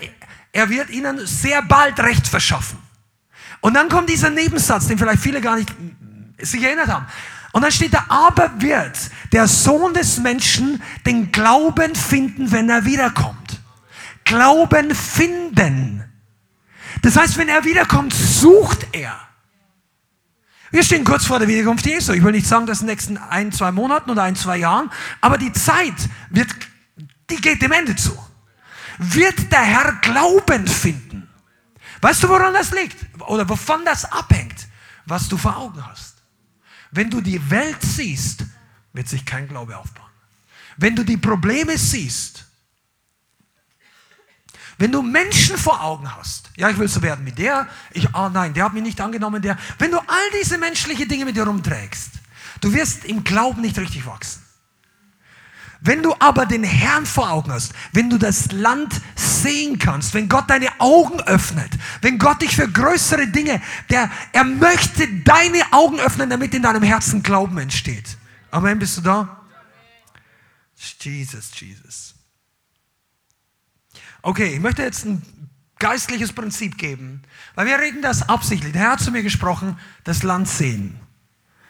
er 0.52 0.68
wird 0.70 0.90
ihnen 0.90 1.26
sehr 1.26 1.62
bald 1.62 2.00
Recht 2.00 2.26
verschaffen. 2.26 2.78
Und 3.60 3.74
dann 3.74 3.88
kommt 3.88 4.08
dieser 4.08 4.30
Nebensatz, 4.30 4.86
den 4.86 4.98
vielleicht 4.98 5.22
viele 5.22 5.40
gar 5.40 5.56
nicht 5.56 5.74
sich 6.38 6.62
erinnert 6.62 6.88
haben. 6.88 7.06
Und 7.52 7.62
dann 7.62 7.72
steht 7.72 7.94
da, 7.94 8.04
aber 8.08 8.60
wird 8.60 8.98
der 9.32 9.48
Sohn 9.48 9.94
des 9.94 10.18
Menschen 10.18 10.82
den 11.06 11.32
Glauben 11.32 11.94
finden, 11.94 12.52
wenn 12.52 12.68
er 12.68 12.84
wiederkommt. 12.84 13.60
Glauben 14.24 14.94
finden. 14.94 16.04
Das 17.02 17.16
heißt, 17.16 17.36
wenn 17.36 17.48
er 17.48 17.64
wiederkommt, 17.64 18.12
sucht 18.12 18.86
er. 18.92 19.27
Wir 20.70 20.82
stehen 20.82 21.04
kurz 21.04 21.24
vor 21.24 21.38
der 21.38 21.48
Wiederkunft 21.48 21.86
Jesu. 21.86 22.12
Ich 22.12 22.22
will 22.22 22.32
nicht 22.32 22.46
sagen, 22.46 22.66
dass 22.66 22.80
in 22.80 22.86
den 22.86 22.94
nächsten 22.94 23.16
ein, 23.16 23.52
zwei 23.52 23.72
Monaten 23.72 24.10
oder 24.10 24.22
ein, 24.22 24.36
zwei 24.36 24.58
Jahren, 24.58 24.90
aber 25.20 25.38
die 25.38 25.52
Zeit 25.52 25.94
wird, 26.30 26.48
die 27.30 27.36
geht 27.36 27.62
dem 27.62 27.72
Ende 27.72 27.96
zu. 27.96 28.16
Wird 28.98 29.50
der 29.52 29.62
Herr 29.62 29.92
Glauben 30.02 30.66
finden? 30.66 31.28
Weißt 32.00 32.22
du, 32.22 32.28
woran 32.28 32.52
das 32.52 32.72
liegt? 32.72 32.96
Oder 33.28 33.48
wovon 33.48 33.84
das 33.84 34.04
abhängt? 34.04 34.66
Was 35.06 35.28
du 35.28 35.38
vor 35.38 35.56
Augen 35.56 35.84
hast. 35.86 36.22
Wenn 36.90 37.10
du 37.10 37.20
die 37.20 37.50
Welt 37.50 37.78
siehst, 37.80 38.44
wird 38.92 39.08
sich 39.08 39.24
kein 39.24 39.48
Glaube 39.48 39.76
aufbauen. 39.76 40.10
Wenn 40.76 40.94
du 40.94 41.04
die 41.04 41.16
Probleme 41.16 41.76
siehst, 41.76 42.47
wenn 44.78 44.92
du 44.92 45.02
Menschen 45.02 45.58
vor 45.58 45.82
Augen 45.82 46.14
hast, 46.16 46.50
ja, 46.56 46.70
ich 46.70 46.78
will 46.78 46.88
so 46.88 47.02
werden 47.02 47.26
wie 47.26 47.32
der, 47.32 47.66
ich, 47.92 48.14
ah 48.14 48.28
nein, 48.28 48.54
der 48.54 48.64
hat 48.64 48.74
mich 48.74 48.82
nicht 48.82 49.00
angenommen, 49.00 49.42
der. 49.42 49.58
Wenn 49.78 49.90
du 49.90 49.98
all 49.98 50.30
diese 50.40 50.56
menschlichen 50.56 51.08
Dinge 51.08 51.24
mit 51.24 51.36
dir 51.36 51.42
rumträgst, 51.42 52.10
du 52.60 52.72
wirst 52.72 53.04
im 53.04 53.24
Glauben 53.24 53.60
nicht 53.60 53.76
richtig 53.78 54.06
wachsen. 54.06 54.42
Wenn 55.80 56.02
du 56.02 56.14
aber 56.18 56.46
den 56.46 56.64
Herrn 56.64 57.06
vor 57.06 57.30
Augen 57.30 57.52
hast, 57.52 57.72
wenn 57.92 58.10
du 58.10 58.18
das 58.18 58.50
Land 58.50 58.92
sehen 59.14 59.78
kannst, 59.78 60.14
wenn 60.14 60.28
Gott 60.28 60.50
deine 60.50 60.68
Augen 60.80 61.20
öffnet, 61.22 61.70
wenn 62.00 62.18
Gott 62.18 62.42
dich 62.42 62.54
für 62.56 62.68
größere 62.68 63.28
Dinge, 63.28 63.62
der, 63.90 64.10
er 64.32 64.44
möchte 64.44 65.08
deine 65.22 65.72
Augen 65.72 66.00
öffnen, 66.00 66.30
damit 66.30 66.54
in 66.54 66.62
deinem 66.62 66.82
Herzen 66.82 67.22
Glauben 67.22 67.58
entsteht. 67.58 68.16
Amen, 68.50 68.78
bist 68.78 68.96
du 68.96 69.02
da? 69.02 69.40
Jesus, 71.00 71.50
Jesus. 71.60 72.17
Okay, 74.22 74.54
ich 74.54 74.60
möchte 74.60 74.82
jetzt 74.82 75.04
ein 75.04 75.22
geistliches 75.78 76.32
Prinzip 76.32 76.76
geben, 76.76 77.22
weil 77.54 77.66
wir 77.66 77.78
reden 77.78 78.02
das 78.02 78.28
absichtlich. 78.28 78.72
Der 78.72 78.82
Herr 78.82 78.92
hat 78.92 79.00
zu 79.00 79.10
mir 79.10 79.22
gesprochen, 79.22 79.78
das 80.04 80.22
Land 80.22 80.48
sehen. 80.48 80.98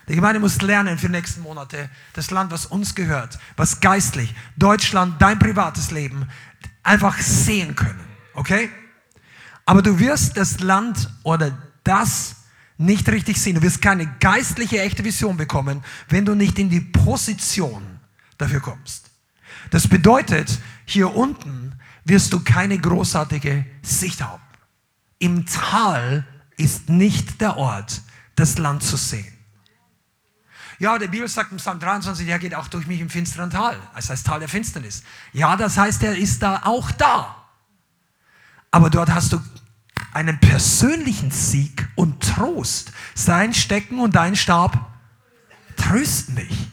Die 0.09 0.15
Gemeinde 0.15 0.41
muss 0.41 0.63
lernen 0.63 0.99
für 0.99 1.09
die 1.09 1.13
nächsten 1.13 1.43
Monate, 1.43 1.91
das 2.15 2.31
Land, 2.31 2.51
was 2.51 2.65
uns 2.65 2.95
gehört, 2.95 3.39
was 3.57 3.81
geistlich, 3.81 4.35
Deutschland, 4.57 5.21
dein 5.21 5.39
privates 5.39 5.91
Leben, 5.91 6.27
einfach 6.83 7.19
sehen 7.19 7.75
können. 7.77 8.01
Okay? 8.33 8.71
Aber 9.67 9.83
du 9.83 9.99
wirst 9.99 10.39
das 10.39 10.61
Land 10.61 11.11
oder 11.25 11.59
das 11.85 12.37
nicht 12.79 13.07
richtig 13.11 13.39
sehen. 13.39 13.57
Du 13.57 13.63
wirst 13.63 13.83
keine 13.83 14.07
geistliche, 14.19 14.81
echte 14.81 15.05
Vision 15.05 15.37
bekommen, 15.37 15.85
wenn 16.09 16.25
du 16.25 16.35
nicht 16.35 16.59
in 16.59 16.71
die 16.71 16.81
Position 16.81 17.83
dafür 18.39 18.61
kommst. 18.61 19.11
Das 19.71 19.89
bedeutet, 19.89 20.59
hier 20.87 21.15
unten 21.15 21.78
wirst 22.09 22.33
du 22.33 22.41
keine 22.41 22.79
großartige 22.79 23.67
Sicht 23.83 24.23
haben. 24.23 24.43
Im 25.19 25.47
Tal 25.47 26.27
ist 26.57 26.89
nicht 26.89 27.41
der 27.41 27.57
Ort, 27.57 28.03
das 28.35 28.59
Land 28.59 28.83
zu 28.83 28.97
sehen. 28.97 29.33
Ja, 30.79 30.97
der 30.97 31.09
Bibel 31.09 31.27
sagt 31.27 31.51
im 31.51 31.59
Psalm 31.59 31.81
23, 31.81 32.27
er 32.29 32.39
geht 32.39 32.55
auch 32.55 32.69
durch 32.69 32.87
mich 32.87 33.01
im 33.01 33.11
finsteren 33.11 33.51
Tal. 33.51 33.77
Das 33.95 34.11
heißt 34.11 34.27
Tal 34.27 34.39
der 34.39 34.49
Finsternis. 34.49 35.03
Ja, 35.33 35.57
das 35.57 35.77
heißt, 35.77 36.03
er 36.05 36.17
ist 36.17 36.43
da 36.43 36.63
auch 36.65 36.91
da. 36.93 37.35
Aber 38.71 38.89
dort 38.89 39.11
hast 39.11 39.33
du 39.33 39.41
einen 40.13 40.39
persönlichen 40.39 41.33
Sieg 41.33 41.89
und 41.97 42.23
Trost. 42.23 42.93
Sein 43.15 43.55
Stecken 43.55 43.99
und 43.99 44.15
dein 44.15 44.37
Stab 44.37 44.93
trösten 45.77 46.37
dich. 46.37 46.69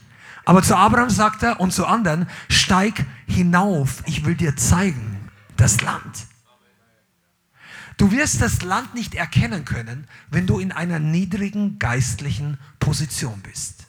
Aber 0.45 0.61
zu 0.61 0.77
Abraham 0.77 1.09
sagt 1.09 1.41
er 1.41 1.59
und 1.59 1.73
zu 1.73 1.87
anderen, 1.87 2.27
steig 2.47 3.05
hinauf, 3.25 4.03
ich 4.05 4.25
will 4.25 4.35
dir 4.35 4.55
zeigen 4.55 5.14
das 5.57 5.81
Land. 5.81 6.27
Du 7.97 8.11
wirst 8.11 8.41
das 8.41 8.61
Land 8.61 8.93
nicht 8.93 9.15
erkennen 9.15 9.63
können, 9.63 10.07
wenn 10.29 10.47
du 10.47 10.59
in 10.59 10.71
einer 10.71 10.99
niedrigen 10.99 11.79
geistlichen 11.79 12.57
Position 12.79 13.41
bist. 13.41 13.87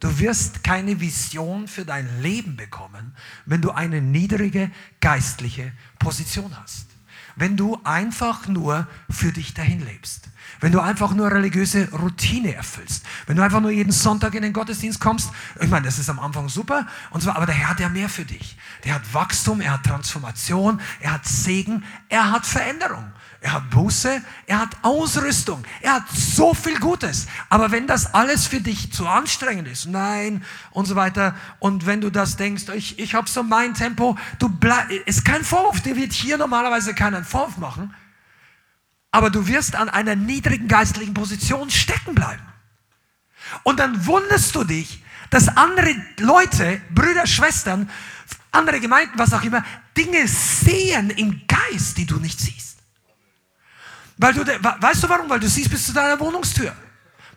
Du 0.00 0.18
wirst 0.18 0.64
keine 0.64 1.00
Vision 1.00 1.68
für 1.68 1.84
dein 1.84 2.20
Leben 2.20 2.56
bekommen, 2.56 3.14
wenn 3.46 3.62
du 3.62 3.70
eine 3.70 4.02
niedrige 4.02 4.70
geistliche 5.00 5.72
Position 5.98 6.56
hast. 6.60 6.88
Wenn 7.36 7.56
du 7.56 7.80
einfach 7.84 8.48
nur 8.48 8.88
für 9.08 9.32
dich 9.32 9.54
dahin 9.54 9.80
lebst. 9.80 10.28
Wenn 10.62 10.72
du 10.72 10.80
einfach 10.80 11.12
nur 11.12 11.30
religiöse 11.30 11.90
Routine 11.92 12.54
erfüllst. 12.54 13.04
Wenn 13.26 13.36
du 13.36 13.42
einfach 13.42 13.60
nur 13.60 13.72
jeden 13.72 13.92
Sonntag 13.92 14.34
in 14.34 14.42
den 14.42 14.52
Gottesdienst 14.52 15.00
kommst. 15.00 15.30
Ich 15.60 15.68
meine, 15.68 15.84
das 15.84 15.98
ist 15.98 16.08
am 16.08 16.18
Anfang 16.18 16.48
super. 16.48 16.86
Und 17.10 17.20
zwar, 17.20 17.36
aber 17.36 17.46
der 17.46 17.54
Herr 17.54 17.68
hat 17.70 17.80
ja 17.80 17.88
mehr 17.88 18.08
für 18.08 18.24
dich. 18.24 18.56
Der 18.84 18.94
hat 18.94 19.12
Wachstum, 19.12 19.60
er 19.60 19.72
hat 19.72 19.84
Transformation, 19.84 20.80
er 21.00 21.12
hat 21.12 21.26
Segen, 21.26 21.84
er 22.08 22.30
hat 22.30 22.46
Veränderung 22.46 23.12
er 23.42 23.54
hat 23.54 23.70
Buße, 23.70 24.22
er 24.46 24.60
hat 24.60 24.76
Ausrüstung, 24.82 25.64
er 25.80 25.94
hat 25.94 26.08
so 26.12 26.54
viel 26.54 26.78
Gutes. 26.78 27.26
Aber 27.48 27.72
wenn 27.72 27.88
das 27.88 28.14
alles 28.14 28.46
für 28.46 28.60
dich 28.60 28.92
zu 28.92 29.06
anstrengend 29.06 29.66
ist, 29.66 29.86
nein 29.86 30.44
und 30.70 30.86
so 30.86 30.94
weiter, 30.94 31.34
und 31.58 31.84
wenn 31.84 32.00
du 32.00 32.10
das 32.10 32.36
denkst, 32.36 32.68
ich, 32.74 33.00
ich 33.00 33.14
habe 33.14 33.28
so 33.28 33.42
mein 33.42 33.74
Tempo, 33.74 34.16
du 34.38 34.48
bleib, 34.48 34.90
ist 35.06 35.24
kein 35.24 35.42
Vorwurf, 35.42 35.80
dir 35.80 35.96
wird 35.96 36.12
hier 36.12 36.38
normalerweise 36.38 36.94
keinen 36.94 37.24
Vorwurf 37.24 37.58
machen, 37.58 37.92
aber 39.12 39.30
du 39.30 39.46
wirst 39.46 39.76
an 39.76 39.88
einer 39.88 40.16
niedrigen 40.16 40.66
geistlichen 40.66 41.14
Position 41.14 41.70
stecken 41.70 42.14
bleiben. 42.14 42.42
Und 43.62 43.78
dann 43.78 44.06
wunderst 44.06 44.54
du 44.54 44.64
dich, 44.64 45.04
dass 45.30 45.48
andere 45.56 45.94
Leute, 46.18 46.80
Brüder, 46.90 47.26
Schwestern, 47.26 47.88
andere 48.50 48.80
Gemeinden, 48.80 49.18
was 49.18 49.32
auch 49.32 49.42
immer, 49.42 49.64
Dinge 49.96 50.26
sehen 50.26 51.10
im 51.10 51.42
Geist, 51.46 51.98
die 51.98 52.06
du 52.06 52.16
nicht 52.16 52.40
siehst. 52.40 52.78
Weil 54.16 54.34
du, 54.34 54.46
weißt 54.46 55.02
du 55.02 55.08
warum? 55.08 55.28
Weil 55.28 55.40
du 55.40 55.48
siehst 55.48 55.70
bis 55.70 55.86
zu 55.86 55.92
deiner 55.92 56.18
Wohnungstür. 56.18 56.74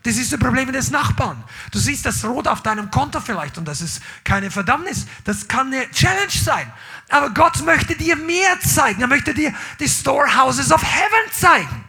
Du 0.06 0.12
siehst 0.12 0.30
die 0.30 0.36
Probleme 0.36 0.70
des 0.70 0.92
Nachbarn. 0.92 1.42
Du 1.72 1.80
siehst 1.80 2.06
das 2.06 2.24
Rot 2.24 2.46
auf 2.46 2.62
deinem 2.62 2.92
Konto 2.92 3.18
vielleicht 3.18 3.58
und 3.58 3.64
das 3.64 3.80
ist 3.80 4.00
keine 4.22 4.52
Verdammnis. 4.52 5.04
Das 5.24 5.48
kann 5.48 5.66
eine 5.66 5.90
Challenge 5.90 6.30
sein. 6.30 6.72
Aber 7.08 7.30
Gott 7.30 7.60
möchte 7.64 7.96
dir 7.96 8.14
mehr 8.14 8.60
zeigen. 8.60 9.00
Er 9.00 9.08
möchte 9.08 9.34
dir 9.34 9.52
die 9.80 9.88
Storehouses 9.88 10.70
of 10.70 10.80
Heaven 10.80 11.32
zeigen. 11.32 11.84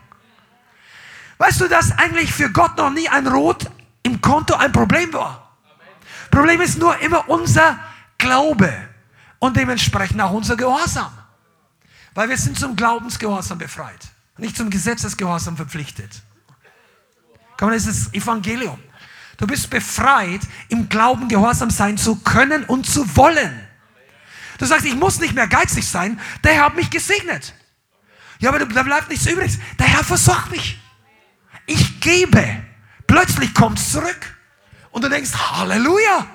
Weißt 1.38 1.62
du, 1.62 1.68
dass 1.68 1.92
eigentlich 1.92 2.34
für 2.34 2.50
Gott 2.50 2.76
noch 2.78 2.90
nie 2.90 3.08
ein 3.08 3.28
Rot 3.28 3.70
im 4.02 4.20
Konto 4.20 4.56
ein 4.56 4.72
Problem 4.72 5.14
war? 5.14 5.56
Problem 6.32 6.60
ist 6.62 6.80
nur 6.80 6.98
immer 7.02 7.30
unser 7.30 7.78
Glaube 8.18 8.74
und 9.38 9.56
dementsprechend 9.56 10.20
auch 10.22 10.32
unser 10.32 10.58
Gehorsam. 10.58 11.12
Weil 12.16 12.30
wir 12.30 12.38
sind 12.40 12.58
zum 12.58 12.76
Glaubensgehorsam 12.76 13.60
befreit 13.60 14.10
nicht 14.38 14.56
zum 14.56 14.70
Gesetzesgehorsam 14.70 15.58
verpflichtet. 15.58 16.22
Komm, 17.58 17.72
das 17.72 17.86
ist 17.86 18.08
das 18.08 18.14
Evangelium. 18.14 18.80
Du 19.38 19.46
bist 19.46 19.70
befreit, 19.70 20.42
im 20.70 20.90
Glauben 20.90 21.28
gehorsam 21.28 21.70
sein 21.70 21.98
zu 21.98 22.16
können 22.18 22.64
und 22.66 22.88
zu 22.88 23.16
wollen. 23.16 23.68
Du 24.58 24.66
sagst, 24.66 24.86
ich 24.86 24.96
muss 24.96 25.20
nicht 25.20 25.34
mehr 25.34 25.48
geizig 25.48 25.88
sein, 25.88 26.20
der 26.44 26.54
Herr 26.54 26.66
hat 26.66 26.76
mich 26.76 26.90
gesegnet. 26.90 27.54
Ja, 28.40 28.50
aber 28.50 28.60
da 28.66 28.84
bleibt 28.84 29.10
nichts 29.10 29.26
übrig. 29.28 29.58
Der 29.80 29.88
Herr 29.88 30.04
versorgt 30.04 30.52
mich. 30.52 30.80
Ich 31.66 32.00
gebe. 32.00 32.64
Plötzlich 33.06 33.54
kommt 33.54 33.80
es 33.80 33.92
zurück. 33.92 34.36
Und 34.92 35.04
du 35.04 35.10
denkst, 35.10 35.32
Halleluja. 35.34 36.28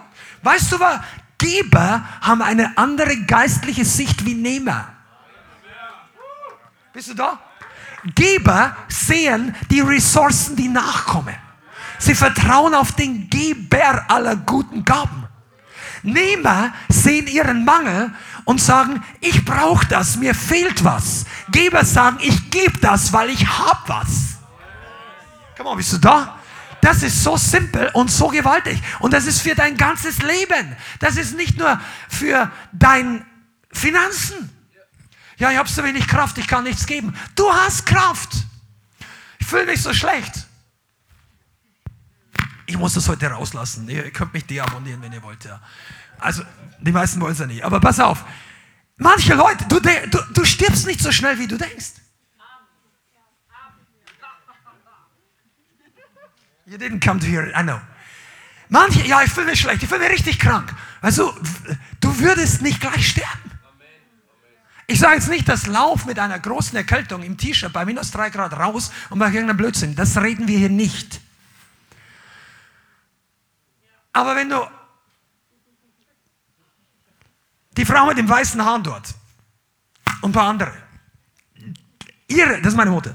Weißt 0.43 0.73
du 0.73 0.81
was? 0.81 1.01
Geber 1.39 2.05
haben 2.21 2.43
eine 2.43 2.77
andere 2.79 3.17
geistliche 3.25 3.85
Sicht 3.85 4.25
wie 4.25 4.35
Nehmer. 4.35 4.93
Bist 6.93 7.09
du 7.09 7.15
da? 7.15 7.41
Geber 8.05 8.77
sehen 8.89 9.55
die 9.71 9.81
Ressourcen, 9.81 10.57
die 10.57 10.69
nachkommen. 10.69 11.37
Sie 11.99 12.15
vertrauen 12.15 12.75
auf 12.75 12.93
den 12.93 13.31
Geber 13.31 14.05
aller 14.09 14.37
guten 14.37 14.85
Gaben. 14.85 15.29
Nehmer 16.03 16.73
sehen 16.89 17.29
ihren 17.29 17.65
Mangel 17.65 18.13
und 18.45 18.61
sagen, 18.61 19.03
ich 19.21 19.45
brauche 19.45 19.87
das, 19.87 20.17
mir 20.17 20.35
fehlt 20.35 20.83
was. 20.83 21.27
Geber 21.51 21.85
sagen, 21.85 22.19
ich 22.21 22.51
gebe 22.51 22.79
das, 22.81 23.13
weil 23.13 23.31
ich 23.31 23.47
habe 23.47 23.81
was. 23.87 24.39
Komm 25.57 25.67
mal, 25.67 25.77
bist 25.77 25.93
du 25.93 25.99
da? 25.99 26.39
Das 26.81 27.05
ist 27.05 27.23
so 27.23 27.37
simpel 27.37 27.89
und 27.93 28.11
so 28.11 28.27
gewaltig. 28.27 28.83
Und 28.99 29.13
das 29.13 29.27
ist 29.27 29.41
für 29.41 29.55
dein 29.55 29.77
ganzes 29.77 30.19
Leben. 30.21 30.77
Das 30.99 31.17
ist 31.17 31.37
nicht 31.37 31.57
nur 31.57 31.81
für 32.09 32.51
dein 32.73 33.25
Finanzen. 33.71 34.51
Ja, 35.43 35.51
ich 35.51 35.59
habe 35.59 35.69
so 35.69 35.83
wenig 35.83 36.07
Kraft, 36.07 36.39
ich 36.39 36.47
kann 36.47 36.63
nichts 36.63 36.87
geben. 36.87 37.17
Du 37.35 37.53
hast 37.53 37.85
Kraft. 37.85 38.33
Ich 39.41 39.47
fühle 39.49 39.67
mich 39.67 39.83
so 39.83 39.93
schlecht. 39.93 40.47
Ich 42.67 42.79
muss 42.79 42.95
das 42.95 43.09
heute 43.09 43.27
rauslassen. 43.27 43.89
Ihr 43.89 44.09
könnt 44.13 44.33
mich 44.35 44.47
deabonnieren, 44.47 45.03
wenn 45.03 45.13
ihr 45.13 45.21
wollt. 45.25 45.45
Ja. 45.45 45.61
Also, 46.21 46.45
die 46.79 46.93
meisten 46.93 47.21
wollen 47.21 47.33
es 47.33 47.41
ja 47.41 47.47
nicht. 47.49 47.65
Aber 47.65 47.81
pass 47.81 47.99
auf. 47.99 48.25
Manche 48.99 49.35
Leute, 49.35 49.65
du, 49.65 49.81
du, 49.81 50.19
du 50.33 50.45
stirbst 50.45 50.87
nicht 50.87 51.01
so 51.01 51.11
schnell, 51.11 51.37
wie 51.41 51.49
du 51.49 51.59
denkst. 51.59 51.95
You 56.67 56.79
didn't 56.79 57.05
come 57.05 57.19
to 57.19 57.27
hear 57.27 57.49
it, 57.49 57.53
I 57.59 57.65
know. 57.65 57.81
Manche, 58.69 59.05
ja, 59.09 59.23
ich 59.23 59.33
fühle 59.33 59.47
mich 59.47 59.59
schlecht, 59.59 59.83
ich 59.83 59.89
fühle 59.89 60.03
mich 60.03 60.11
richtig 60.11 60.39
krank. 60.39 60.73
Also, 61.01 61.37
du 62.01 62.21
würdest 62.21 62.63
nicht 62.63 62.81
gleich 62.81 63.09
sterben. 63.09 63.52
Ich 64.93 65.01
sage 65.01 65.15
jetzt 65.15 65.31
nicht, 65.31 65.49
dass 65.49 65.67
Lauf 65.69 66.05
mit 66.05 66.19
einer 66.19 66.39
großen 66.39 66.77
Erkältung 66.77 67.23
im 67.23 67.39
T-Shirt 67.39 67.73
bei 67.73 67.87
minus 67.87 68.11
3 68.11 68.29
Grad 68.29 68.53
raus 68.53 68.93
und 69.09 69.19
bei 69.19 69.29
irgendeinem 69.29 69.57
Blödsinn. 69.57 69.97
Das 69.97 70.19
reden 70.19 70.47
wir 70.49 70.59
hier 70.59 70.69
nicht. 70.69 71.19
Aber 74.13 74.37
wenn 74.37 74.51
du 74.51 74.61
die 77.75 77.87
Frau 77.87 78.05
mit 78.05 78.19
dem 78.19 78.29
weißen 78.29 78.63
Haaren 78.63 78.83
dort 78.83 79.15
und 80.21 80.29
ein 80.29 80.33
paar 80.33 80.51
andere, 80.51 80.75
ihre, 82.29 82.59
das 82.59 82.75
ist 82.75 82.77
meine 82.77 82.91
Mutter, 82.91 83.15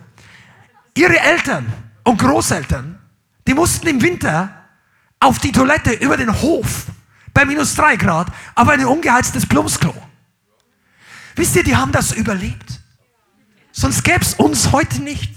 ihre 0.95 1.19
Eltern 1.19 1.71
und 2.05 2.17
Großeltern, 2.17 2.97
die 3.45 3.53
mussten 3.53 3.85
im 3.85 4.01
Winter 4.01 4.65
auf 5.19 5.37
die 5.37 5.51
Toilette 5.51 5.91
über 5.93 6.17
den 6.17 6.41
Hof 6.41 6.87
bei 7.35 7.45
minus 7.45 7.75
3 7.75 7.97
Grad 7.97 8.29
auf 8.55 8.67
ein 8.67 8.83
ungeheiztes 8.83 9.45
Plumpsklo. 9.45 10.06
Wisst 11.37 11.55
ihr, 11.55 11.63
die 11.63 11.75
haben 11.75 11.91
das 11.91 12.11
überlebt. 12.11 12.81
Sonst 13.71 14.03
gäbe 14.03 14.21
es 14.21 14.33
uns 14.33 14.71
heute 14.71 15.01
nicht. 15.01 15.31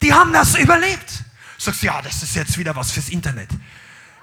Die 0.00 0.12
haben 0.12 0.32
das 0.32 0.56
überlebt. 0.56 1.22
Sagst 1.58 1.82
du, 1.82 1.86
ja, 1.86 2.00
das 2.00 2.22
ist 2.22 2.34
jetzt 2.34 2.56
wieder 2.58 2.74
was 2.74 2.90
fürs 2.90 3.10
Internet. 3.10 3.50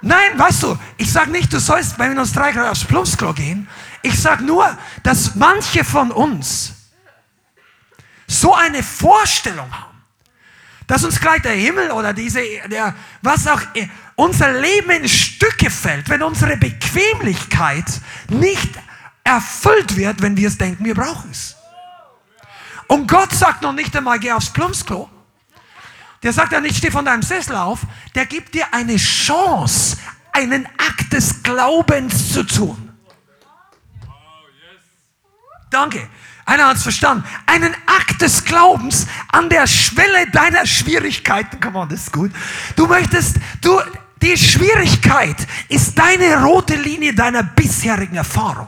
Nein, 0.02 0.38
weißt 0.38 0.64
du, 0.64 0.80
ich 0.98 1.12
sage 1.12 1.30
nicht, 1.30 1.54
du 1.54 1.60
sollst 1.60 1.96
bei 1.98 2.10
minus 2.10 2.34
drei 2.34 2.52
Grad 2.52 2.70
aufs 2.70 2.86
Plumpsklo 2.86 3.34
gehen. 3.34 3.68
Ich 4.02 4.20
sage 4.20 4.44
nur, 4.44 4.76
dass 5.04 5.36
manche 5.36 5.84
von 5.84 6.12
uns 6.12 6.74
so 8.26 8.56
eine 8.56 8.82
Vorstellung 8.82 9.72
haben, 9.72 10.02
dass 10.88 11.04
uns 11.04 11.20
gleich 11.20 11.44
der 11.44 11.54
Himmel 11.54 11.92
oder 11.92 12.14
diese, 12.14 12.42
der, 12.68 12.96
was 13.22 13.46
auch, 13.46 13.62
unser 14.16 14.60
Leben 14.60 14.90
in 14.90 15.08
Stücke 15.08 15.70
fällt, 15.70 16.10
wenn 16.10 16.24
unsere 16.24 16.58
Bequemlichkeit 16.58 18.02
nicht 18.30 18.72
erfüllt 19.24 19.96
wird, 19.96 20.22
wenn 20.22 20.38
wir 20.38 20.48
es 20.48 20.58
denken, 20.58 20.86
wir 20.86 20.96
brauchen 20.96 21.32
es. 21.32 21.56
Und 22.88 23.08
Gott 23.08 23.32
sagt 23.34 23.62
noch 23.62 23.74
nicht 23.74 23.96
einmal, 23.96 24.20
geh 24.20 24.32
aufs 24.32 24.52
Plumpsklo. 24.52 25.10
Der 26.24 26.34
sagt 26.34 26.52
ja 26.52 26.60
nicht, 26.60 26.78
steh 26.78 26.92
von 26.92 27.06
deinem 27.06 27.24
Sessel 27.24 27.56
auf. 27.56 27.80
Der 28.14 28.26
gibt 28.26 28.54
dir 28.54 28.66
eine 28.74 28.98
Chance, 28.98 29.98
einen 30.34 30.66
Akt 30.78 31.14
des 31.14 31.42
Glaubens 31.42 32.34
zu 32.34 32.44
tun. 32.44 32.92
Danke. 35.70 36.08
Einer 36.46 36.68
hat 36.68 36.78
es 36.78 36.84
verstanden. 36.84 37.24
Einen 37.46 37.74
Akt 37.86 38.22
des 38.22 38.44
Glaubens 38.44 39.08
an 39.32 39.48
der 39.50 39.68
Schwelle 39.68 40.30
deiner 40.32 40.66
Schwierigkeiten. 40.66 41.60
Come 41.60 41.80
on, 41.80 41.90
das 41.90 42.02
ist 42.02 42.14
gut. 42.14 42.32
Du 42.76 42.88
möchtest, 42.88 43.38
du, 43.62 43.80
die 44.22 44.38
Schwierigkeit 44.38 45.38
ist 45.70 45.98
deine 45.98 46.44
rote 46.44 46.76
Linie 46.76 47.14
deiner 47.14 47.44
bisherigen 47.44 48.18
Erfahrung. 48.18 48.68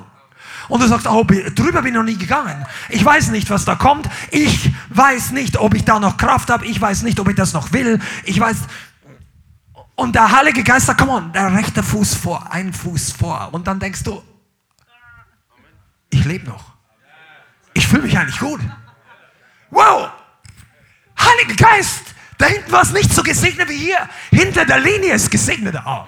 Und 0.70 0.82
du 0.82 0.88
sagst, 0.88 1.08
oh, 1.08 1.24
drüber 1.24 1.82
bin 1.82 1.94
ich 1.94 1.94
noch 1.94 2.04
nie 2.04 2.18
gegangen. 2.18 2.66
Ich 2.90 3.04
weiß 3.04 3.30
nicht, 3.30 3.50
was 3.50 3.66
da 3.66 3.76
kommt. 3.76 4.10
Ich 4.32 4.72
weiß 4.90 5.32
nicht, 5.32 5.58
ob 5.58 5.74
ich 5.74 5.86
da 5.86 6.00
noch 6.00 6.18
Kraft 6.18 6.50
habe. 6.50 6.66
Ich 6.66 6.80
weiß 6.80 7.04
nicht, 7.04 7.20
ob 7.20 7.30
ich 7.30 7.36
das 7.36 7.54
noch 7.54 7.74
will. 7.74 8.00
Ich 8.24 8.40
weiß. 8.40 8.58
Und 9.96 10.16
der 10.16 10.32
Heilige 10.32 10.64
Geist 10.64 10.88
sagt, 10.88 11.00
komm 11.00 11.10
on, 11.10 11.34
der 11.34 11.54
rechte 11.54 11.84
Fuß 11.84 12.16
vor, 12.16 12.52
ein 12.52 12.74
Fuß 12.74 13.12
vor. 13.12 13.50
Und 13.52 13.68
dann 13.68 13.80
denkst 13.80 14.04
du, 14.04 14.24
ich 16.10 16.26
lebe 16.26 16.48
noch. 16.48 16.74
Ich 17.74 17.88
fühle 17.88 18.04
mich 18.04 18.18
eigentlich 18.18 18.40
gut. 18.40 18.62
Wow! 19.70 20.10
Heiliger 21.20 21.56
Geist! 21.56 22.14
Da 22.38 22.46
hinten 22.46 22.72
war 22.72 22.82
es 22.82 22.92
nicht 22.92 23.14
so 23.14 23.24
gesegnet 23.24 23.70
wie 23.70 23.78
hier. 23.78 24.10
Hinter 24.32 24.66
der 24.66 24.80
Linie 24.80 25.14
ist 25.14 25.30
gesegnet. 25.30 25.76
Oh. 25.86 26.06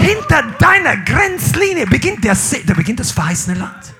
Hinter 0.00 0.42
deiner 0.58 0.96
Grenzlinie 0.98 1.86
beginnt, 1.86 2.24
der 2.24 2.36
da 2.66 2.74
beginnt 2.74 3.00
das 3.00 3.10
verheißene 3.10 3.58
Land. 3.58 3.94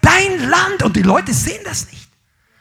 Dein 0.00 0.48
Land 0.48 0.82
und 0.82 0.96
die 0.96 1.02
Leute 1.02 1.32
sehen 1.32 1.62
das 1.64 1.90
nicht. 1.90 2.08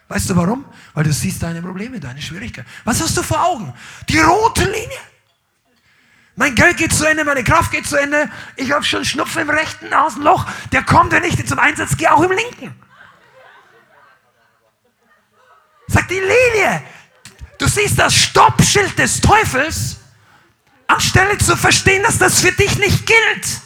Weißt 0.08 0.30
du 0.30 0.36
warum? 0.36 0.66
Weil 0.94 1.04
du 1.04 1.14
siehst 1.14 1.42
deine 1.42 1.62
Probleme, 1.62 2.00
deine 2.00 2.22
Schwierigkeiten. 2.22 2.68
Was 2.84 3.02
hast 3.02 3.18
du 3.18 3.24
vor 3.24 3.44
Augen? 3.44 3.74
Die 4.10 4.20
rote 4.20 4.64
Linie. 4.66 5.00
Mein 6.36 6.54
Geld 6.54 6.78
geht 6.78 6.94
zu 6.94 7.06
Ende, 7.06 7.24
meine 7.24 7.44
Kraft 7.44 7.72
geht 7.72 7.88
zu 7.88 7.96
Ende. 7.96 8.30
Ich 8.58 8.72
habe 8.72 8.84
schon 8.84 9.06
Schnupfen 9.06 9.44
im 9.44 9.50
rechten 9.50 9.90
Nasenloch. 9.90 10.46
Der 10.72 10.84
kommt, 10.84 11.12
wenn 11.14 11.24
ich 11.24 11.44
zum 11.48 11.60
Einsatz 11.60 11.96
gehe, 11.96 12.12
auch 12.12 12.22
im 12.22 12.32
linken. 12.32 12.76
Sagt 15.88 16.12
die 16.12 16.20
Linie. 16.20 16.84
Du 17.58 17.68
siehst 17.68 17.98
das 17.98 18.14
Stoppschild 18.14 19.00
des 19.00 19.22
Teufels, 19.22 19.98
anstelle 20.88 21.38
zu 21.38 21.56
verstehen, 21.56 22.04
dass 22.04 22.18
das 22.18 22.42
für 22.42 22.52
dich 22.52 22.78
nicht 22.78 23.06
gilt. 23.06 23.62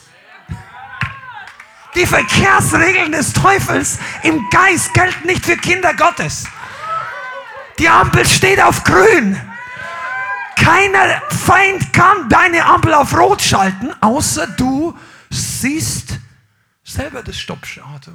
Die 1.95 2.05
Verkehrsregeln 2.05 3.11
des 3.11 3.33
Teufels 3.33 3.97
im 4.23 4.47
Geist 4.51 4.93
gelten 4.93 5.27
nicht 5.27 5.45
für 5.45 5.57
Kinder 5.57 5.93
Gottes. 5.93 6.45
Die 7.79 7.89
Ampel 7.89 8.25
steht 8.25 8.61
auf 8.61 8.83
grün. 8.83 9.39
Keiner 10.55 11.21
Feind 11.29 11.91
kann 11.93 12.29
deine 12.29 12.65
Ampel 12.65 12.93
auf 12.93 13.17
Rot 13.17 13.41
schalten, 13.41 13.91
außer 14.01 14.47
du 14.47 14.95
siehst 15.29 16.19
selber 16.83 17.23
das 17.23 17.37
Stoppauto. 17.37 18.11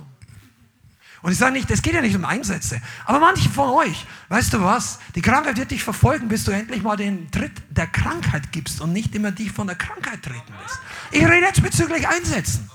Und 1.24 1.32
ich 1.32 1.38
sage 1.38 1.52
nicht, 1.52 1.70
es 1.70 1.80
geht 1.80 1.94
ja 1.94 2.02
nicht 2.02 2.14
um 2.14 2.26
Einsätze. 2.26 2.82
Aber 3.06 3.18
manche 3.18 3.48
von 3.48 3.70
euch, 3.70 4.04
weißt 4.28 4.52
du 4.52 4.60
was? 4.60 4.98
Die 5.14 5.22
Krankheit 5.22 5.56
wird 5.56 5.70
dich 5.70 5.82
verfolgen, 5.82 6.28
bis 6.28 6.44
du 6.44 6.50
endlich 6.50 6.82
mal 6.82 6.96
den 6.98 7.30
Tritt 7.30 7.62
der 7.70 7.86
Krankheit 7.86 8.52
gibst 8.52 8.82
und 8.82 8.92
nicht 8.92 9.14
immer 9.14 9.30
dich 9.30 9.50
von 9.50 9.66
der 9.66 9.76
Krankheit 9.76 10.22
treten 10.22 10.52
lässt. 10.62 10.78
Ich 11.12 11.24
rede 11.24 11.46
jetzt 11.46 11.62
bezüglich 11.62 12.06
Einsätzen. 12.06 12.70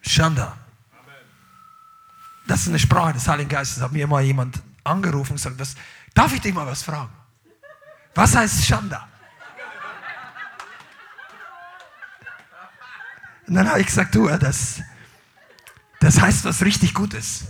Schanda. 0.00 0.56
Das 2.46 2.62
ist 2.62 2.68
eine 2.68 2.78
Sprache 2.78 3.12
des 3.12 3.28
Heiligen 3.28 3.50
Geistes. 3.50 3.82
Hat 3.82 3.92
mir 3.92 4.06
mal 4.06 4.22
jemand 4.22 4.62
angerufen 4.84 5.32
und 5.32 5.36
gesagt, 5.36 5.58
was, 5.58 5.74
darf 6.14 6.32
ich 6.32 6.40
dich 6.40 6.54
mal 6.54 6.66
was 6.66 6.82
fragen? 6.82 7.12
Was 8.14 8.34
heißt 8.34 8.64
Schanda? 8.64 9.06
Und 13.48 13.54
dann 13.54 13.68
habe 13.68 13.80
ich 13.80 13.86
gesagt, 13.86 14.14
du, 14.14 14.28
das, 14.28 14.80
das 16.00 16.20
heißt 16.20 16.44
was 16.44 16.62
richtig 16.62 16.92
Gutes. 16.92 17.46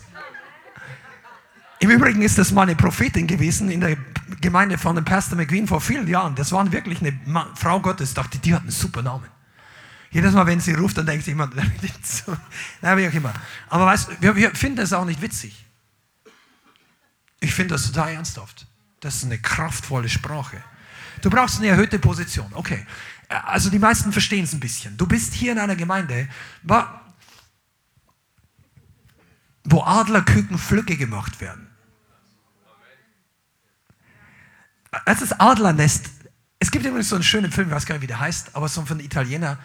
Im 1.81 1.91
Übrigen 1.91 2.23
ist 2.23 2.39
das 2.39 2.53
mal 2.53 2.63
eine 2.63 2.77
Prophetin 2.77 3.27
gewesen 3.27 3.71
in 3.71 3.81
der 3.81 3.97
Gemeinde 4.41 4.79
von 4.79 4.97
dem 4.97 5.05
Pastor 5.05 5.37
McQueen 5.37 5.67
vor 5.67 5.81
vielen 5.81 6.07
Jahren. 6.07 6.35
Das 6.35 6.53
war 6.53 6.71
wirklich 6.71 7.01
eine 7.01 7.19
Frau 7.55 7.81
Gottes, 7.81 8.15
dachte, 8.15 8.39
die 8.39 8.55
hat 8.55 8.63
einen 8.63 8.71
super 8.71 9.03
Namen. 9.03 9.29
Jedes 10.11 10.33
Mal, 10.33 10.47
wenn 10.47 10.61
sie 10.61 10.73
ruft, 10.73 10.97
dann 10.99 11.07
denkt 11.07 11.27
jemand, 11.27 11.55
na, 12.81 12.97
wie 12.97 13.09
auch 13.09 13.13
immer. 13.13 13.35
Aber 13.69 13.87
weißt, 13.87 14.23
wir, 14.23 14.35
wir 14.37 14.55
finden 14.55 14.77
das 14.77 14.93
auch 14.93 15.05
nicht 15.05 15.21
witzig. 15.21 15.67
Ich 17.41 17.55
finde 17.55 17.75
das 17.75 17.87
total 17.87 18.13
ernsthaft. 18.13 18.67
Das 19.01 19.17
ist 19.17 19.25
eine 19.25 19.39
kraftvolle 19.39 20.09
Sprache. 20.09 20.63
Du 21.23 21.31
brauchst 21.31 21.59
eine 21.59 21.69
erhöhte 21.69 21.99
Position. 21.99 22.51
Okay. 22.55 22.87
Also 23.29 23.69
die 23.71 23.79
meisten 23.79 24.13
verstehen 24.13 24.45
es 24.45 24.53
ein 24.53 24.61
bisschen. 24.61 24.97
Du 24.97 25.07
bist 25.07 25.35
hier 25.35 25.53
in 25.53 25.59
einer 25.59 25.77
Gemeinde, 25.77 26.29
wo 29.65 29.83
Adlerküken 29.83 30.59
Flücke 30.59 30.97
gemacht 30.97 31.41
werden. 31.41 31.69
Das 35.05 35.21
ist 35.21 35.41
Adlernest. 35.41 36.11
Es 36.59 36.71
gibt 36.71 36.87
übrigens 36.87 37.11
so 37.11 37.17
einen 37.17 37.25
schönen 37.25 37.53
Film, 37.53 37.69
ich 37.69 37.75
weiß 37.75 37.87
gar 37.87 37.95
nicht, 37.95 38.03
wie 38.03 38.09
der 38.09 38.21
heißt, 38.21 38.57
aber 38.57 38.69
so 38.69 38.85
von 38.85 38.99
Italiener 39.01 39.59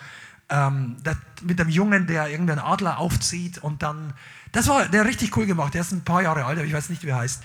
ähm, 0.49 0.97
mit 1.41 1.57
dem 1.57 1.69
Jungen, 1.69 2.05
der 2.05 2.29
irgendeinen 2.29 2.59
Adler 2.59 2.97
aufzieht 2.99 3.57
und 3.57 3.81
dann, 3.81 4.13
das 4.51 4.67
war 4.67 4.87
der 4.87 5.05
richtig 5.05 5.35
cool 5.37 5.45
gemacht, 5.45 5.73
der 5.73 5.81
ist 5.81 5.91
ein 5.91 6.03
paar 6.03 6.21
Jahre 6.21 6.45
alt, 6.45 6.57
aber 6.57 6.67
ich 6.67 6.73
weiß 6.73 6.89
nicht, 6.89 7.03
wie 7.03 7.09
er 7.09 7.17
heißt. 7.17 7.41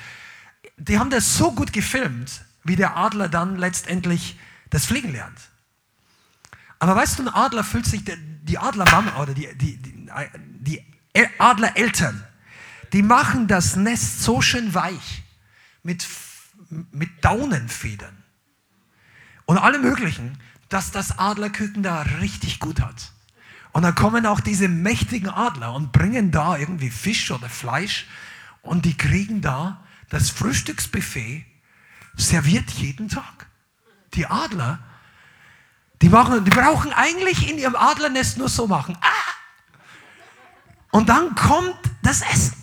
Die 0.76 0.98
haben 0.98 1.10
das 1.10 1.36
so 1.38 1.52
gut 1.52 1.72
gefilmt, 1.72 2.42
wie 2.64 2.76
der 2.76 2.96
Adler 2.96 3.28
dann 3.28 3.56
letztendlich 3.56 4.38
das 4.70 4.84
Fliegen 4.84 5.12
lernt. 5.12 5.38
Aber 6.78 6.94
weißt 6.94 7.18
du, 7.18 7.24
ein 7.24 7.28
Adler 7.28 7.64
fühlt 7.64 7.86
sich, 7.86 8.02
die 8.04 8.58
Adlermama 8.58 9.20
oder 9.20 9.34
die, 9.34 9.48
die, 9.56 9.76
die, 9.76 10.08
die 10.60 10.84
Adlereltern, 11.38 12.24
die 12.92 13.02
machen 13.02 13.48
das 13.48 13.76
Nest 13.76 14.22
so 14.22 14.40
schön 14.40 14.74
weich 14.74 15.22
mit, 15.82 16.06
mit 16.92 17.24
Daunenfedern 17.24 18.16
und 19.46 19.58
allem 19.58 19.82
Möglichen, 19.82 20.38
dass 20.68 20.90
das 20.90 21.18
Adlerküken 21.18 21.82
da 21.82 22.02
richtig 22.20 22.60
gut 22.60 22.80
hat. 22.80 23.12
Und 23.72 23.82
dann 23.82 23.94
kommen 23.94 24.26
auch 24.26 24.40
diese 24.40 24.68
mächtigen 24.68 25.28
Adler 25.28 25.74
und 25.74 25.92
bringen 25.92 26.30
da 26.30 26.56
irgendwie 26.56 26.90
Fisch 26.90 27.30
oder 27.30 27.48
Fleisch 27.48 28.06
und 28.62 28.84
die 28.84 28.96
kriegen 28.96 29.40
da 29.40 29.84
das 30.08 30.30
Frühstücksbuffet 30.30 31.44
serviert 32.16 32.70
jeden 32.70 33.08
Tag. 33.08 33.46
Die 34.14 34.26
Adler, 34.26 34.80
die, 36.02 36.08
machen, 36.08 36.44
die 36.44 36.50
brauchen 36.50 36.92
eigentlich 36.92 37.50
in 37.50 37.58
ihrem 37.58 37.76
Adlernest 37.76 38.38
nur 38.38 38.48
so 38.48 38.66
machen. 38.66 38.96
Ah! 39.00 39.28
Und 40.90 41.08
dann 41.08 41.34
kommt 41.34 41.78
das 42.02 42.22
Essen. 42.22 42.54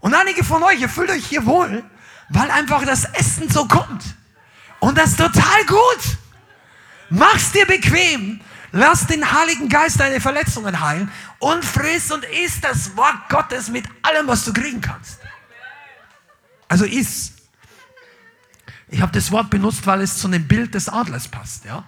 Und 0.00 0.14
einige 0.14 0.44
von 0.44 0.62
euch, 0.62 0.80
ihr 0.80 0.88
fühlt 0.88 1.10
euch 1.10 1.26
hier 1.26 1.44
wohl, 1.46 1.84
weil 2.28 2.50
einfach 2.50 2.84
das 2.84 3.04
Essen 3.04 3.50
so 3.50 3.66
kommt. 3.66 4.02
Und 4.78 4.96
das 4.96 5.10
ist 5.10 5.18
total 5.18 5.66
gut. 5.66 6.18
Mach's 7.10 7.52
dir 7.52 7.66
bequem. 7.66 8.40
Lass 8.72 9.06
den 9.06 9.30
Heiligen 9.32 9.68
Geist 9.68 9.98
deine 9.98 10.20
Verletzungen 10.20 10.80
heilen 10.80 11.10
und 11.40 11.64
friss 11.64 12.12
und 12.12 12.24
iss 12.24 12.60
das 12.60 12.96
Wort 12.96 13.28
Gottes 13.28 13.68
mit 13.68 13.84
allem, 14.02 14.28
was 14.28 14.44
du 14.44 14.52
kriegen 14.52 14.80
kannst. 14.80 15.18
Also 16.68 16.84
iss. 16.84 17.32
Ich 18.92 19.00
habe 19.00 19.12
das 19.12 19.30
Wort 19.30 19.50
benutzt, 19.50 19.86
weil 19.86 20.00
es 20.00 20.18
zu 20.18 20.26
einem 20.26 20.46
Bild 20.48 20.74
des 20.74 20.88
Adlers 20.88 21.28
passt. 21.28 21.64
Ja? 21.64 21.84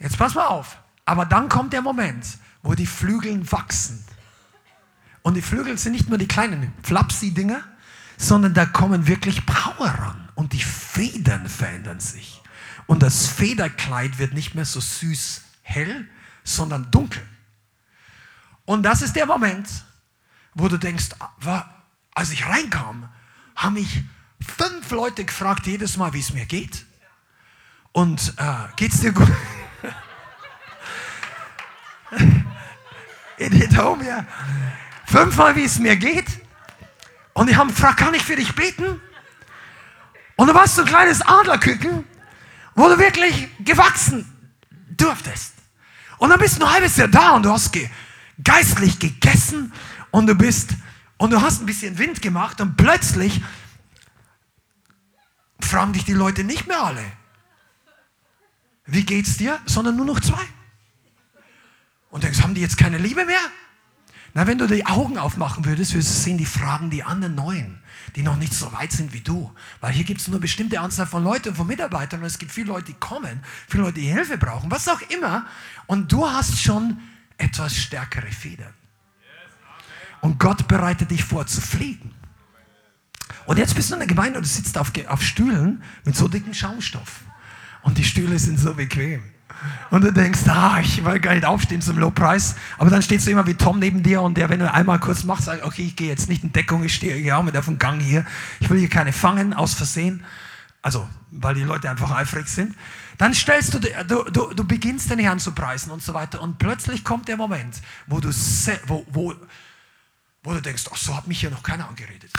Jetzt 0.00 0.18
pass 0.18 0.34
mal 0.34 0.46
auf. 0.46 0.76
Aber 1.04 1.24
dann 1.24 1.48
kommt 1.48 1.72
der 1.72 1.82
Moment, 1.82 2.26
wo 2.62 2.74
die 2.74 2.86
Flügel 2.86 3.50
wachsen. 3.50 4.04
Und 5.22 5.34
die 5.34 5.42
Flügel 5.42 5.78
sind 5.78 5.92
nicht 5.92 6.08
nur 6.08 6.18
die 6.18 6.26
kleinen 6.26 6.72
Flapsy-Dinger, 6.82 7.62
sondern 8.16 8.54
da 8.54 8.66
kommen 8.66 9.06
wirklich 9.06 9.46
Power 9.46 9.88
ran. 9.88 10.28
Und 10.34 10.52
die 10.52 10.62
Federn 10.62 11.48
verändern 11.48 12.00
sich. 12.00 12.42
Und 12.86 13.02
das 13.04 13.28
Federkleid 13.28 14.18
wird 14.18 14.32
nicht 14.32 14.56
mehr 14.56 14.64
so 14.64 14.80
süß 14.80 15.42
hell, 15.62 16.08
sondern 16.42 16.90
dunkel. 16.90 17.22
Und 18.64 18.82
das 18.82 19.02
ist 19.02 19.14
der 19.14 19.26
Moment, 19.26 19.68
wo 20.54 20.68
du 20.68 20.76
denkst, 20.76 21.10
als 22.14 22.30
ich 22.30 22.46
reinkam, 22.46 23.08
haben 23.54 23.74
mich 23.74 24.02
fünf 24.42 24.90
Leute 24.90 25.24
gefragt 25.24 25.66
jedes 25.66 25.96
Mal, 25.96 26.12
wie 26.12 26.20
es 26.20 26.32
mir 26.32 26.46
geht. 26.46 26.84
Und 27.92 28.34
äh, 28.38 28.68
geht's 28.76 29.00
dir 29.00 29.12
gut? 29.12 29.28
In 33.38 33.52
it 33.60 33.76
home, 33.76 34.06
ja. 34.06 34.24
Fünfmal, 35.06 35.56
wie 35.56 35.64
es 35.64 35.78
mir 35.78 35.96
geht. 35.96 36.26
Und 37.34 37.48
die 37.48 37.56
haben 37.56 37.68
gefragt, 37.68 37.98
kann 37.98 38.14
ich 38.14 38.22
für 38.22 38.36
dich 38.36 38.54
beten? 38.54 39.00
Und 40.36 40.46
du 40.48 40.54
warst 40.54 40.76
so 40.76 40.82
ein 40.82 40.88
kleines 40.88 41.22
Adlerküken 41.22 42.04
wo 42.74 42.88
du 42.88 42.98
wirklich 42.98 43.48
gewachsen 43.60 44.26
durftest. 44.96 45.54
Und 46.18 46.30
dann 46.30 46.38
bist 46.38 46.60
du 46.60 46.64
ein 46.64 46.72
halbes 46.72 46.96
Jahr 46.96 47.08
da 47.08 47.30
und 47.32 47.44
du 47.44 47.50
hast 47.50 47.72
ge 47.72 47.88
geistlich 48.42 48.98
gegessen 48.98 49.72
und 50.10 50.26
du 50.26 50.34
bist 50.34 50.70
und 51.18 51.30
du 51.30 51.40
hast 51.40 51.60
ein 51.60 51.66
bisschen 51.66 51.98
Wind 51.98 52.22
gemacht 52.22 52.60
und 52.60 52.76
plötzlich 52.76 53.40
fragen 55.64 55.92
dich 55.92 56.04
die 56.04 56.12
Leute 56.12 56.44
nicht 56.44 56.66
mehr 56.66 56.82
alle. 56.82 57.04
Wie 58.86 59.04
geht's 59.04 59.36
dir? 59.36 59.60
Sondern 59.66 59.96
nur 59.96 60.06
noch 60.06 60.20
zwei. 60.20 60.44
Und 62.10 62.24
denkst, 62.24 62.42
haben 62.42 62.54
die 62.54 62.60
jetzt 62.60 62.76
keine 62.76 62.98
Liebe 62.98 63.24
mehr? 63.24 63.40
Na, 64.34 64.46
wenn 64.46 64.58
du 64.58 64.66
die 64.66 64.86
Augen 64.86 65.18
aufmachen 65.18 65.64
würdest, 65.64 65.94
würdest 65.94 66.14
du 66.16 66.20
sehen, 66.20 66.38
die 66.38 66.46
fragen 66.46 66.90
die 66.90 67.04
anderen 67.04 67.34
Neuen 67.34 67.82
die 68.16 68.22
noch 68.22 68.36
nicht 68.36 68.52
so 68.52 68.72
weit 68.72 68.92
sind 68.92 69.12
wie 69.12 69.20
du. 69.20 69.52
Weil 69.80 69.92
hier 69.92 70.04
gibt 70.04 70.20
es 70.20 70.28
nur 70.28 70.36
eine 70.36 70.42
bestimmte 70.42 70.80
Anzahl 70.80 71.06
von 71.06 71.24
Leuten, 71.24 71.54
von 71.54 71.66
Mitarbeitern 71.66 72.20
und 72.20 72.26
es 72.26 72.38
gibt 72.38 72.52
viele 72.52 72.68
Leute, 72.68 72.86
die 72.86 72.94
kommen, 72.94 73.42
viele 73.68 73.84
Leute, 73.84 74.00
die 74.00 74.06
Hilfe 74.06 74.38
brauchen, 74.38 74.70
was 74.70 74.88
auch 74.88 75.00
immer. 75.02 75.46
Und 75.86 76.12
du 76.12 76.28
hast 76.28 76.58
schon 76.58 76.98
etwas 77.38 77.76
stärkere 77.76 78.30
Federn. 78.30 78.74
Und 80.20 80.38
Gott 80.38 80.68
bereitet 80.68 81.10
dich 81.10 81.24
vor 81.24 81.46
zu 81.46 81.60
fliegen. 81.60 82.14
Und 83.46 83.58
jetzt 83.58 83.74
bist 83.74 83.90
du 83.90 83.94
in 83.94 84.00
der 84.00 84.08
Gemeinde 84.08 84.38
und 84.38 84.44
du 84.44 84.48
sitzt 84.48 84.78
auf, 84.78 84.92
auf 85.08 85.22
Stühlen 85.22 85.82
mit 86.04 86.16
so 86.16 86.28
dicken 86.28 86.54
Schaumstoff. 86.54 87.20
Und 87.82 87.98
die 87.98 88.04
Stühle 88.04 88.38
sind 88.38 88.58
so 88.58 88.74
bequem. 88.74 89.22
Und 89.90 90.02
du 90.02 90.12
denkst, 90.12 90.40
ah, 90.48 90.80
ich 90.80 91.04
will 91.04 91.20
gar 91.20 91.34
nicht 91.34 91.44
aufstehen 91.44 91.82
zum 91.82 91.98
Lobpreis. 91.98 92.56
Aber 92.78 92.90
dann 92.90 93.02
stehst 93.02 93.26
du 93.26 93.30
immer 93.30 93.46
wie 93.46 93.54
Tom 93.54 93.78
neben 93.78 94.02
dir 94.02 94.22
und 94.22 94.36
der, 94.36 94.48
wenn 94.48 94.60
du 94.60 94.72
einmal 94.72 94.98
kurz 94.98 95.24
machst, 95.24 95.44
sagt, 95.44 95.64
okay, 95.64 95.86
ich 95.86 95.96
gehe 95.96 96.08
jetzt 96.08 96.28
nicht 96.28 96.42
in 96.42 96.52
Deckung, 96.52 96.82
ich 96.84 96.94
stehe 96.94 97.16
ja 97.18 97.42
mit 97.42 97.56
auf 97.56 97.66
dem 97.66 97.78
Gang 97.78 98.00
hier. 98.00 98.24
Ich 98.60 98.70
will 98.70 98.78
hier 98.78 98.88
keine 98.88 99.12
fangen 99.12 99.54
aus 99.54 99.74
Versehen. 99.74 100.24
Also, 100.80 101.08
weil 101.30 101.54
die 101.54 101.62
Leute 101.62 101.88
einfach 101.88 102.10
eifrig 102.10 102.48
sind. 102.48 102.74
Dann 103.18 103.34
stellst 103.34 103.74
du, 103.74 103.78
du, 103.78 104.24
du, 104.24 104.52
du 104.52 104.64
beginnst 104.64 105.10
den 105.10 105.20
Herrn 105.20 105.38
zu 105.38 105.52
preisen 105.52 105.92
und 105.92 106.02
so 106.02 106.12
weiter. 106.12 106.42
Und 106.42 106.58
plötzlich 106.58 107.04
kommt 107.04 107.28
der 107.28 107.36
Moment, 107.36 107.80
wo 108.08 108.18
du, 108.18 108.30
wo, 108.86 109.06
wo, 109.12 109.34
wo 110.42 110.52
du 110.54 110.60
denkst, 110.60 110.84
ach, 110.92 110.96
so 110.96 111.16
hat 111.16 111.28
mich 111.28 111.38
hier 111.38 111.50
noch 111.50 111.62
keiner 111.62 111.88
angeredet. 111.88 112.32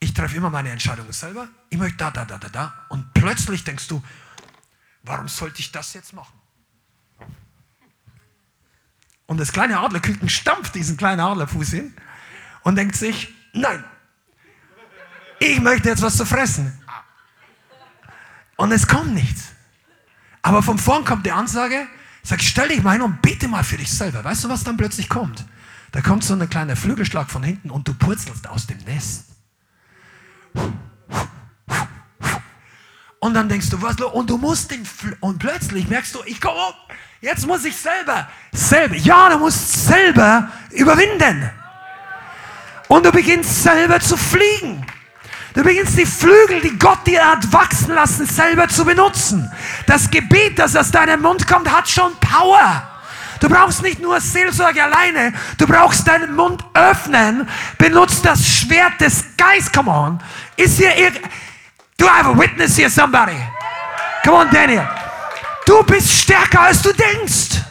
Ich 0.00 0.14
treffe 0.14 0.36
immer 0.36 0.48
meine 0.48 0.70
Entscheidungen 0.70 1.12
selber. 1.12 1.46
Ich 1.68 1.78
möchte 1.78 1.98
da, 1.98 2.10
da, 2.10 2.24
da, 2.24 2.38
da, 2.38 2.48
da. 2.48 2.86
Und 2.88 3.12
plötzlich 3.12 3.64
denkst 3.64 3.86
du, 3.88 4.02
warum 5.02 5.28
sollte 5.28 5.60
ich 5.60 5.70
das 5.70 5.92
jetzt 5.92 6.14
machen? 6.14 6.32
Und 9.26 9.38
das 9.38 9.52
kleine 9.52 9.78
Adlerküken 9.78 10.28
stampft 10.28 10.74
diesen 10.74 10.96
kleinen 10.96 11.20
Adlerfuß 11.20 11.70
hin 11.70 11.94
und 12.62 12.76
denkt 12.76 12.96
sich, 12.96 13.32
nein, 13.52 13.84
ich 15.38 15.60
möchte 15.60 15.90
jetzt 15.90 16.02
was 16.02 16.16
zu 16.16 16.24
fressen. 16.24 16.76
Und 18.56 18.72
es 18.72 18.88
kommt 18.88 19.14
nichts. 19.14 19.52
Aber 20.42 20.62
von 20.62 20.78
vorn 20.78 21.04
kommt 21.04 21.26
die 21.26 21.32
Ansage, 21.32 21.86
sag, 22.22 22.42
stell 22.42 22.68
dich 22.68 22.82
mal 22.82 22.92
hin 22.92 23.02
und 23.02 23.22
bete 23.22 23.48
mal 23.48 23.62
für 23.62 23.76
dich 23.76 23.90
selber. 23.90 24.24
Weißt 24.24 24.44
du, 24.44 24.48
was 24.48 24.64
dann 24.64 24.76
plötzlich 24.76 25.08
kommt? 25.08 25.44
Da 25.92 26.00
kommt 26.00 26.24
so 26.24 26.34
ein 26.34 26.50
kleiner 26.50 26.74
Flügelschlag 26.74 27.30
von 27.30 27.42
hinten 27.42 27.70
und 27.70 27.86
du 27.86 27.94
purzelst 27.94 28.48
aus 28.48 28.66
dem 28.66 28.78
Nest. 28.78 29.29
Und 33.20 33.34
dann 33.34 33.48
denkst 33.48 33.68
du, 33.68 33.80
was, 33.82 33.96
und 34.00 34.30
du 34.30 34.38
musst 34.38 34.70
den, 34.70 34.86
und 35.20 35.38
plötzlich 35.38 35.86
merkst 35.88 36.14
du, 36.14 36.20
ich 36.24 36.40
komme, 36.40 36.56
jetzt 37.20 37.46
muss 37.46 37.64
ich 37.64 37.76
selber, 37.76 38.26
selber, 38.50 38.96
ja, 38.96 39.28
du 39.28 39.38
musst 39.38 39.86
selber 39.86 40.48
überwinden. 40.70 41.50
Und 42.88 43.04
du 43.04 43.12
beginnst 43.12 43.62
selber 43.62 44.00
zu 44.00 44.16
fliegen. 44.16 44.84
Du 45.54 45.62
beginnst 45.62 45.98
die 45.98 46.06
Flügel, 46.06 46.60
die 46.60 46.78
Gott 46.78 47.06
dir 47.06 47.24
hat 47.24 47.52
wachsen 47.52 47.94
lassen, 47.94 48.24
selber 48.24 48.68
zu 48.68 48.84
benutzen. 48.84 49.50
Das 49.86 50.10
Gebet, 50.10 50.58
das 50.58 50.74
aus 50.74 50.90
deinem 50.90 51.22
Mund 51.22 51.46
kommt, 51.46 51.70
hat 51.70 51.88
schon 51.88 52.12
Power. 52.20 52.89
Du 53.40 53.48
brauchst 53.48 53.82
nicht 53.82 54.00
nur 54.00 54.20
Seelsorge 54.20 54.84
alleine, 54.84 55.32
du 55.56 55.66
brauchst 55.66 56.06
deinen 56.06 56.36
Mund 56.36 56.62
öffnen, 56.74 57.48
benutzt 57.78 58.24
das 58.24 58.46
Schwert 58.46 59.00
des 59.00 59.24
Geistes. 59.36 59.72
Come 59.72 59.90
on. 59.90 60.22
Ist 60.56 60.78
hier 60.78 60.94
irgend 60.96 61.22
Do 61.96 62.06
I 62.06 62.10
have 62.10 62.30
a 62.30 62.38
witness 62.38 62.78
here, 62.78 62.88
somebody? 62.88 63.36
Come 64.24 64.36
on, 64.36 64.50
Daniel. 64.50 64.88
Du 65.66 65.82
bist 65.82 66.10
stärker, 66.10 66.62
als 66.62 66.82
du 66.82 66.92
denkst. 66.92 67.62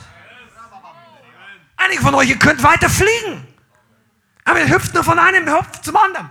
Einige 1.78 2.02
von 2.02 2.14
euch, 2.16 2.30
ihr 2.30 2.38
könnt 2.38 2.62
weiter 2.62 2.90
fliegen. 2.90 3.48
Aber 4.46 4.60
ihr 4.60 4.70
hüpft 4.70 4.94
nur 4.94 5.04
von 5.04 5.18
einem 5.18 5.48
Hüpf 5.48 5.82
zum 5.82 5.96
anderen. 5.96 6.30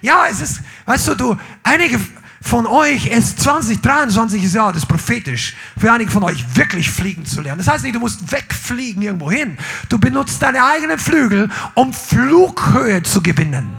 Ja, 0.00 0.26
es 0.26 0.40
ist, 0.40 0.60
weißt 0.86 1.08
du, 1.08 1.14
du, 1.14 1.36
einige 1.62 2.00
von 2.42 2.66
euch 2.66 3.06
ist 3.06 3.40
2023 3.40 4.42
ist 4.42 4.54
ja 4.54 4.72
das 4.72 4.84
prophetisch, 4.84 5.54
für 5.78 5.92
einige 5.92 6.10
von 6.10 6.24
euch 6.24 6.44
wirklich 6.56 6.90
fliegen 6.90 7.24
zu 7.24 7.40
lernen. 7.40 7.58
Das 7.58 7.68
heißt 7.68 7.84
nicht, 7.84 7.94
du 7.94 8.00
musst 8.00 8.30
wegfliegen 8.32 9.00
irgendwo 9.00 9.30
hin. 9.30 9.56
Du 9.88 9.98
benutzt 9.98 10.42
deine 10.42 10.64
eigenen 10.64 10.98
Flügel, 10.98 11.48
um 11.74 11.92
Flughöhe 11.92 13.02
zu 13.02 13.22
gewinnen. 13.22 13.74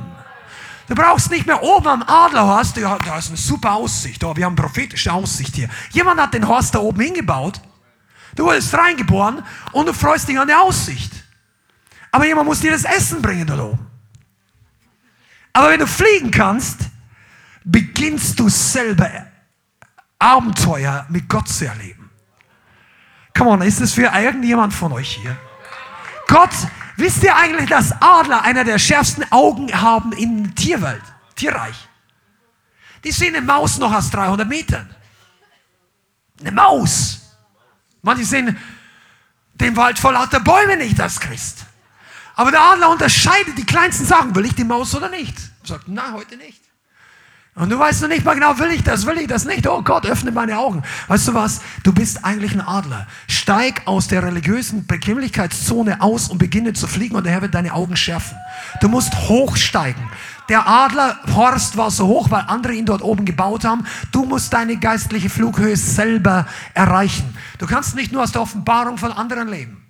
Du 0.87 0.95
brauchst 0.95 1.29
nicht 1.29 1.45
mehr 1.45 1.61
oben 1.61 1.87
am 1.87 2.03
Adlerhorst, 2.03 2.77
ja, 2.77 2.97
da 2.97 3.17
ist 3.17 3.29
eine 3.29 3.37
super 3.37 3.73
Aussicht, 3.73 4.23
oh, 4.23 4.35
wir 4.35 4.45
haben 4.45 4.55
prophetische 4.55 5.11
Aussicht 5.11 5.55
hier. 5.55 5.69
Jemand 5.91 6.19
hat 6.19 6.33
den 6.33 6.47
Horst 6.47 6.75
da 6.75 6.79
oben 6.79 7.01
hingebaut, 7.01 7.61
du 8.35 8.45
wurdest 8.45 8.73
reingeboren 8.73 9.43
und 9.71 9.87
du 9.87 9.93
freust 9.93 10.27
dich 10.27 10.39
an 10.39 10.47
der 10.47 10.61
Aussicht. 10.61 11.11
Aber 12.11 12.25
jemand 12.25 12.47
muss 12.47 12.59
dir 12.59 12.71
das 12.71 12.83
Essen 12.83 13.21
bringen 13.21 13.47
da 13.47 13.57
oben. 13.59 13.87
Aber 15.53 15.69
wenn 15.69 15.79
du 15.79 15.87
fliegen 15.87 16.31
kannst, 16.31 16.79
beginnst 17.63 18.39
du 18.39 18.49
selber 18.49 19.27
Abenteuer 20.19 21.05
mit 21.09 21.27
Gott 21.27 21.49
zu 21.49 21.65
erleben. 21.65 22.09
Come 23.37 23.49
on, 23.49 23.61
ist 23.61 23.81
das 23.81 23.93
für 23.93 24.03
irgendjemand 24.03 24.73
von 24.73 24.91
euch 24.93 25.17
hier? 25.21 25.37
Gott 26.27 26.51
Wisst 26.95 27.23
ihr 27.23 27.35
eigentlich, 27.35 27.69
dass 27.69 27.91
Adler 28.01 28.43
einer 28.43 28.63
der 28.63 28.77
schärfsten 28.77 29.25
Augen 29.31 29.69
haben 29.81 30.11
in 30.13 30.53
Tierwelt, 30.55 31.01
Tierreich? 31.35 31.75
Die 33.03 33.11
sehen 33.11 33.35
eine 33.35 33.45
Maus 33.45 33.79
noch 33.79 33.91
aus 33.91 34.11
300 34.11 34.47
Metern. 34.47 34.95
Eine 36.39 36.51
Maus. 36.51 37.19
Manche 38.01 38.25
sehen 38.25 38.57
den 39.55 39.75
Wald 39.75 39.97
vor 39.97 40.13
lauter 40.13 40.39
Bäume 40.39 40.77
nicht 40.77 40.99
als 41.01 41.19
Christ. 41.19 41.65
Aber 42.35 42.51
der 42.51 42.61
Adler 42.61 42.89
unterscheidet 42.89 43.57
die 43.57 43.65
kleinsten 43.65 44.05
Sachen. 44.05 44.35
Will 44.35 44.45
ich 44.45 44.55
die 44.55 44.63
Maus 44.63 44.93
oder 44.95 45.09
nicht? 45.09 45.37
Er 45.63 45.67
sagt, 45.67 45.87
nein, 45.87 46.13
heute 46.13 46.37
nicht. 46.37 46.62
Und 47.55 47.69
du 47.69 47.77
weißt 47.77 48.01
noch 48.01 48.09
nicht 48.09 48.25
mal 48.25 48.33
genau, 48.33 48.57
will 48.57 48.71
ich 48.71 48.83
das, 48.83 49.05
will 49.05 49.19
ich 49.19 49.27
das 49.27 49.45
nicht? 49.45 49.67
Oh 49.67 49.83
Gott, 49.83 50.07
öffne 50.07 50.31
meine 50.31 50.57
Augen. 50.57 50.81
Weißt 51.07 51.27
du 51.27 51.35
was? 51.35 51.61
Du 51.83 51.93
bist 51.93 52.25
eigentlich 52.25 52.53
ein 52.53 52.61
Adler. 52.61 53.05
Steig 53.27 53.83
aus 53.85 54.07
der 54.07 54.23
religiösen 54.23 54.87
Bequemlichkeitszone 54.87 56.01
aus 56.01 56.29
und 56.29 56.39
beginne 56.39 56.73
zu 56.73 56.87
fliegen 56.87 57.15
und 57.15 57.25
der 57.25 57.33
Herr 57.33 57.41
wird 57.43 57.53
deine 57.53 57.73
Augen 57.73 57.95
schärfen. 57.95 58.35
Du 58.81 58.89
musst 58.89 59.13
hochsteigen. 59.29 60.01
Der 60.49 60.67
Adler 60.67 61.19
Horst 61.35 61.77
war 61.77 61.91
so 61.91 62.07
hoch, 62.07 62.31
weil 62.31 62.43
andere 62.47 62.73
ihn 62.73 62.87
dort 62.87 63.03
oben 63.03 63.23
gebaut 63.23 63.65
haben. 63.65 63.85
Du 64.11 64.25
musst 64.25 64.51
deine 64.51 64.77
geistliche 64.77 65.29
Flughöhe 65.29 65.77
selber 65.77 66.47
erreichen. 66.73 67.37
Du 67.59 67.67
kannst 67.67 67.95
nicht 67.95 68.11
nur 68.11 68.23
aus 68.23 68.31
der 68.31 68.41
Offenbarung 68.41 68.97
von 68.97 69.11
anderen 69.11 69.47
leben. 69.47 69.85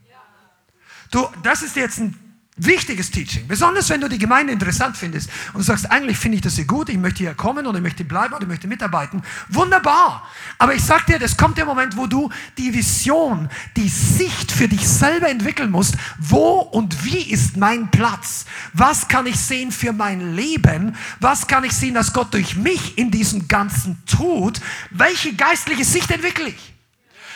Du, 1.12 1.28
das 1.44 1.62
ist 1.62 1.78
jetzt 1.78 2.00
ein 2.00 2.23
Wichtiges 2.56 3.10
Teaching. 3.10 3.48
Besonders 3.48 3.90
wenn 3.90 4.02
du 4.02 4.08
die 4.08 4.20
Gemeinde 4.20 4.54
interessant 4.54 4.96
findest 4.96 5.28
und 5.54 5.64
sagst, 5.64 5.90
eigentlich 5.90 6.18
finde 6.18 6.36
ich 6.36 6.44
das 6.44 6.56
hier 6.56 6.66
gut, 6.66 6.88
ich 6.90 6.98
möchte 6.98 7.20
hier 7.20 7.34
kommen 7.34 7.66
und 7.66 7.76
ich 7.76 7.82
möchte 7.82 8.04
bleiben 8.04 8.36
und 8.36 8.44
ich 8.44 8.48
möchte 8.48 8.68
mitarbeiten. 8.68 9.24
Wunderbar. 9.50 10.28
Aber 10.60 10.76
ich 10.76 10.84
sag 10.84 11.08
dir, 11.08 11.18
das 11.18 11.36
kommt 11.36 11.58
der 11.58 11.66
Moment, 11.66 11.98
wo 11.98 12.06
du 12.06 12.30
die 12.60 12.72
Vision, 12.72 13.50
die 13.76 13.90
Sicht 13.90 14.52
für 14.52 14.68
dich 14.68 14.88
selber 14.88 15.30
entwickeln 15.30 15.72
musst. 15.72 15.96
Wo 16.20 16.60
und 16.60 17.04
wie 17.04 17.32
ist 17.32 17.58
mein 17.58 17.90
Platz? 17.90 18.46
Was 18.74 19.08
kann 19.08 19.26
ich 19.26 19.40
sehen 19.40 19.72
für 19.72 19.92
mein 19.92 20.36
Leben? 20.36 20.96
Was 21.20 21.48
kann 21.48 21.64
ich 21.64 21.74
sehen, 21.74 21.96
dass 21.96 22.14
Gott 22.14 22.36
durch 22.36 22.56
mich 22.56 23.00
in 23.00 23.10
diesem 23.10 23.48
Ganzen 23.48 23.98
tut? 24.06 24.62
Welche 24.92 25.34
geistliche 25.34 25.86
Sicht 25.86 26.12
entwickle 26.12 26.50
ich? 26.50 26.73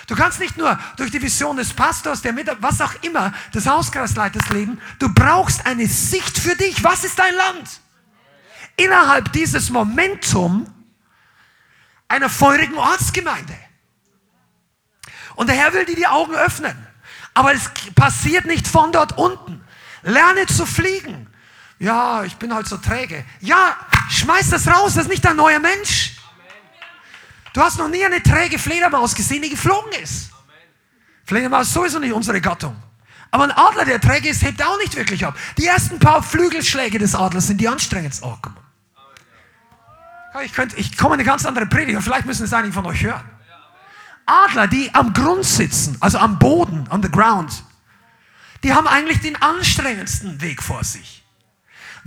Du 0.08 0.16
kannst 0.16 0.40
nicht 0.40 0.58
nur 0.58 0.80
durch 0.96 1.12
die 1.12 1.22
Vision 1.22 1.58
des 1.58 1.74
Pastors, 1.74 2.22
der 2.22 2.32
mit, 2.32 2.50
was 2.62 2.80
auch 2.80 2.94
immer, 3.02 3.34
des 3.54 3.68
Hauskreisleiters 3.68 4.50
leben. 4.50 4.80
Du 5.00 5.14
brauchst 5.14 5.66
eine 5.66 5.86
Sicht 5.86 6.38
für 6.38 6.56
dich. 6.56 6.82
Was 6.84 7.04
ist 7.04 7.20
dein 7.20 7.36
Land? 7.36 7.82
Innerhalb 8.78 9.34
dieses 9.34 9.70
Momentum 9.70 10.74
einer 12.08 12.30
feurigen 12.30 12.78
Ortsgemeinde. 12.78 13.54
Und 15.36 15.48
der 15.50 15.58
Herr 15.58 15.74
will 15.74 15.86
dir 15.86 15.96
die 15.96 16.08
Augen 16.08 16.34
öffnen. 16.36 16.88
Aber 17.34 17.54
es 17.54 17.70
passiert 17.94 18.46
nicht 18.46 18.66
von 18.66 18.94
dort 18.94 19.18
unten. 19.18 19.62
Lerne 20.04 20.46
zu 20.48 20.66
fliegen. 20.66 21.28
Ja, 21.80 22.24
ich 22.24 22.38
bin 22.38 22.54
halt 22.54 22.68
so 22.68 22.78
träge. 22.78 23.26
Ja, 23.42 23.76
schmeiß 24.10 24.50
das 24.52 24.68
raus, 24.68 24.96
das 24.96 25.04
ist 25.04 25.10
nicht 25.10 25.28
ein 25.28 25.36
neuer 25.36 25.60
Mensch. 25.60 26.17
Du 27.58 27.64
hast 27.64 27.80
noch 27.80 27.88
nie 27.88 28.06
eine 28.06 28.22
träge 28.22 28.60
Fledermaus 28.60 29.16
gesehen, 29.16 29.42
die 29.42 29.50
geflogen 29.50 29.92
ist. 30.04 30.30
Fledermaus 31.26 31.66
ist 31.66 31.74
sowieso 31.74 31.98
nicht 31.98 32.14
unsere 32.14 32.40
Gattung. 32.40 32.76
Aber 33.32 33.46
ein 33.46 33.52
Adler, 33.52 33.84
der 33.84 34.00
träge 34.00 34.30
ist, 34.30 34.44
hebt 34.44 34.64
auch 34.64 34.78
nicht 34.78 34.96
wirklich 34.96 35.26
ab. 35.26 35.36
Die 35.58 35.66
ersten 35.66 35.98
paar 35.98 36.22
Flügelschläge 36.22 37.00
des 37.00 37.16
Adlers 37.16 37.48
sind 37.48 37.60
die 37.60 37.68
anstrengendsten. 37.68 38.30
Oh, 38.30 38.38
komm. 38.40 38.56
Ich, 40.46 40.54
könnte, 40.54 40.76
ich 40.76 40.96
komme 41.00 41.16
in 41.16 41.22
eine 41.22 41.28
ganz 41.28 41.48
andere 41.48 41.66
Predigt, 41.66 42.00
vielleicht 42.04 42.28
müssen 42.28 42.46
es 42.46 42.54
einige 42.54 42.76
von 42.76 42.86
euch 42.86 43.04
hören. 43.04 43.28
Adler, 44.28 44.68
die 44.68 44.94
am 44.94 45.12
Grund 45.14 45.44
sitzen, 45.44 45.98
also 46.00 46.20
am 46.20 46.38
Boden, 46.38 46.88
on 46.92 47.02
the 47.02 47.10
ground, 47.10 47.64
die 48.62 48.72
haben 48.72 48.86
eigentlich 48.86 49.20
den 49.22 49.36
anstrengendsten 49.42 50.42
Weg 50.42 50.62
vor 50.62 50.84
sich. 50.84 51.27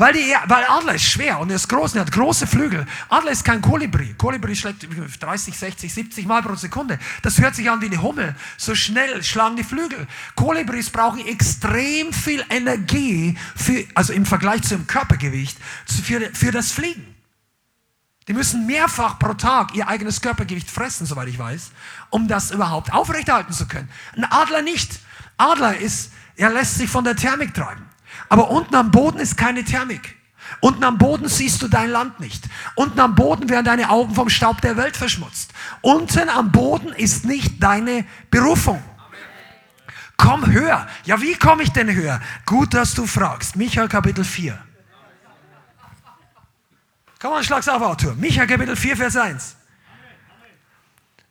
Weil, 0.01 0.15
die, 0.15 0.35
weil 0.47 0.65
Adler 0.65 0.95
ist 0.95 1.05
schwer 1.05 1.39
und 1.41 1.51
er 1.51 1.57
ist 1.57 1.69
groß 1.69 1.93
und 1.93 1.99
er 1.99 2.07
hat 2.07 2.13
große 2.13 2.47
Flügel. 2.47 2.87
Adler 3.11 3.33
ist 3.33 3.45
kein 3.45 3.61
Kolibri. 3.61 4.15
Kolibri 4.17 4.57
schlägt 4.57 4.89
30, 5.21 5.59
60, 5.59 5.93
70 5.93 6.27
Mal 6.27 6.41
pro 6.41 6.55
Sekunde. 6.55 6.99
Das 7.21 7.39
hört 7.39 7.55
sich 7.55 7.71
an 7.71 7.83
wie 7.83 7.87
eine 7.87 8.01
Hummel. 8.01 8.35
So 8.57 8.75
schnell 8.75 9.23
schlagen 9.23 9.57
die 9.57 9.63
Flügel. 9.63 10.07
Kolibris 10.37 10.89
brauchen 10.89 11.21
extrem 11.27 12.15
viel 12.15 12.43
Energie, 12.49 13.37
für, 13.55 13.85
also 13.95 14.15
im 14.15 14.25
Vergleich 14.25 14.63
zu 14.63 14.77
ihrem 14.77 14.87
Körpergewicht, 14.87 15.59
für, 15.85 16.31
für 16.33 16.51
das 16.51 16.73
Fliegen. 16.73 17.15
Die 18.27 18.33
müssen 18.33 18.65
mehrfach 18.65 19.19
pro 19.19 19.35
Tag 19.35 19.75
ihr 19.75 19.87
eigenes 19.87 20.23
Körpergewicht 20.23 20.71
fressen, 20.71 21.05
soweit 21.05 21.29
ich 21.29 21.39
weiß, 21.39 21.73
um 22.09 22.27
das 22.27 22.53
überhaupt 22.53 22.91
aufrechterhalten 22.95 23.53
zu 23.53 23.69
können. 23.69 23.91
Ein 24.17 24.25
Adler 24.25 24.63
nicht. 24.63 24.99
Adler 25.37 25.77
ist, 25.77 26.11
er 26.37 26.49
lässt 26.49 26.77
sich 26.77 26.89
von 26.89 27.05
der 27.05 27.17
Thermik 27.17 27.53
treiben. 27.53 27.90
Aber 28.31 28.49
unten 28.51 28.75
am 28.77 28.91
Boden 28.91 29.19
ist 29.19 29.37
keine 29.37 29.65
Thermik. 29.65 30.17
Unten 30.61 30.85
am 30.85 30.99
Boden 30.99 31.29
siehst 31.29 31.61
du 31.63 31.69
dein 31.69 31.91
Land 31.91 32.21
nicht. 32.21 32.45
Unten 32.77 32.99
am 33.01 33.15
Boden 33.15 33.49
werden 33.49 33.65
deine 33.65 33.91
Augen 33.91 34.15
vom 34.15 34.31
Staub 34.31 34.61
der 34.61 34.77
Welt 34.77 34.97
verschmutzt. 34.97 35.53
Unten 35.83 36.29
am 36.29 36.51
Boden 36.51 36.93
ist 36.93 37.25
nicht 37.25 37.63
deine 37.63 38.07
Berufung. 38.31 38.83
Komm 40.17 40.47
höher. 40.47 40.87
Ja, 41.05 41.21
wie 41.21 41.35
komme 41.35 41.65
ich 41.65 41.73
denn 41.73 41.93
höher? 41.93 42.21
Gut, 42.47 42.73
dass 42.73 42.95
du 42.95 43.07
fragst. 43.07 43.57
Michael 43.57 43.89
Kapitel 43.89 44.25
4. 44.25 44.57
Komm 47.19 47.31
mal, 47.33 47.45
schlag's 47.45 47.69
auf, 47.69 47.83
Autor. 47.83 48.15
Michael 48.15 48.47
Kapitel 48.47 48.77
4, 48.77 48.97
Vers 48.97 49.17
1. 49.17 49.57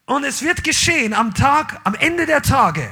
Und 0.06 0.24
es 0.24 0.42
wird 0.42 0.64
geschehen 0.64 1.14
am 1.14 1.34
Tag, 1.34 1.80
am 1.84 1.96
Ende 1.96 2.26
der 2.26 2.42
Tage. 2.42 2.90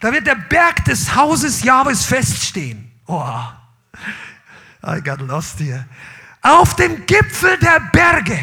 Da 0.00 0.12
wird 0.12 0.26
der 0.26 0.34
Berg 0.34 0.84
des 0.86 1.14
Hauses 1.14 1.62
Jahwes 1.62 2.04
feststehen. 2.04 2.85
Oh, 3.06 3.52
I 4.82 5.00
got 5.00 5.20
lost 5.20 5.60
here. 5.60 5.84
Auf 6.42 6.76
dem 6.76 7.06
Gipfel 7.06 7.58
der 7.58 7.80
Berge 7.92 8.38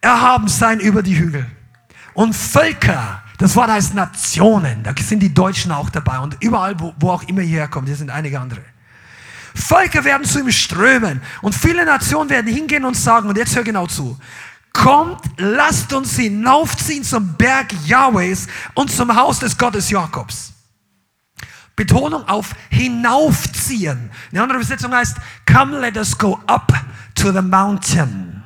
erhaben 0.00 0.48
sein 0.48 0.80
über 0.80 1.02
die 1.02 1.18
Hügel. 1.18 1.46
Und 2.12 2.34
Völker, 2.34 3.22
das 3.38 3.56
Wort 3.56 3.70
heißt 3.70 3.94
Nationen, 3.94 4.82
da 4.84 4.92
sind 4.96 5.20
die 5.20 5.34
Deutschen 5.34 5.72
auch 5.72 5.90
dabei 5.90 6.20
und 6.20 6.36
überall, 6.40 6.78
wo, 6.78 6.94
wo 6.98 7.10
auch 7.10 7.22
immer 7.24 7.42
hierher 7.42 7.68
kommen, 7.68 7.86
hier 7.86 7.96
sind 7.96 8.10
einige 8.10 8.38
andere. 8.38 8.62
Völker 9.54 10.04
werden 10.04 10.26
zu 10.26 10.40
ihm 10.40 10.50
strömen 10.50 11.20
und 11.42 11.54
viele 11.54 11.84
Nationen 11.84 12.30
werden 12.30 12.52
hingehen 12.52 12.84
und 12.84 12.96
sagen, 12.96 13.28
und 13.28 13.36
jetzt 13.36 13.54
hör 13.56 13.64
genau 13.64 13.86
zu, 13.86 14.18
kommt, 14.72 15.20
lasst 15.38 15.92
uns 15.92 16.16
hinaufziehen 16.16 17.04
zum 17.04 17.34
Berg 17.34 17.72
Jahwes 17.86 18.46
und 18.74 18.90
zum 18.90 19.14
Haus 19.14 19.38
des 19.38 19.56
Gottes 19.56 19.90
Jakobs. 19.90 20.53
Betonung 21.76 22.28
auf 22.28 22.54
hinaufziehen. 22.70 24.10
Eine 24.30 24.42
andere 24.42 24.58
Übersetzung 24.58 24.92
heißt, 24.92 25.16
come 25.50 25.78
let 25.80 25.96
us 25.96 26.16
go 26.16 26.40
up 26.46 26.72
to 27.14 27.32
the 27.32 27.42
mountain. 27.42 28.42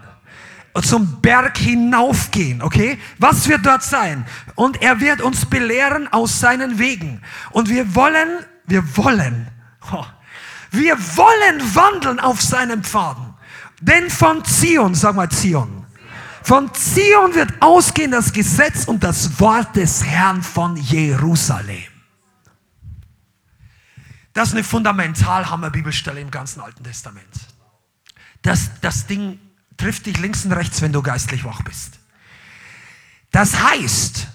Zum 0.83 1.21
Berg 1.21 1.59
hinaufgehen, 1.59 2.63
okay? 2.63 2.99
Was 3.19 3.49
wird 3.49 3.67
dort 3.67 3.83
sein? 3.83 4.25
Und 4.55 4.81
er 4.81 5.01
wird 5.01 5.21
uns 5.21 5.45
belehren 5.45 6.07
aus 6.13 6.39
seinen 6.39 6.79
Wegen. 6.79 7.21
Und 7.51 7.69
wir 7.69 7.97
wollen, 7.97 8.29
wir 8.67 8.97
wollen, 8.97 9.49
oh, 9.93 10.05
wir 10.71 10.97
wollen 11.17 11.75
wandeln 11.75 12.21
auf 12.21 12.41
seinen 12.41 12.85
Pfaden. 12.85 13.35
Denn 13.81 14.09
von 14.09 14.45
Zion, 14.45 14.95
sag 14.95 15.17
mal 15.17 15.29
Zion, 15.29 15.85
von 16.43 16.73
Zion 16.75 17.35
wird 17.35 17.51
ausgehen 17.61 18.13
das 18.13 18.33
Gesetz 18.33 18.85
und 18.85 19.03
das 19.03 19.41
Wort 19.41 19.75
des 19.75 20.05
Herrn 20.05 20.43
von 20.43 20.77
Jerusalem. 20.77 21.98
Das 24.39 24.51
ist 24.51 24.55
eine 24.55 24.63
fundamental 24.63 25.51
Hammer 25.51 25.69
Bibelstelle 25.69 26.21
im 26.21 26.31
ganzen 26.31 26.61
Alten 26.61 26.85
Testament. 26.85 27.27
Das, 28.43 28.71
das 28.83 29.09
Ding 29.09 29.41
trifft 29.77 30.07
dich 30.07 30.17
links 30.19 30.45
und 30.45 30.53
rechts, 30.53 30.81
wenn 30.81 30.93
du 30.93 31.03
geistlich 31.03 31.43
wach 31.43 31.63
bist. 31.63 31.99
Das 33.33 33.61
heißt, 33.61 34.29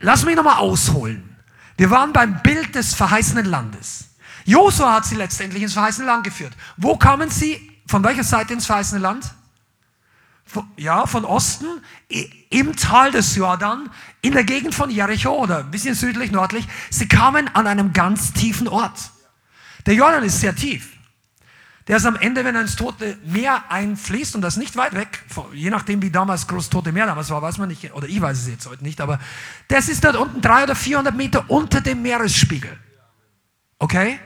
lass 0.00 0.24
mich 0.24 0.34
nochmal 0.34 0.56
ausholen. 0.56 1.36
Wir 1.76 1.90
waren 1.90 2.12
beim 2.12 2.42
Bild 2.42 2.74
des 2.74 2.94
verheißenen 2.94 3.46
Landes. 3.46 4.16
Josua 4.46 4.94
hat 4.94 5.04
sie 5.04 5.14
letztendlich 5.14 5.62
ins 5.62 5.74
verheißene 5.74 6.08
Land 6.08 6.24
geführt. 6.24 6.56
Wo 6.76 6.96
kamen 6.96 7.30
sie? 7.30 7.70
Von 7.86 8.02
welcher 8.02 8.24
Seite 8.24 8.52
ins 8.52 8.66
verheißene 8.66 9.00
Land? 9.00 9.32
Ja, 10.76 11.06
von 11.06 11.24
Osten 11.24 11.66
im 12.50 12.76
Tal 12.76 13.10
des 13.10 13.34
Jordan, 13.34 13.90
in 14.22 14.32
der 14.32 14.44
Gegend 14.44 14.74
von 14.74 14.90
Jericho 14.90 15.30
oder 15.30 15.58
ein 15.58 15.70
bisschen 15.70 15.94
südlich, 15.94 16.30
nördlich. 16.30 16.66
Sie 16.90 17.08
kamen 17.08 17.48
an 17.54 17.66
einem 17.66 17.92
ganz 17.92 18.32
tiefen 18.32 18.68
Ort. 18.68 19.10
Der 19.86 19.94
Jordan 19.94 20.22
ist 20.22 20.40
sehr 20.40 20.54
tief. 20.54 20.94
Der 21.86 21.98
ist 21.98 22.06
am 22.06 22.16
Ende, 22.16 22.44
wenn 22.44 22.54
ins 22.54 22.76
Tote 22.76 23.18
Meer 23.26 23.70
einfließt, 23.70 24.34
und 24.34 24.40
das 24.40 24.56
nicht 24.56 24.76
weit 24.76 24.94
weg, 24.94 25.22
je 25.52 25.68
nachdem, 25.68 26.00
wie 26.00 26.10
damals 26.10 26.46
groß 26.46 26.70
Tote 26.70 26.92
Meer 26.92 27.06
damals 27.06 27.28
war, 27.28 27.42
weiß 27.42 27.58
man 27.58 27.68
nicht, 27.68 27.92
oder 27.92 28.08
ich 28.08 28.20
weiß 28.20 28.38
es 28.38 28.48
jetzt 28.48 28.66
heute 28.66 28.82
nicht, 28.82 29.02
aber 29.02 29.18
das 29.68 29.90
ist 29.90 30.02
dort 30.02 30.16
unten 30.16 30.40
300 30.40 30.70
oder 30.70 30.76
400 30.76 31.14
Meter 31.14 31.44
unter 31.48 31.82
dem 31.82 32.00
Meeresspiegel. 32.00 32.78
Okay? 33.78 34.18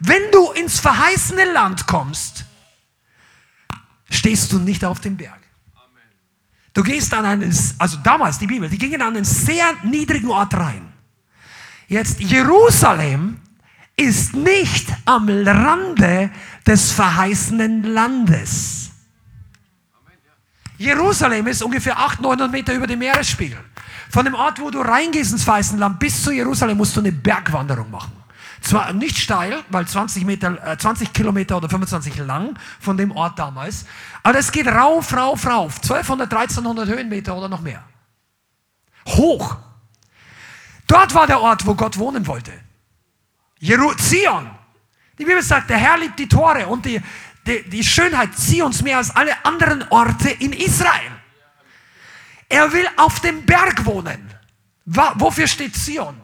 Wenn 0.00 0.22
du 0.32 0.50
ins 0.52 0.80
verheißene 0.80 1.50
Land 1.52 1.86
kommst, 1.86 2.44
stehst 4.10 4.52
du 4.52 4.58
nicht 4.58 4.84
auf 4.84 5.00
dem 5.00 5.16
Berg. 5.16 5.41
Du 6.74 6.82
gehst 6.82 7.12
an 7.12 7.24
einen, 7.24 7.54
also 7.78 7.98
damals 8.02 8.38
die 8.38 8.46
Bibel, 8.46 8.68
die 8.68 8.78
gingen 8.78 9.02
an 9.02 9.14
einen 9.14 9.24
sehr 9.24 9.74
niedrigen 9.82 10.30
Ort 10.30 10.54
rein. 10.54 10.92
Jetzt 11.88 12.20
Jerusalem 12.20 13.38
ist 13.96 14.34
nicht 14.34 14.88
am 15.04 15.28
Rande 15.28 16.30
des 16.66 16.92
verheißenen 16.92 17.82
Landes. 17.82 18.90
Jerusalem 20.78 21.46
ist 21.46 21.62
ungefähr 21.62 21.98
800, 21.98 22.22
900 22.22 22.50
Meter 22.50 22.74
über 22.74 22.86
dem 22.86 22.98
Meeresspiegel. 22.98 23.58
Von 24.10 24.24
dem 24.24 24.34
Ort, 24.34 24.60
wo 24.60 24.70
du 24.70 24.80
reingehst 24.80 25.32
ins 25.32 25.44
verheißene 25.44 25.78
Land 25.78 25.98
bis 25.98 26.22
zu 26.22 26.32
Jerusalem, 26.32 26.76
musst 26.76 26.96
du 26.96 27.00
eine 27.00 27.12
Bergwanderung 27.12 27.90
machen. 27.90 28.12
Zwar 28.62 28.92
nicht 28.92 29.18
steil, 29.18 29.64
weil 29.70 29.86
20, 29.86 30.24
Meter, 30.24 30.64
äh, 30.66 30.78
20 30.78 31.12
Kilometer 31.12 31.56
oder 31.56 31.68
25 31.68 32.16
lang 32.18 32.56
von 32.80 32.96
dem 32.96 33.10
Ort 33.10 33.38
damals, 33.38 33.86
aber 34.22 34.38
es 34.38 34.52
geht 34.52 34.68
rauf, 34.68 35.12
rauf, 35.14 35.46
rauf. 35.46 35.80
1200, 35.82 36.32
1300 36.32 36.88
Höhenmeter 36.88 37.36
oder 37.36 37.48
noch 37.48 37.60
mehr. 37.60 37.82
Hoch. 39.08 39.56
Dort 40.86 41.12
war 41.14 41.26
der 41.26 41.40
Ort, 41.40 41.66
wo 41.66 41.74
Gott 41.74 41.98
wohnen 41.98 42.26
wollte. 42.26 42.52
Jeru 43.58 43.92
Zion. 43.94 44.48
Die 45.18 45.24
Bibel 45.24 45.42
sagt, 45.42 45.68
der 45.70 45.78
Herr 45.78 45.98
liebt 45.98 46.18
die 46.18 46.28
Tore 46.28 46.66
und 46.68 46.84
die, 46.84 47.00
die, 47.46 47.68
die 47.68 47.82
Schönheit 47.82 48.36
Zions 48.38 48.82
mehr 48.82 48.98
als 48.98 49.14
alle 49.14 49.44
anderen 49.44 49.84
Orte 49.90 50.30
in 50.30 50.52
Israel. 50.52 51.10
Er 52.48 52.72
will 52.72 52.86
auf 52.96 53.18
dem 53.20 53.44
Berg 53.44 53.84
wohnen. 53.84 54.32
Wofür 54.84 55.48
steht 55.48 55.74
Zion? 55.74 56.20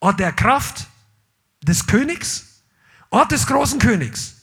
Ort 0.00 0.18
der 0.18 0.32
Kraft, 0.32 0.87
des 1.62 1.86
Königs, 1.86 2.62
Ort 3.10 3.32
des 3.32 3.46
großen 3.46 3.78
Königs, 3.78 4.36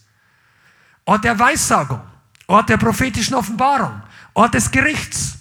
Ort 1.05 1.23
der 1.23 1.37
Weissagung, 1.37 2.01
Ort 2.47 2.69
der 2.69 2.77
prophetischen 2.77 3.35
Offenbarung, 3.35 4.01
Ort 4.33 4.53
des 4.53 4.71
Gerichts, 4.71 5.37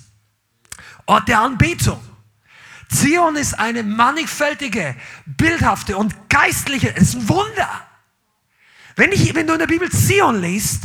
Ort 1.07 1.29
der 1.29 1.41
Anbetung. 1.41 2.03
Zion 2.91 3.37
ist 3.37 3.59
eine 3.59 3.83
mannigfältige, 3.83 4.95
bildhafte 5.27 5.97
und 5.97 6.29
geistliche, 6.29 6.95
es 6.95 7.09
ist 7.09 7.15
ein 7.17 7.29
Wunder. 7.29 7.87
Wenn, 8.97 9.11
ich, 9.13 9.35
wenn 9.35 9.47
du 9.47 9.55
in 9.55 9.59
der 9.59 9.67
Bibel 9.67 9.91
Zion 9.91 10.41
liest, 10.41 10.85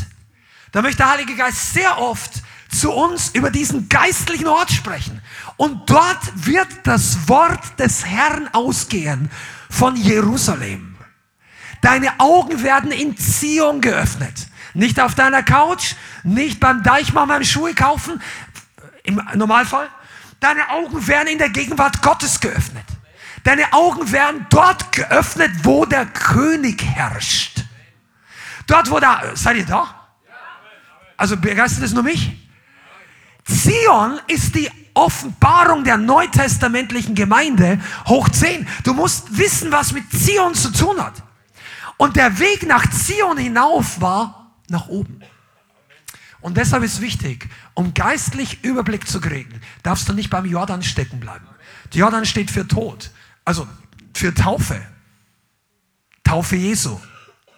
dann 0.72 0.84
möchte 0.84 0.98
der 0.98 1.12
Heilige 1.12 1.36
Geist 1.36 1.74
sehr 1.74 2.00
oft 2.00 2.42
zu 2.70 2.92
uns 2.92 3.30
über 3.30 3.50
diesen 3.50 3.90
geistlichen 3.90 4.48
Ort 4.48 4.72
sprechen. 4.72 5.22
Und 5.58 5.90
dort 5.90 6.46
wird 6.46 6.68
das 6.84 7.28
Wort 7.28 7.80
des 7.80 8.06
Herrn 8.06 8.48
ausgehen 8.54 9.30
von 9.70 9.96
Jerusalem. 9.96 10.98
Deine 11.82 12.20
Augen 12.20 12.64
werden 12.64 12.92
in 12.92 13.18
Zion 13.18 13.82
geöffnet. 13.82 14.48
Nicht 14.74 15.00
auf 15.00 15.16
deiner 15.16 15.44
Couch, 15.44 15.96
nicht 16.24 16.60
beim 16.60 16.84
Deichmann 16.84 17.28
beim 17.28 17.44
Schuhe 17.44 17.74
kaufen, 17.74 18.22
im 19.04 19.22
Normalfall. 19.36 19.90
Deine 20.40 20.70
Augen 20.70 21.08
werden 21.08 21.28
in 21.28 21.38
der 21.38 21.50
Gegenwart 21.50 22.02
Gottes 22.02 22.40
geöffnet. 22.40 22.86
Deine 23.44 23.72
Augen 23.74 24.12
werden 24.12 24.46
dort 24.50 24.92
geöffnet, 24.92 25.52
wo 25.64 25.86
der 25.86 26.06
König 26.06 26.84
herrscht. 26.84 27.64
Dort, 28.68 28.92
wo 28.92 29.00
da, 29.00 29.22
seid 29.34 29.58
ihr 29.58 29.66
da? 29.66 29.96
Also 31.18 31.36
begeistert 31.38 31.84
es 31.84 31.94
nur 31.94 32.04
mich? 32.04 32.32
Zion 33.46 34.20
ist 34.28 34.56
die 34.56 34.70
Offenbarung 35.00 35.86
der 35.86 35.98
neutestamentlichen 35.98 37.16
Gemeinde 37.16 37.80
hoch 38.08 38.28
10. 38.28 38.68
Du 38.84 38.94
musst 38.94 39.38
wissen, 39.38 39.72
was 39.72 39.94
mit 39.94 40.12
Zion 40.12 40.54
zu 40.54 40.72
tun 40.72 41.02
hat. 41.02 41.24
Und 41.98 42.16
der 42.16 42.40
Weg 42.40 42.68
nach 42.68 42.90
Zion 42.92 43.38
hinauf 43.38 44.02
war 44.02 44.56
nach 44.68 44.88
oben. 44.88 45.22
Und 46.42 46.58
deshalb 46.58 46.84
ist 46.84 47.02
wichtig, 47.02 47.50
um 47.74 47.94
geistlich 47.94 48.64
Überblick 48.64 49.08
zu 49.08 49.20
kriegen, 49.20 49.62
darfst 49.84 50.08
du 50.08 50.14
nicht 50.14 50.30
beim 50.30 50.46
Jordan 50.46 50.84
stecken 50.84 51.20
bleiben. 51.20 51.48
Der 51.94 52.02
Jordan 52.02 52.26
steht 52.26 52.52
für 52.52 52.68
Tod, 52.68 53.12
also 53.46 53.68
für 54.14 54.34
Taufe. 54.34 54.82
Taufe 56.24 56.58
Jesu, 56.58 57.00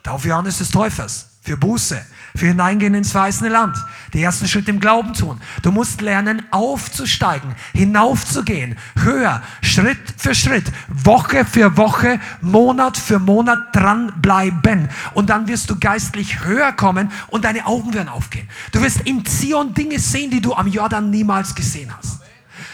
Taufe 0.03 0.29
Johannes 0.29 0.59
des 0.59 0.69
Täufers, 0.69 1.30
für 1.43 1.57
Buße, 1.57 1.99
für 2.35 2.45
Hineingehen 2.45 2.93
ins 2.93 3.11
verheißene 3.11 3.49
Land. 3.49 3.75
Die 4.13 4.21
ersten 4.21 4.47
Schritte 4.47 4.69
im 4.69 4.79
Glauben 4.79 5.13
tun. 5.13 5.41
Du 5.63 5.71
musst 5.71 6.01
lernen, 6.01 6.43
aufzusteigen, 6.51 7.55
hinaufzugehen, 7.73 8.77
höher, 8.99 9.41
Schritt 9.61 9.97
für 10.17 10.35
Schritt, 10.35 10.71
Woche 10.87 11.43
für 11.43 11.77
Woche, 11.77 12.19
Monat 12.41 12.95
für 12.95 13.17
Monat 13.17 13.75
dranbleiben. 13.75 14.89
Und 15.15 15.31
dann 15.31 15.47
wirst 15.47 15.69
du 15.71 15.79
geistlich 15.79 16.45
höher 16.45 16.71
kommen 16.73 17.11
und 17.27 17.43
deine 17.43 17.65
Augen 17.65 17.93
werden 17.93 18.09
aufgehen. 18.09 18.47
Du 18.71 18.81
wirst 18.81 19.01
in 19.01 19.25
Zion 19.25 19.73
Dinge 19.73 19.97
sehen, 19.97 20.29
die 20.29 20.41
du 20.41 20.53
am 20.53 20.67
Jordan 20.67 21.09
niemals 21.09 21.55
gesehen 21.55 21.91
hast. 21.97 22.19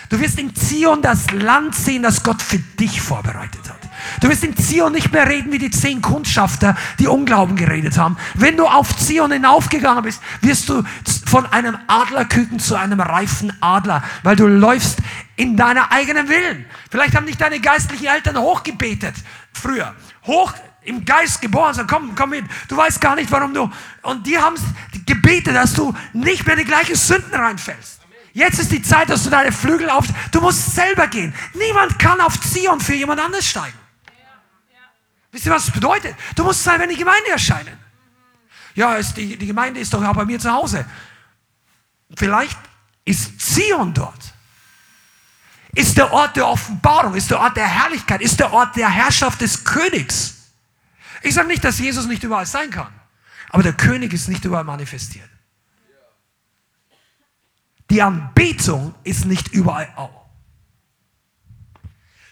Du 0.10 0.20
wirst 0.20 0.40
in 0.40 0.54
Zion 0.56 1.02
das 1.02 1.32
Land 1.32 1.74
sehen, 1.74 2.04
das 2.04 2.22
Gott 2.22 2.42
für 2.42 2.60
dich 2.60 3.02
vorbereitet 3.02 3.70
hat. 3.70 3.87
Du 4.22 4.30
wirst 4.30 4.44
in 4.44 4.56
Zion 4.58 4.92
nicht 4.92 5.12
mehr 5.12 5.28
reden 5.28 5.52
wie 5.52 5.60
die 5.60 5.72
zehn 5.72 6.02
Kundschafter, 6.02 6.76
die 7.00 7.08
Unglauben 7.08 7.56
geredet 7.56 7.98
haben. 7.98 8.18
Wenn 8.34 8.58
du 8.58 8.66
auf 8.66 8.96
Zion 8.98 9.32
hinaufgegangen 9.32 10.04
bist, 10.04 10.22
wirst 10.42 10.70
du 10.70 10.84
von 11.26 11.46
einem 11.48 11.78
Adlerküken 11.88 12.60
zu 12.60 12.76
einem 12.76 13.00
reifen 13.00 13.52
Adler, 13.62 14.04
weil 14.24 14.36
du 14.36 14.48
läufst 14.48 15.00
in 15.36 15.56
deiner 15.58 15.92
eigenen 15.92 16.30
Willen. 16.30 16.66
Vielleicht 16.90 17.16
haben 17.16 17.26
dich 17.26 17.38
deine 17.38 17.60
geistlichen 17.60 18.08
Eltern 18.08 18.38
hochgebetet 18.38 19.16
früher. 19.54 19.94
Hoch 20.26 20.54
im 20.84 21.04
Geist 21.04 21.42
geboren, 21.42 21.74
sagen, 21.74 21.88
komm, 21.90 22.16
komm 22.16 22.30
mit. 22.30 22.46
Du 22.70 22.78
weißt 22.78 23.02
gar 23.02 23.16
nicht, 23.16 23.30
warum 23.32 23.54
du. 23.54 23.70
Und 24.04 24.26
die 24.26 24.38
haben 24.38 24.56
gebetet, 25.06 25.56
dass 25.56 25.74
du 25.74 25.94
nicht 26.14 26.46
mehr 26.46 26.56
in 26.56 26.62
die 26.62 26.66
gleichen 26.66 26.96
Sünden 26.96 27.34
reinfällst. 27.34 28.02
Jetzt 28.34 28.60
ist 28.60 28.72
die 28.72 28.82
Zeit, 28.82 29.10
dass 29.10 29.24
du 29.24 29.30
deine 29.30 29.52
Flügel 29.52 29.90
auf. 29.90 30.06
Du 30.32 30.40
musst 30.42 30.76
selber 30.76 31.08
gehen. 31.08 31.34
Niemand 31.56 31.98
kann 32.00 32.22
auf 32.22 32.40
Zion 32.40 32.80
für 32.80 32.94
jemand 32.94 33.20
anders 33.20 33.46
steigen. 33.46 33.78
Wisst 35.32 35.46
ihr, 35.46 35.52
was 35.52 35.66
das 35.66 35.74
bedeutet? 35.74 36.16
Du 36.36 36.44
musst 36.44 36.64
selber 36.64 36.86
in 36.86 36.90
die 36.90 36.98
Gemeinde 36.98 37.30
erscheinen. 37.30 37.78
Ja, 38.76 38.96
ist 38.96 39.16
die, 39.18 39.38
die 39.38 39.48
Gemeinde 39.48 39.80
ist 39.80 39.94
doch 39.94 40.04
auch 40.04 40.14
bei 40.14 40.26
mir 40.26 40.40
zu 40.40 40.52
Hause. 40.52 40.86
Vielleicht 42.16 42.58
ist 43.06 43.40
Zion 43.40 43.94
dort. 43.94 44.34
Ist 45.74 45.98
der 45.98 46.12
Ort 46.12 46.36
der 46.36 46.48
Offenbarung, 46.48 47.16
ist 47.16 47.30
der 47.30 47.40
Ort 47.40 47.58
der 47.58 47.68
Herrlichkeit, 47.68 48.22
ist 48.22 48.40
der 48.40 48.52
Ort 48.54 48.76
der 48.76 48.90
Herrschaft 48.90 49.42
des 49.42 49.64
Königs. 49.64 50.36
Ich 51.22 51.34
sage 51.34 51.48
nicht, 51.48 51.64
dass 51.64 51.80
Jesus 51.80 52.06
nicht 52.06 52.24
überall 52.24 52.46
sein 52.46 52.70
kann, 52.70 52.94
aber 53.50 53.64
der 53.64 53.74
König 53.74 54.14
ist 54.14 54.28
nicht 54.28 54.46
überall 54.46 54.64
manifestiert. 54.64 55.30
Die 57.90 58.02
Anbetung 58.02 58.96
ist 59.04 59.26
nicht 59.26 59.50
überall 59.50 59.92
auch. 59.96 60.27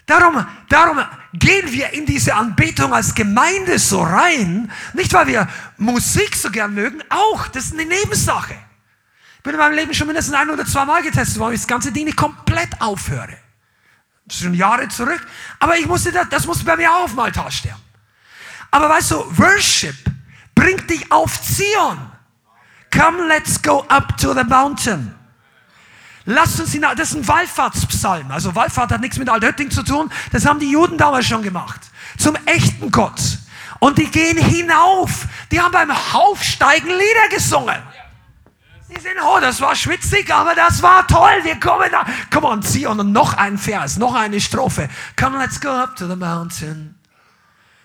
Darum, 0.06 0.46
darum 0.70 1.00
gehen 1.34 1.72
wir 1.72 1.92
in 1.94 2.06
diese 2.06 2.36
Anbetung 2.36 2.94
als 2.94 3.16
Gemeinde 3.16 3.80
so 3.80 4.04
rein, 4.04 4.72
nicht 4.94 5.12
weil 5.14 5.28
wir 5.28 5.50
Musik 5.78 6.36
so 6.36 6.52
gern 6.52 6.76
mögen, 6.76 7.02
auch, 7.10 7.48
das 7.48 7.66
ist 7.66 7.74
eine 7.74 7.86
Nebensache. 7.86 8.56
Ich 9.38 9.44
bin 9.44 9.54
in 9.54 9.60
meinem 9.60 9.76
Leben 9.76 9.94
schon 9.94 10.08
mindestens 10.08 10.36
ein 10.36 10.50
oder 10.50 10.66
zwei 10.66 10.86
Mal 10.86 11.02
getestet 11.02 11.40
worden, 11.40 11.56
ich 11.56 11.62
das 11.62 11.68
ganze 11.68 11.92
Ding 11.92 12.06
nicht 12.06 12.18
komplett 12.18 12.80
aufhöre. 12.80 13.38
Das 14.26 14.38
ist 14.38 14.44
schon 14.44 14.54
Jahre 14.54 14.88
zurück, 14.90 15.26
aber 15.60 15.78
ich 15.78 15.88
musste 15.88 16.12
das, 16.12 16.30
das 16.30 16.46
musste 16.46 16.66
bei 16.66 16.76
mir 16.76 16.92
auch 16.92 17.04
auf 17.04 17.12
dem 17.12 17.20
Altar 17.20 17.50
sterben. 17.52 17.82
Aber 18.72 18.90
weißt 18.90 19.12
du, 19.12 19.38
Worship 19.38 19.96
bringt 20.54 20.90
dich 20.90 21.12
auf 21.12 21.42
Zion. 21.42 22.12
Come, 22.92 23.28
let's 23.28 23.62
go 23.62 23.86
up 23.90 24.18
to 24.18 24.34
the 24.34 24.44
mountain. 24.44 25.16
Lasst 26.26 26.60
uns 26.60 26.72
hinaus. 26.72 26.96
Das 26.98 27.10
ist 27.10 27.16
ein 27.16 27.28
Wallfahrtspsalm. 27.28 28.32
Also 28.32 28.56
Wallfahrt 28.56 28.92
hat 28.92 29.02
nichts 29.02 29.18
mit 29.18 29.30
Altötting 29.30 29.70
zu 29.70 29.84
tun. 29.84 30.12
Das 30.32 30.46
haben 30.46 30.60
die 30.60 30.72
Juden 30.72 30.98
damals 30.98 31.26
schon 31.26 31.44
gemacht. 31.44 31.82
Zum 32.18 32.36
echten 32.46 32.92
Gott. 32.92 33.22
Und 33.80 33.98
die 33.98 34.10
gehen 34.10 34.38
hinauf. 34.38 35.28
Die 35.52 35.62
haben 35.62 35.72
beim 35.72 35.92
Aufsteigen 36.14 36.88
Lieder 36.88 37.30
gesungen. 37.30 37.78
Die 38.90 39.00
sind, 39.00 39.16
oh, 39.24 39.40
das 39.40 39.62
war 39.62 39.76
schwitzig, 39.76 40.32
aber 40.34 40.56
das 40.56 40.82
war 40.82 41.06
toll. 41.08 41.44
Wir 41.44 41.60
kommen 41.60 41.90
da. 41.92 42.06
Komm 42.32 42.46
on, 42.46 42.62
zieh 42.62 42.86
und 42.86 43.12
noch 43.12 43.34
ein 43.34 43.58
Vers, 43.58 43.98
noch 43.98 44.14
eine 44.14 44.40
Strophe. 44.40 44.90
Come, 45.16 45.38
let's 45.38 45.60
go 45.60 45.70
up 45.70 45.96
to 45.96 46.08
the 46.08 46.16
mountain. 46.16 46.96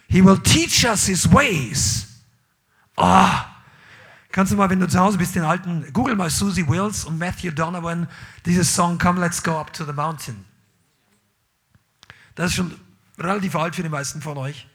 He 0.09 0.25
will 0.25 0.39
teach 0.39 0.85
us 0.85 1.07
his 1.07 1.31
ways. 1.33 2.07
Oh, 2.97 3.29
Kannst 4.33 4.53
du 4.53 4.57
mal, 4.57 4.71
wenn 4.71 4.79
du 4.79 4.87
zu 4.87 4.99
Hause 4.99 5.19
bist, 5.19 5.35
den 5.35 5.43
alten, 5.43 5.93
google 5.93 6.15
mal 6.15 6.31
Susie 6.31 6.67
Wills 6.69 7.05
und 7.05 7.19
Matthew 7.19 7.51
Donovan, 7.51 8.09
dieses 8.47 8.73
Song 8.73 8.99
Come 8.99 9.21
Let's 9.21 9.43
Go 9.43 9.59
Up 9.59 9.73
to 9.73 9.85
the 9.85 9.93
Mountain. 9.93 10.45
Das 12.37 12.51
ist 12.51 12.57
schon 12.57 12.79
relativ 13.19 13.57
alt 13.57 13.75
für 13.75 13.83
die 13.83 13.89
meisten 13.89 14.23
von 14.23 14.39
euch. 14.39 14.69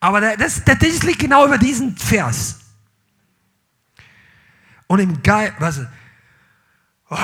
Aber 0.00 0.20
das, 0.22 0.64
das, 0.64 0.78
das 0.78 1.02
liegt 1.02 1.18
genau 1.18 1.46
über 1.46 1.58
diesen 1.58 1.96
Vers. 1.96 2.60
Und 4.86 4.98
im 4.98 5.22
Geist, 5.22 5.54
was, 5.58 5.80
oh. 7.10 7.18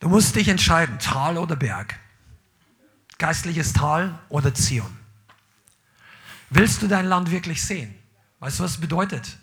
Du 0.00 0.08
musst 0.08 0.34
dich 0.34 0.48
entscheiden, 0.48 0.98
Tal 0.98 1.38
oder 1.38 1.54
Berg. 1.54 1.94
Geistliches 3.18 3.72
Tal 3.72 4.18
oder 4.30 4.52
Zion. 4.52 4.98
Willst 6.48 6.82
du 6.82 6.88
dein 6.88 7.06
Land 7.06 7.30
wirklich 7.30 7.62
sehen? 7.62 7.99
Weißt 8.40 8.58
du, 8.58 8.64
was 8.64 8.72
es 8.72 8.80
bedeutet? 8.80 9.38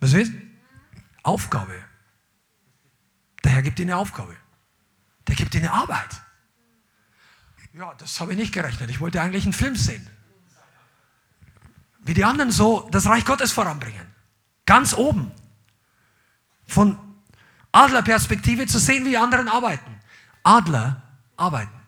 Was 0.00 0.12
ist? 0.14 0.32
Aufgabe. 1.22 1.74
Der 3.44 3.52
Herr 3.52 3.62
gibt 3.62 3.78
dir 3.78 3.82
eine 3.82 3.96
Aufgabe. 3.96 4.36
Der 5.28 5.34
gibt 5.34 5.54
dir 5.54 5.58
eine 5.58 5.72
Arbeit. 5.72 6.20
Ja, 7.74 7.94
das 7.94 8.20
habe 8.20 8.32
ich 8.32 8.38
nicht 8.38 8.52
gerechnet. 8.52 8.90
Ich 8.90 9.00
wollte 9.00 9.20
eigentlich 9.20 9.44
einen 9.44 9.52
Film 9.52 9.76
sehen. 9.76 10.08
Wie 12.00 12.14
die 12.14 12.24
anderen 12.24 12.50
so 12.50 12.88
das 12.90 13.06
Reich 13.06 13.24
Gottes 13.24 13.52
voranbringen. 13.52 14.06
Ganz 14.66 14.94
oben. 14.94 15.32
Von 16.66 16.98
Adlerperspektive 17.72 18.66
zu 18.66 18.78
sehen, 18.78 19.04
wie 19.04 19.10
die 19.10 19.18
anderen 19.18 19.48
arbeiten. 19.48 20.00
Adler 20.42 21.02
arbeiten. 21.36 21.81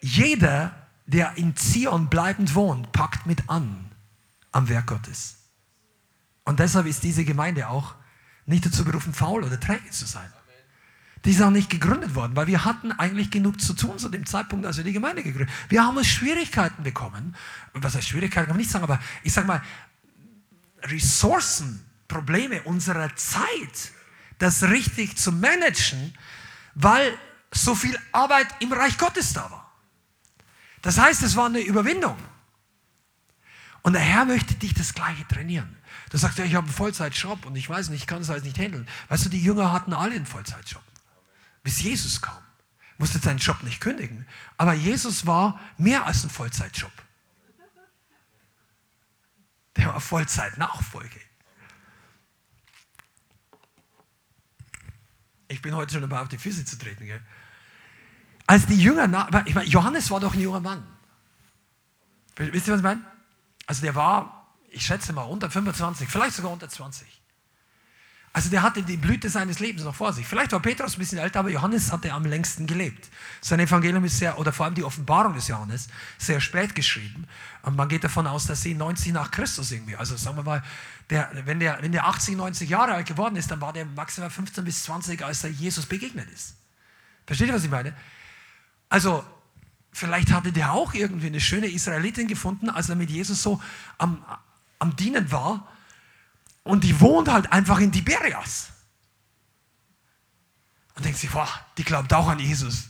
Jeder, 0.00 0.74
der 1.06 1.36
in 1.36 1.56
Zion 1.56 2.08
bleibend 2.08 2.54
wohnt, 2.54 2.92
packt 2.92 3.26
mit 3.26 3.48
an 3.48 3.90
am 4.52 4.68
Werk 4.68 4.86
Gottes. 4.86 5.36
Und 6.44 6.60
deshalb 6.60 6.86
ist 6.86 7.02
diese 7.02 7.24
Gemeinde 7.24 7.68
auch 7.68 7.94
nicht 8.46 8.66
dazu 8.66 8.84
berufen, 8.84 9.14
faul 9.14 9.44
oder 9.44 9.60
träge 9.60 9.90
zu 9.90 10.06
sein. 10.06 10.30
Die 11.24 11.32
ist 11.32 11.42
auch 11.42 11.50
nicht 11.50 11.68
gegründet 11.68 12.14
worden, 12.14 12.34
weil 12.34 12.46
wir 12.46 12.64
hatten 12.64 12.92
eigentlich 12.92 13.30
genug 13.30 13.60
zu 13.60 13.74
tun 13.74 13.98
zu 13.98 14.08
dem 14.08 14.24
Zeitpunkt, 14.24 14.64
als 14.64 14.78
wir 14.78 14.84
die 14.84 14.92
Gemeinde 14.92 15.22
gegründet 15.22 15.50
haben. 15.50 15.70
Wir 15.70 15.84
haben 15.84 15.96
uns 15.96 16.06
Schwierigkeiten 16.06 16.82
bekommen. 16.82 17.36
Was 17.74 17.94
heißt 17.94 18.08
Schwierigkeiten, 18.08 18.46
kann 18.46 18.56
man 18.56 18.60
nicht 18.60 18.70
sagen, 18.70 18.84
aber 18.84 19.00
ich 19.22 19.32
sage 19.32 19.46
mal, 19.46 19.62
Ressourcen, 20.82 21.84
Probleme 22.08 22.62
unserer 22.62 23.14
Zeit, 23.16 23.92
das 24.38 24.62
richtig 24.62 25.18
zu 25.18 25.30
managen, 25.30 26.14
weil 26.74 27.12
so 27.52 27.74
viel 27.74 27.98
Arbeit 28.12 28.48
im 28.60 28.72
Reich 28.72 28.96
Gottes 28.96 29.34
da 29.34 29.50
war. 29.50 29.59
Das 30.82 30.98
heißt, 30.98 31.22
es 31.22 31.36
war 31.36 31.46
eine 31.46 31.60
Überwindung. 31.60 32.16
Und 33.82 33.94
der 33.94 34.02
Herr 34.02 34.24
möchte 34.24 34.54
dich 34.54 34.74
das 34.74 34.94
Gleiche 34.94 35.26
trainieren. 35.26 35.76
Du 36.10 36.18
sagst 36.18 36.38
ja, 36.38 36.44
ich 36.44 36.54
habe 36.54 36.66
einen 36.66 36.74
Vollzeitjob 36.74 37.46
und 37.46 37.56
ich 37.56 37.68
weiß 37.68 37.88
nicht, 37.88 38.02
ich 38.02 38.06
kann 38.06 38.22
es 38.22 38.30
alles 38.30 38.44
nicht 38.44 38.58
handeln. 38.58 38.88
Weißt 39.08 39.24
du, 39.24 39.28
die 39.28 39.42
Jünger 39.42 39.72
hatten 39.72 39.92
alle 39.92 40.14
einen 40.14 40.26
Vollzeitjob. 40.26 40.82
Bis 41.62 41.80
Jesus 41.80 42.20
kam. 42.20 42.42
Musste 42.98 43.18
seinen 43.18 43.38
Job 43.38 43.62
nicht 43.62 43.80
kündigen. 43.80 44.26
Aber 44.58 44.74
Jesus 44.74 45.26
war 45.26 45.58
mehr 45.78 46.04
als 46.04 46.24
ein 46.24 46.30
Vollzeitjob. 46.30 46.92
Der 49.76 49.86
war 49.86 50.00
Vollzeit-Nachfolge. 50.00 51.20
Ich 55.48 55.62
bin 55.62 55.74
heute 55.74 55.94
schon 55.94 56.02
dabei, 56.02 56.20
auf 56.20 56.28
die 56.28 56.38
Füße 56.38 56.64
zu 56.64 56.78
treten. 56.78 57.06
Gell? 57.06 57.22
Als 58.50 58.66
die 58.66 58.82
Jünger, 58.82 59.04
ich 59.44 59.54
meine, 59.54 59.68
Johannes 59.68 60.10
war 60.10 60.18
doch 60.18 60.34
ein 60.34 60.40
junger 60.40 60.58
Mann. 60.58 60.82
Wisst 62.34 62.66
ihr, 62.66 62.72
was 62.72 62.80
ich 62.80 62.82
meine? 62.84 63.00
Also 63.66 63.82
der 63.82 63.94
war, 63.94 64.48
ich 64.70 64.84
schätze 64.84 65.12
mal, 65.12 65.22
unter 65.22 65.48
25, 65.48 66.08
vielleicht 66.08 66.34
sogar 66.34 66.50
unter 66.50 66.68
20. 66.68 67.06
Also 68.32 68.50
der 68.50 68.62
hatte 68.62 68.82
die 68.82 68.96
Blüte 68.96 69.30
seines 69.30 69.60
Lebens 69.60 69.84
noch 69.84 69.94
vor 69.94 70.12
sich. 70.12 70.26
Vielleicht 70.26 70.50
war 70.50 70.58
Petrus 70.58 70.96
ein 70.96 70.98
bisschen 70.98 71.18
älter, 71.18 71.38
aber 71.38 71.50
Johannes 71.50 71.92
hatte 71.92 72.12
am 72.12 72.24
längsten 72.24 72.66
gelebt. 72.66 73.08
Sein 73.40 73.60
Evangelium 73.60 74.04
ist 74.04 74.18
sehr, 74.18 74.36
oder 74.36 74.52
vor 74.52 74.66
allem 74.66 74.74
die 74.74 74.82
Offenbarung 74.82 75.34
des 75.34 75.46
Johannes, 75.46 75.86
sehr 76.18 76.40
spät 76.40 76.74
geschrieben. 76.74 77.28
Und 77.62 77.76
man 77.76 77.88
geht 77.88 78.02
davon 78.02 78.26
aus, 78.26 78.46
dass 78.46 78.62
sie 78.62 78.74
90 78.74 79.12
nach 79.12 79.30
Christus 79.30 79.70
irgendwie, 79.70 79.94
also 79.94 80.16
sagen 80.16 80.36
wir 80.38 80.42
mal, 80.42 80.64
der, 81.08 81.30
wenn, 81.44 81.60
der, 81.60 81.80
wenn 81.82 81.92
der 81.92 82.04
80, 82.04 82.36
90 82.36 82.68
Jahre 82.68 82.94
alt 82.94 83.06
geworden 83.06 83.36
ist, 83.36 83.52
dann 83.52 83.60
war 83.60 83.72
der 83.72 83.84
maximal 83.84 84.28
15 84.28 84.64
bis 84.64 84.82
20, 84.82 85.24
als 85.24 85.44
er 85.44 85.50
Jesus 85.50 85.86
begegnet 85.86 86.28
ist. 86.32 86.56
Versteht 87.26 87.46
ihr, 87.46 87.54
was 87.54 87.62
ich 87.62 87.70
meine? 87.70 87.94
Also, 88.90 89.24
vielleicht 89.92 90.32
hatte 90.32 90.52
der 90.52 90.72
auch 90.72 90.92
irgendwie 90.92 91.28
eine 91.28 91.40
schöne 91.40 91.68
Israelitin 91.68 92.28
gefunden, 92.28 92.68
als 92.68 92.90
er 92.90 92.96
mit 92.96 93.08
Jesus 93.08 93.42
so 93.42 93.62
am, 93.96 94.22
am 94.78 94.94
Dienen 94.96 95.32
war. 95.32 95.66
Und 96.64 96.84
die 96.84 97.00
wohnt 97.00 97.28
halt 97.28 97.50
einfach 97.52 97.78
in 97.78 97.90
Tiberias. 97.90 98.68
Und 100.94 101.04
denkt 101.04 101.18
sich, 101.18 101.30
boah, 101.30 101.48
die 101.78 101.84
glaubt 101.84 102.12
auch 102.12 102.28
an 102.28 102.38
Jesus. 102.38 102.88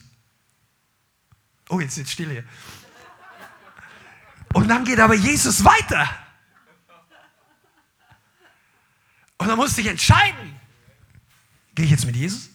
Oh, 1.69 1.79
jetzt 1.79 1.97
ist 1.97 2.11
still 2.11 2.31
hier. 2.31 2.45
Und 4.53 4.67
dann 4.69 4.85
geht 4.85 4.99
aber 4.99 5.15
Jesus 5.15 5.65
weiter. 5.65 6.11
Und 9.39 9.49
dann 9.49 9.57
musste 9.57 9.81
ich 9.81 9.87
entscheiden. 9.87 10.59
Gehe 11.75 11.85
ich 11.85 11.91
jetzt 11.91 12.05
mit 12.05 12.17
Jesus? 12.17 12.51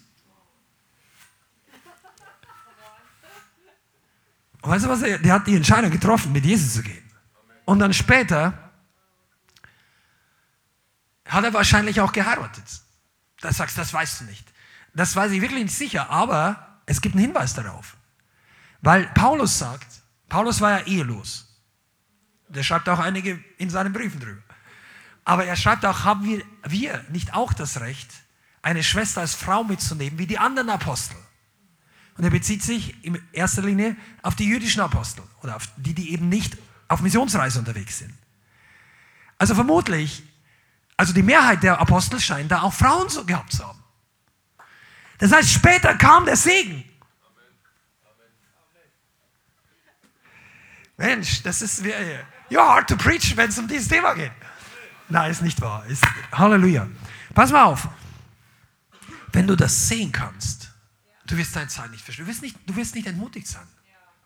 Und 4.66 4.72
weißt 4.72 4.86
du 4.86 4.90
was? 4.90 5.00
Der 5.02 5.34
hat 5.34 5.46
die 5.46 5.56
Entscheidung 5.56 5.92
getroffen, 5.92 6.32
mit 6.32 6.44
Jesus 6.44 6.74
zu 6.74 6.82
gehen. 6.82 7.04
Und 7.66 7.78
dann 7.78 7.94
später 7.94 8.72
hat 11.28 11.44
er 11.44 11.54
wahrscheinlich 11.54 12.02
auch 12.02 12.12
geheiratet. 12.12 12.64
Da 13.42 13.54
sagst 13.54 13.78
du, 13.78 13.82
das 13.82 13.94
weißt 13.94 14.22
du 14.22 14.26
nicht. 14.26 14.44
Das 14.96 15.16
weiß 15.16 15.32
ich 15.34 15.42
wirklich 15.42 15.62
nicht 15.62 15.76
sicher, 15.76 16.10
aber 16.10 16.80
es 16.88 17.00
gibt 17.00 17.14
einen 17.14 17.26
Hinweis 17.26 17.54
darauf. 17.54 17.96
Weil 18.82 19.06
Paulus 19.14 19.60
sagt, 19.60 20.02
Paulus 20.30 20.62
war 20.62 20.80
ja 20.80 20.86
ehelos. 20.88 21.62
Der 22.48 22.64
schreibt 22.64 22.90
auch 22.90 23.00
einige 23.00 23.44
in 23.60 23.70
seinen 23.70 23.94
Briefen 23.94 24.20
drüber. 24.20 24.42
Aber 25.26 25.46
er 25.46 25.58
schreibt 25.58 25.86
auch, 25.86 26.06
haben 26.06 26.26
wir, 26.26 26.44
wir 26.64 27.06
nicht 27.10 27.36
auch 27.36 27.54
das 27.54 27.82
Recht, 27.82 28.10
eine 28.64 28.84
Schwester 28.84 29.22
als 29.22 29.36
Frau 29.36 29.64
mitzunehmen, 29.64 30.18
wie 30.18 30.26
die 30.26 30.40
anderen 30.40 30.72
Apostel? 30.72 31.18
Und 32.18 32.24
er 32.24 32.30
bezieht 32.30 32.64
sich 32.64 33.04
in 33.04 33.22
erster 33.34 33.62
Linie 33.62 33.96
auf 34.22 34.36
die 34.36 34.46
jüdischen 34.46 34.82
Apostel 34.82 35.24
oder 35.44 35.58
auf 35.58 35.68
die, 35.76 35.94
die 35.94 36.14
eben 36.14 36.30
nicht 36.30 36.58
auf 36.88 37.02
Missionsreise 37.02 37.60
unterwegs 37.60 38.00
sind. 38.00 38.14
Also 39.38 39.54
vermutlich, 39.54 40.24
also 40.98 41.14
die 41.14 41.24
Mehrheit 41.24 41.62
der 41.64 41.80
Apostel 41.80 42.20
scheint 42.20 42.52
da 42.52 42.62
auch 42.62 42.74
Frauen 42.74 43.10
so 43.10 43.26
gehabt 43.26 43.52
zu 43.52 43.68
haben. 43.68 43.84
Das 45.18 45.32
heißt, 45.32 45.50
später 45.50 45.96
kam 45.96 46.26
der 46.26 46.38
Segen. 46.38 46.84
Mensch, 50.98 51.44
das 51.44 51.62
ist 51.62 51.84
you're 52.50 52.60
hard 52.60 52.88
to 52.88 52.96
preach, 52.96 53.36
wenn 53.36 53.50
es 53.50 53.60
um 53.60 53.68
dieses 53.68 53.90
Thema 53.90 54.14
geht. 54.14 54.32
Nein, 55.10 55.32
ist 55.32 55.42
nicht 55.42 55.60
wahr. 55.62 55.86
Ist, 55.88 56.04
Halleluja. 56.32 56.88
Pass 57.34 57.52
mal 57.52 57.66
auf. 57.66 57.88
Wenn 59.34 59.48
du 59.48 59.56
das 59.58 59.90
sehen 59.90 60.12
kannst, 60.12 60.72
du 61.26 61.38
wirst 61.38 61.56
deine 61.56 61.68
Zeit 61.68 61.92
nicht 61.92 62.04
verstehen. 62.04 62.26
Du 62.26 62.32
wirst 62.32 62.42
nicht, 62.42 62.58
du 62.66 62.76
wirst 62.76 62.96
nicht 62.96 63.08
entmutigt 63.08 63.48
sein. 63.48 63.68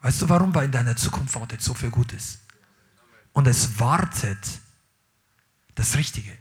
Weißt 0.01 0.21
du 0.21 0.29
warum? 0.29 0.53
Weil 0.55 0.65
in 0.65 0.71
deiner 0.71 0.95
Zukunft 0.95 1.35
wartet 1.35 1.61
so 1.61 1.73
viel 1.73 1.89
Gutes. 1.89 2.39
Und 3.33 3.47
es 3.47 3.79
wartet 3.79 4.39
das 5.75 5.95
Richtige. 5.95 6.37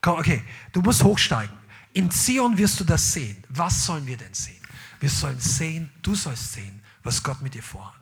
Komm, 0.00 0.18
okay, 0.18 0.42
du 0.72 0.80
musst 0.80 1.02
hochsteigen. 1.02 1.56
In 1.92 2.10
Zion 2.10 2.56
wirst 2.56 2.78
du 2.80 2.84
das 2.84 3.12
sehen. 3.12 3.42
Was 3.48 3.84
sollen 3.84 4.06
wir 4.06 4.16
denn 4.16 4.34
sehen? 4.34 4.62
Wir 5.00 5.10
sollen 5.10 5.40
sehen, 5.40 5.90
du 6.02 6.14
sollst 6.14 6.52
sehen, 6.52 6.82
was 7.02 7.22
Gott 7.22 7.40
mit 7.40 7.54
dir 7.54 7.62
vorhat, 7.62 7.94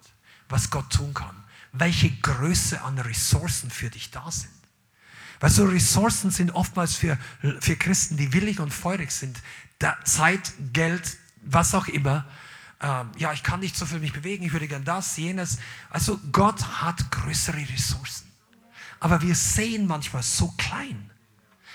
was 0.49 0.71
Gott 0.71 0.91
tun 0.91 1.13
kann, 1.13 1.45
welche 1.73 2.11
Größe 2.11 2.81
an 2.83 2.99
Ressourcen 2.99 3.71
für 3.71 3.91
dich 3.91 4.11
da 4.11 4.31
sind. 4.31 4.53
Weil 5.41 5.51
so 5.51 5.67
Ressourcen 5.67 6.31
sind 6.31 6.53
oftmals 6.53 6.97
für, 6.97 7.19
für 7.61 7.77
Christen, 7.77 8.17
die 8.17 8.33
willig 8.33 8.61
und 8.61 8.73
feurig 8.73 9.11
sind, 9.11 9.39
Zeit, 10.05 10.53
Geld, 10.73 11.19
was 11.47 11.75
auch 11.75 11.89
immer. 11.89 12.27
Ähm, 12.81 13.11
ja, 13.17 13.33
ich 13.33 13.43
kann 13.43 13.61
nicht 13.61 13.77
so 13.77 13.87
viel 13.87 14.01
mich 14.01 14.13
bewegen, 14.13 14.45
ich 14.45 14.53
würde 14.53 14.69
gern 14.69 14.85
das, 14.85 15.17
jenes. 15.17 15.59
Also 15.91 16.19
Gott 16.33 16.83
hat 16.83 17.11
größere 17.11 17.57
Ressourcen. 17.57 18.27
Aber 19.01 19.23
wir 19.23 19.35
sehen 19.35 19.87
manchmal 19.87 20.23
so 20.23 20.49
klein. 20.59 21.11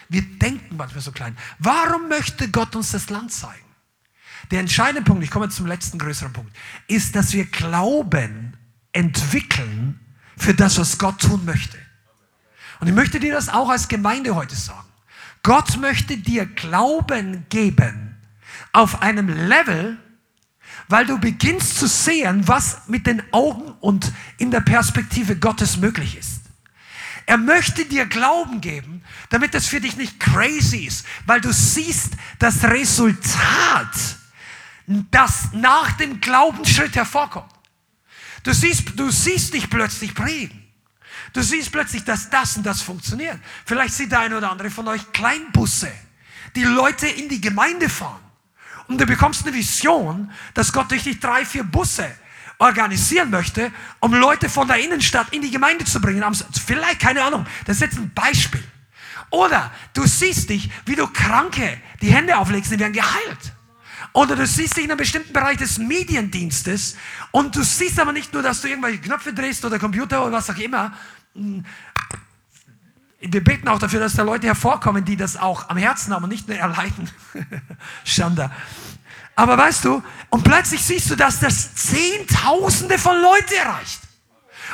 Wir 0.09 0.21
denken 0.21 0.77
manchmal 0.77 1.01
so 1.01 1.11
klein. 1.11 1.37
Warum 1.59 2.09
möchte 2.09 2.49
Gott 2.49 2.75
uns 2.75 2.91
das 2.91 3.09
Land 3.09 3.31
zeigen? 3.31 3.65
Der 4.51 4.59
entscheidende 4.59 5.03
Punkt, 5.03 5.23
ich 5.23 5.31
komme 5.31 5.49
zum 5.49 5.65
letzten 5.65 5.97
größeren 5.97 6.33
Punkt, 6.33 6.55
ist, 6.87 7.15
dass 7.15 7.31
wir 7.33 7.45
Glauben 7.45 8.57
entwickeln 8.91 9.99
für 10.35 10.53
das, 10.53 10.77
was 10.77 10.97
Gott 10.97 11.21
tun 11.21 11.45
möchte. 11.45 11.77
Und 12.79 12.87
ich 12.87 12.93
möchte 12.93 13.19
dir 13.19 13.33
das 13.33 13.47
auch 13.47 13.69
als 13.69 13.87
Gemeinde 13.87 14.35
heute 14.35 14.55
sagen. 14.55 14.87
Gott 15.43 15.77
möchte 15.77 16.17
dir 16.17 16.45
Glauben 16.45 17.45
geben 17.49 18.10
auf 18.73 19.01
einem 19.01 19.29
Level, 19.29 19.97
weil 20.87 21.05
du 21.05 21.17
beginnst 21.19 21.77
zu 21.77 21.87
sehen, 21.87 22.47
was 22.47 22.87
mit 22.87 23.07
den 23.07 23.21
Augen 23.33 23.73
und 23.79 24.11
in 24.37 24.51
der 24.51 24.61
Perspektive 24.61 25.37
Gottes 25.37 25.77
möglich 25.77 26.17
ist. 26.17 26.41
Er 27.25 27.37
möchte 27.37 27.85
dir 27.85 28.05
Glauben 28.05 28.61
geben, 28.61 29.03
damit 29.29 29.55
es 29.55 29.67
für 29.67 29.79
dich 29.79 29.95
nicht 29.95 30.19
crazy 30.19 30.85
ist, 30.85 31.05
weil 31.25 31.39
du 31.39 31.53
siehst 31.53 32.13
das 32.39 32.63
Resultat, 32.63 34.17
das 34.87 35.53
nach 35.53 35.93
dem 35.93 36.19
Glaubensschritt 36.19 36.95
hervorkommt. 36.95 37.51
Du 38.43 38.53
siehst, 38.53 38.99
du 38.99 39.09
siehst 39.11 39.53
dich 39.53 39.69
plötzlich 39.69 40.15
predigen. 40.15 40.61
Du 41.33 41.41
siehst 41.41 41.71
plötzlich, 41.71 42.03
dass 42.03 42.29
das 42.29 42.57
und 42.57 42.65
das 42.65 42.81
funktioniert. 42.81 43.39
Vielleicht 43.65 43.93
sieht 43.93 44.11
der 44.11 44.21
eine 44.21 44.37
oder 44.37 44.51
andere 44.51 44.69
von 44.69 44.87
euch 44.87 45.11
Kleinbusse, 45.13 45.91
die 46.55 46.63
Leute 46.63 47.07
in 47.07 47.29
die 47.29 47.39
Gemeinde 47.39 47.87
fahren. 47.87 48.19
Und 48.91 48.99
du 48.99 49.05
bekommst 49.05 49.47
eine 49.47 49.55
Vision, 49.55 50.29
dass 50.53 50.73
Gott 50.73 50.91
durch 50.91 51.03
dich 51.03 51.17
drei, 51.17 51.45
vier 51.45 51.63
Busse 51.63 52.11
organisieren 52.57 53.29
möchte, 53.29 53.71
um 54.01 54.13
Leute 54.13 54.49
von 54.49 54.67
der 54.67 54.83
Innenstadt 54.83 55.27
in 55.31 55.41
die 55.41 55.49
Gemeinde 55.49 55.85
zu 55.85 56.01
bringen. 56.01 56.21
Vielleicht, 56.65 56.99
keine 56.99 57.23
Ahnung, 57.23 57.45
das 57.65 57.77
ist 57.77 57.83
jetzt 57.83 57.97
ein 57.97 58.11
Beispiel. 58.13 58.61
Oder 59.29 59.71
du 59.93 60.05
siehst 60.05 60.49
dich, 60.49 60.69
wie 60.85 60.97
du 60.97 61.07
Kranke 61.07 61.79
die 62.01 62.11
Hände 62.11 62.37
auflegst, 62.37 62.69
die 62.69 62.79
werden 62.79 62.91
geheilt. 62.91 63.53
Oder 64.11 64.35
du 64.35 64.45
siehst 64.45 64.75
dich 64.75 64.83
in 64.83 64.91
einem 64.91 64.97
bestimmten 64.97 65.31
Bereich 65.31 65.57
des 65.57 65.77
Mediendienstes 65.77 66.97
und 67.31 67.55
du 67.55 67.63
siehst 67.63 67.97
aber 67.97 68.11
nicht 68.11 68.33
nur, 68.33 68.43
dass 68.43 68.59
du 68.59 68.67
irgendwelche 68.67 68.99
Knöpfe 68.99 69.33
drehst 69.33 69.63
oder 69.63 69.79
Computer 69.79 70.21
oder 70.21 70.33
was 70.33 70.49
auch 70.49 70.57
immer. 70.57 70.93
Wir 73.21 73.43
beten 73.43 73.67
auch 73.67 73.79
dafür, 73.79 73.99
dass 73.99 74.15
da 74.15 74.23
Leute 74.23 74.47
hervorkommen, 74.47 75.05
die 75.05 75.15
das 75.15 75.37
auch 75.37 75.69
am 75.69 75.77
Herzen 75.77 76.13
haben 76.13 76.23
und 76.23 76.29
nicht 76.29 76.47
nur 76.47 76.57
erleiden. 76.57 77.09
Schande. 78.03 78.49
Aber 79.35 79.57
weißt 79.57 79.85
du, 79.85 80.03
und 80.29 80.43
plötzlich 80.43 80.83
siehst 80.83 81.09
du, 81.09 81.15
dass 81.15 81.39
das 81.39 81.75
Zehntausende 81.75 82.97
von 82.97 83.19
Leuten 83.21 83.53
erreicht. 83.53 84.01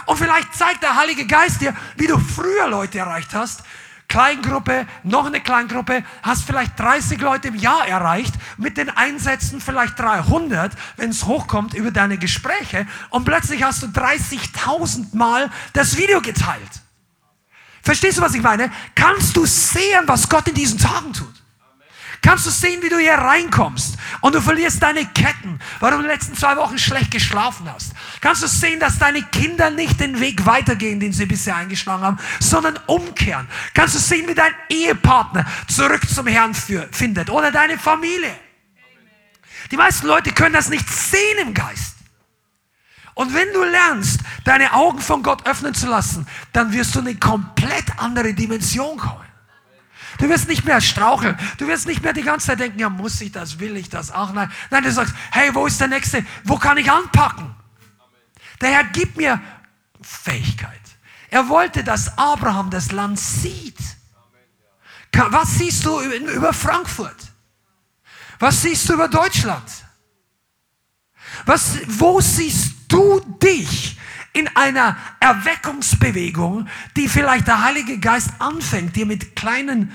Und 0.06 0.18
vielleicht 0.18 0.54
zeigt 0.56 0.84
der 0.84 0.96
Heilige 0.96 1.26
Geist 1.26 1.62
dir, 1.62 1.76
wie 1.98 2.08
du 2.08 2.18
früher 2.18 2.68
Leute 2.70 3.00
erreicht 3.00 3.34
hast. 3.34 3.64
Kleingruppe, 4.08 4.88
noch 5.04 5.26
eine 5.26 5.42
Kleingruppe, 5.42 6.02
hast 6.24 6.44
vielleicht 6.46 6.80
30 6.80 7.20
Leute 7.20 7.50
im 7.50 7.56
Jahr 7.56 7.86
erreicht, 7.88 8.34
mit 8.58 8.78
den 8.78 8.90
Einsätzen 8.90 9.60
vielleicht 9.60 10.00
300, 10.00 10.72
wenn 10.96 11.10
es 11.10 11.26
hochkommt 11.26 11.74
über 11.74 11.92
deine 11.92 12.18
Gespräche. 12.18 12.88
Und 13.10 13.26
plötzlich 13.26 13.64
hast 13.64 13.84
du 13.84 13.88
30.000 13.88 15.16
Mal 15.16 15.50
das 15.74 15.98
Video 15.98 16.22
geteilt. 16.22 16.82
Verstehst 17.88 18.18
du, 18.18 18.22
was 18.22 18.34
ich 18.34 18.42
meine? 18.42 18.70
Kannst 18.96 19.38
du 19.38 19.46
sehen, 19.46 20.04
was 20.08 20.28
Gott 20.28 20.46
in 20.50 20.54
diesen 20.54 20.78
Tagen 20.78 21.14
tut? 21.14 21.34
kannst 22.22 22.46
du 22.46 22.50
sehen, 22.50 22.84
wie 22.84 22.90
du 22.90 22.98
hier 22.98 23.14
reinkommst 23.14 23.96
und 24.20 24.36
du 24.36 24.42
verlierst 24.42 24.84
deine 24.84 25.06
Ketten, 25.06 25.60
weil 25.80 25.92
du 25.92 25.98
in 25.98 26.04
den 26.04 26.12
letzten 26.12 26.36
zwei 26.36 26.58
Wochen 26.58 26.78
schlecht 26.78 27.12
geschlafen 27.12 27.72
hast. 27.74 27.94
Kannst 28.20 28.44
du 28.44 28.48
sehen, 28.48 28.82
dass 28.82 29.00
deine 29.00 29.22
Kinder 29.22 29.70
nicht 29.70 30.02
den 30.02 30.20
Weg 30.20 30.46
weitergehen, 30.46 31.00
den 31.00 31.14
sie 31.14 31.26
bisher 31.26 31.56
eingeschlagen 31.56 32.04
haben, 32.04 32.20
sondern 32.42 32.78
umkehren. 32.88 33.48
Kannst 33.74 33.96
du 33.96 34.00
sehen, 34.00 34.28
wie 34.28 34.36
dein 34.36 34.52
Ehepartner 34.68 35.46
zurück 35.70 36.02
zum 36.14 36.28
Herrn 36.28 36.54
findet 36.54 37.30
oder 37.30 37.50
deine 37.50 37.78
Familie. 37.78 38.36
Die 39.72 39.78
meisten 39.78 40.08
Leute 40.08 40.34
können 40.34 40.54
das 40.54 40.68
nicht 40.68 40.90
sehen 40.90 41.38
im 41.40 41.54
Geist. 41.54 41.97
Und 43.18 43.34
wenn 43.34 43.52
du 43.52 43.64
lernst, 43.64 44.20
deine 44.44 44.74
Augen 44.74 45.00
von 45.00 45.24
Gott 45.24 45.48
öffnen 45.48 45.74
zu 45.74 45.88
lassen, 45.88 46.28
dann 46.54 46.72
wirst 46.72 46.94
du 46.94 47.00
in 47.00 47.08
eine 47.08 47.18
komplett 47.18 47.98
andere 47.98 48.36
Dimension 48.36 48.96
kommen. 48.96 49.26
Du 50.20 50.30
wirst 50.30 50.48
nicht 50.48 50.66
mehr 50.66 50.80
straucheln. 50.82 51.36
Du 51.58 51.68
wirst 51.68 51.88
nicht 51.88 52.04
mehr 52.04 52.14
die 52.14 52.22
ganze 52.22 52.46
Zeit 52.46 52.60
denken, 52.60 52.78
ja, 52.78 52.90
muss 52.90 53.20
ich 53.20 53.32
das, 53.32 53.58
will 53.58 53.76
ich 53.76 53.90
das? 53.90 54.12
Ach 54.12 54.34
nein. 54.34 54.52
Nein, 54.70 54.84
du 54.84 54.92
sagst, 54.92 55.16
hey, 55.32 55.50
wo 55.56 55.66
ist 55.66 55.82
der 55.82 55.88
Nächste? 55.88 56.24
Wo 56.44 56.58
kann 56.58 56.78
ich 56.78 56.92
anpacken? 56.92 57.56
Der 58.62 58.70
Herr 58.70 58.84
gibt 58.84 59.18
mir 59.18 59.42
Fähigkeit. 60.00 60.80
Er 61.32 61.50
wollte, 61.50 61.84
dass 61.84 62.20
Abraham 62.20 62.70
das 62.70 62.92
Land 62.92 63.20
sieht. 63.20 63.80
Was 65.12 65.56
siehst 65.56 65.84
du 65.86 66.00
über 66.02 66.54
Frankfurt? 66.54 67.34
Was 68.38 68.62
siehst 68.62 68.88
du 68.88 68.94
über 68.94 69.08
Deutschland? 69.08 69.68
Was, 71.48 71.80
wo 71.88 72.22
siehst 72.22 72.77
du 72.88 73.20
dich 73.42 73.98
in 74.34 74.48
einer 74.56 74.98
Erweckungsbewegung, 75.20 76.68
die 76.96 77.08
vielleicht 77.08 77.48
der 77.48 77.64
Heilige 77.64 78.00
Geist 78.00 78.30
anfängt, 78.40 78.96
dir 78.96 79.06
mit 79.06 79.36
kleinen 79.36 79.92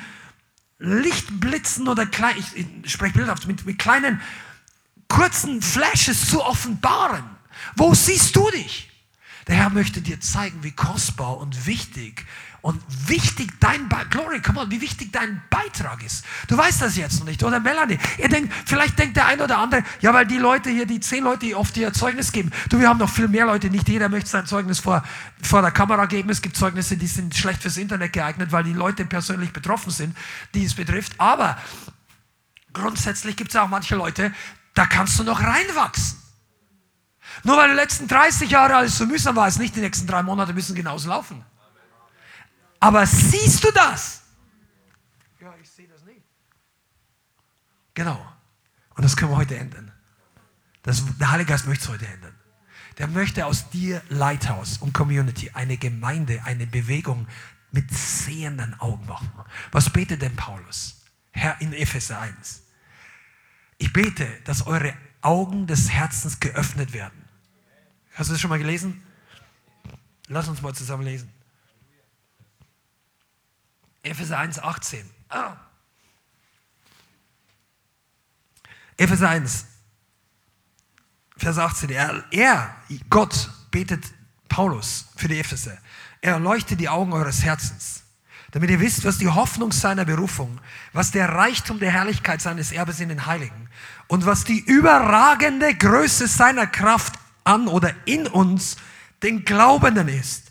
Lichtblitzen 0.78 1.86
oder 1.86 2.06
klein, 2.06 2.34
ich, 2.38 2.66
ich 2.82 2.92
spreche 2.92 3.14
bildhaft, 3.14 3.46
mit, 3.46 3.64
mit 3.64 3.78
kleinen 3.78 4.20
kurzen 5.06 5.62
Flashes 5.62 6.28
zu 6.28 6.42
offenbaren. 6.42 7.24
Wo 7.76 7.94
siehst 7.94 8.34
du 8.34 8.50
dich? 8.50 8.90
Der 9.46 9.56
Herr 9.56 9.70
möchte 9.70 10.00
dir 10.00 10.20
zeigen, 10.20 10.62
wie 10.62 10.72
kostbar 10.72 11.36
und 11.38 11.66
wichtig 11.66 12.26
und 12.62 12.80
wichtig 13.08 13.52
dein 13.58 13.88
Be 13.88 13.96
Glory, 14.08 14.40
come 14.40 14.60
on, 14.60 14.70
wie 14.70 14.80
wichtig 14.80 15.12
dein 15.12 15.42
Beitrag 15.50 16.02
ist. 16.04 16.24
Du 16.46 16.56
weißt 16.56 16.80
das 16.80 16.96
jetzt 16.96 17.18
noch 17.18 17.26
nicht, 17.26 17.42
oder 17.42 17.58
Melanie? 17.58 17.98
Ihr 18.18 18.28
denkt, 18.28 18.54
vielleicht 18.64 18.98
denkt 18.98 19.16
der 19.16 19.26
eine 19.26 19.44
oder 19.44 19.58
andere, 19.58 19.82
ja, 20.00 20.14
weil 20.14 20.26
die 20.26 20.38
Leute 20.38 20.70
hier, 20.70 20.86
die 20.86 21.00
zehn 21.00 21.24
Leute, 21.24 21.40
die 21.40 21.54
oft 21.56 21.76
ihr 21.76 21.92
Zeugnis 21.92 22.30
geben, 22.30 22.52
du, 22.70 22.78
wir 22.78 22.88
haben 22.88 22.98
noch 22.98 23.10
viel 23.10 23.26
mehr 23.26 23.46
Leute, 23.46 23.68
nicht 23.68 23.88
jeder 23.88 24.08
möchte 24.08 24.30
sein 24.30 24.46
Zeugnis 24.46 24.78
vor, 24.78 25.02
vor 25.42 25.60
der 25.60 25.72
Kamera 25.72 26.06
geben. 26.06 26.30
Es 26.30 26.40
gibt 26.40 26.56
Zeugnisse, 26.56 26.96
die 26.96 27.08
sind 27.08 27.34
schlecht 27.34 27.62
fürs 27.62 27.76
Internet 27.76 28.12
geeignet, 28.12 28.52
weil 28.52 28.62
die 28.62 28.72
Leute 28.72 29.04
persönlich 29.04 29.52
betroffen 29.52 29.90
sind, 29.90 30.16
die 30.54 30.64
es 30.64 30.74
betrifft. 30.74 31.14
Aber 31.18 31.58
grundsätzlich 32.72 33.36
gibt 33.36 33.50
es 33.50 33.56
auch 33.56 33.68
manche 33.68 33.96
Leute, 33.96 34.32
da 34.74 34.86
kannst 34.86 35.18
du 35.18 35.24
noch 35.24 35.42
reinwachsen. 35.42 36.16
Nur 37.42 37.56
weil 37.56 37.70
die 37.70 37.76
letzten 37.76 38.06
30 38.06 38.50
Jahre 38.50 38.76
alles 38.76 38.96
so 38.98 39.06
mühsam 39.06 39.34
war, 39.34 39.48
ist 39.48 39.58
nicht 39.58 39.74
die 39.74 39.80
nächsten 39.80 40.06
drei 40.06 40.22
Monate 40.22 40.52
müssen 40.52 40.76
genauso 40.76 41.08
laufen. 41.08 41.44
Aber 42.82 43.06
siehst 43.06 43.62
du 43.62 43.70
das? 43.70 44.22
Ja, 45.40 45.54
ich 45.62 45.70
sehe 45.70 45.86
das 45.86 46.02
nicht. 46.02 46.20
Genau. 47.94 48.20
Und 48.96 49.04
das 49.04 49.16
können 49.16 49.30
wir 49.30 49.36
heute 49.36 49.56
ändern. 49.56 49.92
Das, 50.82 51.04
der 51.16 51.30
Heilige 51.30 51.50
Geist 51.50 51.68
möchte 51.68 51.84
es 51.84 51.90
heute 51.90 52.08
ändern. 52.08 52.34
Der 52.98 53.06
möchte 53.06 53.46
aus 53.46 53.70
dir 53.70 54.02
Lighthouse 54.08 54.78
und 54.78 54.92
Community, 54.92 55.50
eine 55.54 55.76
Gemeinde, 55.76 56.42
eine 56.42 56.66
Bewegung 56.66 57.28
mit 57.70 57.88
sehenden 57.94 58.78
Augen 58.80 59.06
machen. 59.06 59.30
Was 59.70 59.88
betet 59.88 60.20
denn 60.20 60.34
Paulus? 60.34 61.04
Herr 61.30 61.60
in 61.60 61.72
Epheser 61.72 62.18
1. 62.18 62.64
Ich 63.78 63.92
bete, 63.92 64.26
dass 64.44 64.66
eure 64.66 64.92
Augen 65.20 65.68
des 65.68 65.88
Herzens 65.88 66.40
geöffnet 66.40 66.92
werden. 66.92 67.28
Hast 68.14 68.28
du 68.28 68.34
das 68.34 68.40
schon 68.40 68.50
mal 68.50 68.58
gelesen? 68.58 69.04
Lass 70.26 70.48
uns 70.48 70.60
mal 70.62 70.74
zusammen 70.74 71.04
lesen. 71.04 71.32
Epheser 74.02 74.38
1, 74.38 74.58
18. 74.58 75.08
Ah. 75.28 75.56
Epheser 78.96 79.28
1, 79.28 79.66
Vers 81.36 81.58
18. 81.58 81.90
Er, 81.90 82.24
er, 82.30 82.76
Gott, 83.08 83.50
betet 83.70 84.04
Paulus 84.48 85.06
für 85.16 85.28
die 85.28 85.38
Epheser. 85.38 85.78
Er 86.20 86.34
erleuchtet 86.34 86.78
die 86.80 86.88
Augen 86.88 87.12
eures 87.12 87.42
Herzens, 87.42 88.02
damit 88.50 88.70
ihr 88.70 88.80
wisst, 88.80 89.04
was 89.04 89.18
die 89.18 89.28
Hoffnung 89.28 89.72
seiner 89.72 90.04
Berufung, 90.04 90.60
was 90.92 91.10
der 91.10 91.28
Reichtum 91.30 91.78
der 91.78 91.90
Herrlichkeit 91.90 92.40
seines 92.40 92.70
Erbes 92.70 93.00
in 93.00 93.08
den 93.08 93.26
Heiligen 93.26 93.68
und 94.08 94.26
was 94.26 94.44
die 94.44 94.60
überragende 94.60 95.74
Größe 95.74 96.28
seiner 96.28 96.66
Kraft 96.66 97.14
an 97.44 97.66
oder 97.66 97.92
in 98.04 98.26
uns, 98.26 98.76
den 99.22 99.44
Glaubenden 99.44 100.08
ist, 100.08 100.50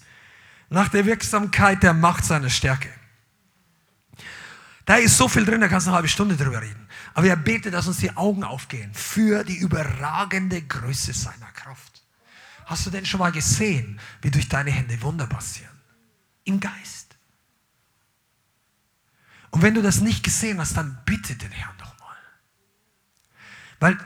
nach 0.70 0.90
der 0.90 1.06
Wirksamkeit 1.06 1.84
der 1.84 1.94
Macht 1.94 2.26
seiner 2.26 2.50
Stärke. 2.50 2.90
Da 4.86 4.96
ist 4.96 5.18
so 5.18 5.28
viel 5.28 5.46
drin, 5.46 5.62
da 5.62 5.68
kannst 5.68 5.88
du 5.88 5.92
eine 5.92 5.96
halbe 5.96 6.08
Stunde 6.08 6.36
drüber 6.36 6.62
reden. 6.62 6.88
Aber 7.14 7.28
er 7.28 7.36
betet, 7.36 7.74
dass 7.74 7.88
uns 7.88 7.98
die 7.98 8.16
Augen 8.16 8.44
aufgehen 8.44 8.94
für 8.94 9.44
die 9.44 9.58
überragende 9.58 10.62
Größe 10.62 11.14
seiner 11.14 11.52
Kraft. 11.54 12.04
Hast 12.66 12.86
du 12.86 12.90
denn 12.90 13.06
schon 13.06 13.20
mal 13.20 13.32
gesehen, 13.32 14.00
wie 14.22 14.32
durch 14.32 14.48
deine 14.48 14.72
Hände 14.72 15.02
Wunder 15.02 15.28
passieren? 15.28 15.72
Im 16.44 16.60
Geist. 16.60 17.16
Und 19.52 19.62
wenn 19.62 19.74
du 19.74 19.82
das 19.82 20.00
nicht 20.00 20.24
gesehen 20.24 20.60
hast, 20.60 20.78
dann 20.78 20.98
bitte 21.06 21.36
den 21.36 21.52
Herrn 21.52 21.76
doch 21.78 22.00
mal. 22.00 22.18
Weil 23.80 23.98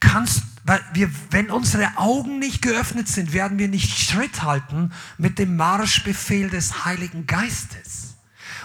kannst, 0.00 0.42
weil 0.64 0.80
wir, 0.94 1.10
wenn 1.30 1.50
unsere 1.50 1.96
Augen 1.96 2.38
nicht 2.38 2.62
geöffnet 2.62 3.08
sind, 3.08 3.32
werden 3.32 3.58
wir 3.58 3.68
nicht 3.68 3.98
Schritt 3.98 4.42
halten 4.42 4.92
mit 5.18 5.38
dem 5.38 5.56
Marschbefehl 5.56 6.50
des 6.50 6.84
Heiligen 6.84 7.26
Geistes. 7.26 8.16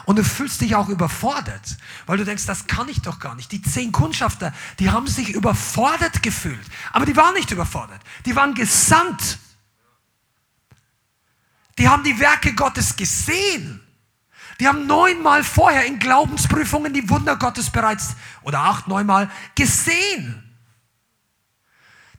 Und 0.06 0.18
du 0.18 0.24
fühlst 0.24 0.62
dich 0.62 0.76
auch 0.76 0.90
überfordert, 0.90 1.78
weil 2.06 2.18
du 2.18 2.26
denkst, 2.26 2.46
das 2.46 2.68
kann 2.68 2.90
ich 2.90 3.02
doch 3.02 3.20
gar 3.20 3.36
nicht. 3.36 3.52
Die 3.52 3.62
zehn 3.62 3.92
Kundschafter, 3.92 4.54
die 4.80 4.90
haben 4.90 5.08
sich 5.08 5.30
überfordert 5.30 6.22
gefühlt. 6.22 6.66
Aber 6.92 7.06
die 7.06 7.16
waren 7.16 7.34
nicht 7.34 7.52
überfordert. 7.52 8.02
Die 8.26 8.36
waren 8.36 8.54
gesandt. 8.54 9.40
Die 11.78 11.88
haben 11.88 12.04
die 12.04 12.20
Werke 12.20 12.54
Gottes 12.54 12.96
gesehen. 12.96 13.80
Die 14.60 14.68
haben 14.68 14.86
neunmal 14.86 15.44
vorher 15.44 15.86
in 15.86 16.00
Glaubensprüfungen 16.00 16.94
die 16.94 17.10
Wunder 17.10 17.36
Gottes 17.38 17.70
bereits, 17.70 18.16
oder 18.44 18.60
acht, 18.60 18.88
neunmal, 18.88 19.32
gesehen. 19.56 20.44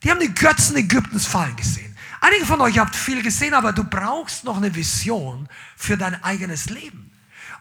Die 0.03 0.11
haben 0.11 0.19
die 0.19 0.33
Götzen 0.33 0.75
Ägyptens 0.75 1.25
fallen 1.25 1.55
gesehen. 1.55 1.95
Einige 2.19 2.45
von 2.45 2.59
euch 2.61 2.79
habt 2.79 2.95
viel 2.95 3.21
gesehen, 3.21 3.53
aber 3.53 3.71
du 3.71 3.83
brauchst 3.83 4.43
noch 4.43 4.57
eine 4.57 4.73
Vision 4.73 5.47
für 5.75 5.97
dein 5.97 6.21
eigenes 6.23 6.69
Leben. 6.69 7.11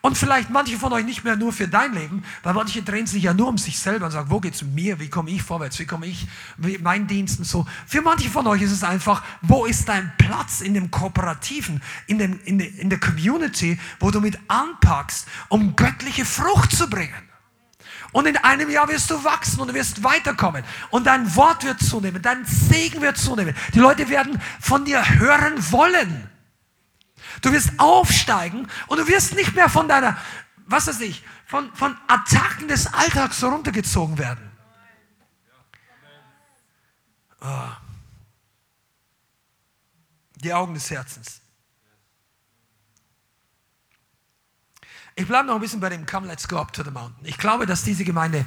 Und 0.05 0.18
vielleicht 0.18 0.50
manche 0.50 0.76
von 0.76 0.92
euch 0.92 1.07
nicht 1.07 1.24
mehr 1.24 1.34
nur 1.34 1.50
für 1.50 1.66
dein 1.66 1.94
Leben, 1.94 2.24
weil 2.42 2.52
manche 2.52 2.82
drehen 2.82 3.07
sich 3.07 3.22
ja 3.22 3.32
nur 3.32 3.48
um 3.48 3.57
sich 3.57 3.78
selber 3.78 4.05
und 4.05 4.12
sagen, 4.12 4.28
wo 4.28 4.38
geht's 4.38 4.61
mir? 4.61 5.00
Wie 5.00 5.09
komme 5.09 5.30
ich 5.30 5.42
vorwärts? 5.42 5.78
Wie 5.78 5.86
komme 5.86 6.05
ich 6.05 6.28
mit 6.59 6.82
meinen 6.82 7.07
Diensten 7.07 7.42
so? 7.42 7.64
Für 7.86 8.02
manche 8.02 8.28
von 8.28 8.46
euch 8.46 8.61
ist 8.61 8.70
es 8.70 8.84
einfach, 8.84 9.22
wo 9.40 9.64
ist 9.64 9.88
dein 9.88 10.12
Platz 10.18 10.61
in 10.61 10.74
dem 10.74 10.90
Kooperativen, 10.90 11.82
in, 12.07 12.18
dem, 12.18 12.38
in, 12.44 12.59
de, 12.59 12.68
in 12.68 12.90
der 12.90 13.00
Community, 13.00 13.78
wo 13.98 14.11
du 14.11 14.20
mit 14.20 14.38
anpackst, 14.46 15.26
um 15.48 15.74
göttliche 15.74 16.26
Frucht 16.26 16.76
zu 16.76 16.90
bringen? 16.90 17.30
Und 18.12 18.26
in 18.26 18.36
einem 18.36 18.68
Jahr 18.68 18.86
wirst 18.90 19.11
du 19.11 19.24
wachsen 19.24 19.61
und 19.61 19.68
du 19.68 19.74
wirst 19.74 20.05
weiterkommen. 20.05 20.64
Und 20.90 21.07
dein 21.07 21.34
Wort 21.34 21.64
wird 21.64 21.80
zunehmen, 21.80 22.20
dein 22.20 22.44
Segen 22.44 23.00
wird 23.00 23.16
zunehmen. 23.16 23.55
Die 23.72 23.78
Leute 23.78 24.11
werden 24.11 24.38
von 24.61 24.84
dir 24.84 25.02
hören 25.18 25.55
wollen. 25.72 26.28
Du 27.43 27.53
wirst 27.53 27.70
aufsteigen 27.78 28.68
und 28.87 28.99
du 28.99 29.07
wirst 29.07 29.35
nicht 29.35 29.55
mehr 29.55 29.68
von 29.68 29.89
deiner, 29.89 30.16
was 30.66 30.87
weiß 30.87 31.01
ich, 31.01 31.24
von, 31.47 31.72
von 31.74 31.97
Attacken 32.07 32.68
des 32.68 32.93
Alltags 32.93 33.43
runtergezogen 33.43 34.18
werden. 34.18 34.51
Oh. 37.41 37.68
Die 40.37 40.53
Augen 40.53 40.74
des 40.74 40.91
Herzens. 40.91 41.41
Ich 45.16 45.26
bleibe 45.26 45.47
noch 45.47 45.55
ein 45.55 45.61
bisschen 45.61 45.80
bei 45.80 45.91
dem 45.91 46.07
Come, 46.07 46.26
let's 46.26 46.49
go 46.49 46.59
up 46.59 46.72
to 46.72 46.82
the 46.82 46.91
mountain. 46.91 47.24
Ich 47.24 47.39
glaube, 47.39 47.66
dass 47.66 47.85
diese 47.85 48.05
Gemeinde, 48.05 48.45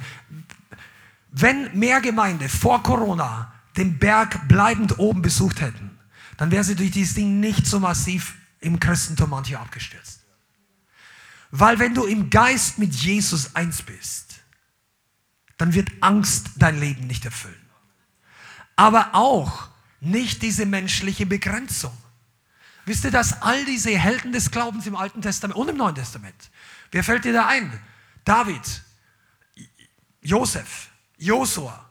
wenn 1.30 1.76
mehr 1.78 2.00
Gemeinde 2.00 2.48
vor 2.48 2.82
Corona 2.82 3.52
den 3.76 3.98
Berg 3.98 4.48
bleibend 4.48 4.98
oben 4.98 5.22
besucht 5.22 5.60
hätten, 5.60 5.98
dann 6.36 6.50
wäre 6.50 6.64
sie 6.64 6.74
durch 6.74 6.90
dieses 6.90 7.14
Ding 7.14 7.40
nicht 7.40 7.66
so 7.66 7.80
massiv 7.80 8.37
im 8.60 8.80
Christentum 8.80 9.30
manche 9.30 9.58
abgestürzt. 9.58 10.20
Weil 11.50 11.78
wenn 11.78 11.94
du 11.94 12.04
im 12.04 12.30
Geist 12.30 12.78
mit 12.78 12.94
Jesus 12.94 13.54
eins 13.54 13.82
bist, 13.82 14.40
dann 15.56 15.74
wird 15.74 15.90
Angst 16.00 16.50
dein 16.56 16.78
Leben 16.78 17.06
nicht 17.06 17.24
erfüllen. 17.24 17.54
Aber 18.76 19.14
auch 19.14 19.68
nicht 20.00 20.42
diese 20.42 20.66
menschliche 20.66 21.26
Begrenzung. 21.26 21.96
Wisst 22.84 23.04
ihr, 23.04 23.10
dass 23.10 23.42
all 23.42 23.64
diese 23.64 23.90
Helden 23.90 24.32
des 24.32 24.50
Glaubens 24.50 24.86
im 24.86 24.96
Alten 24.96 25.20
Testament 25.20 25.58
und 25.58 25.68
im 25.68 25.76
Neuen 25.76 25.94
Testament, 25.94 26.50
wer 26.90 27.04
fällt 27.04 27.24
dir 27.24 27.32
da 27.32 27.46
ein? 27.46 27.78
David, 28.24 28.82
Josef, 30.22 30.88
Josua, 31.16 31.88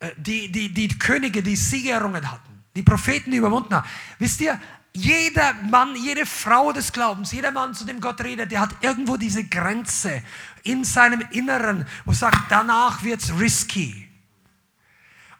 äh, 0.00 0.10
die, 0.16 0.50
die, 0.50 0.72
die 0.72 0.88
Könige, 0.98 1.42
die 1.42 1.56
Siegerungen 1.56 2.30
hatten, 2.30 2.64
die 2.74 2.82
Propheten, 2.82 3.30
die 3.30 3.36
überwunden 3.36 3.74
haben. 3.74 3.88
Wisst 4.18 4.40
ihr, 4.40 4.60
jeder 4.94 5.54
Mann, 5.54 5.96
jede 5.96 6.26
Frau 6.26 6.72
des 6.72 6.92
Glaubens, 6.92 7.32
jeder 7.32 7.50
Mann, 7.50 7.74
zu 7.74 7.84
dem 7.84 8.00
Gott 8.00 8.20
redet, 8.22 8.52
der 8.52 8.60
hat 8.60 8.74
irgendwo 8.82 9.16
diese 9.16 9.44
Grenze 9.44 10.22
in 10.62 10.84
seinem 10.84 11.22
Inneren, 11.30 11.86
wo 12.04 12.12
sagt, 12.12 12.50
danach 12.50 13.02
wird 13.02 13.22
es 13.22 13.38
risky. 13.38 14.08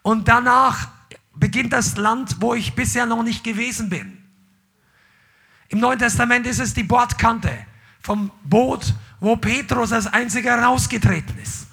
Und 0.00 0.26
danach 0.28 0.88
beginnt 1.34 1.72
das 1.72 1.96
Land, 1.96 2.36
wo 2.40 2.54
ich 2.54 2.74
bisher 2.74 3.06
noch 3.06 3.22
nicht 3.22 3.44
gewesen 3.44 3.88
bin. 3.88 4.18
Im 5.68 5.80
Neuen 5.80 5.98
Testament 5.98 6.46
ist 6.46 6.58
es 6.58 6.74
die 6.74 6.82
Bordkante 6.82 7.66
vom 8.00 8.30
Boot, 8.44 8.94
wo 9.20 9.36
Petrus 9.36 9.92
als 9.92 10.06
einziger 10.06 10.58
rausgetreten 10.60 11.38
ist. 11.38 11.66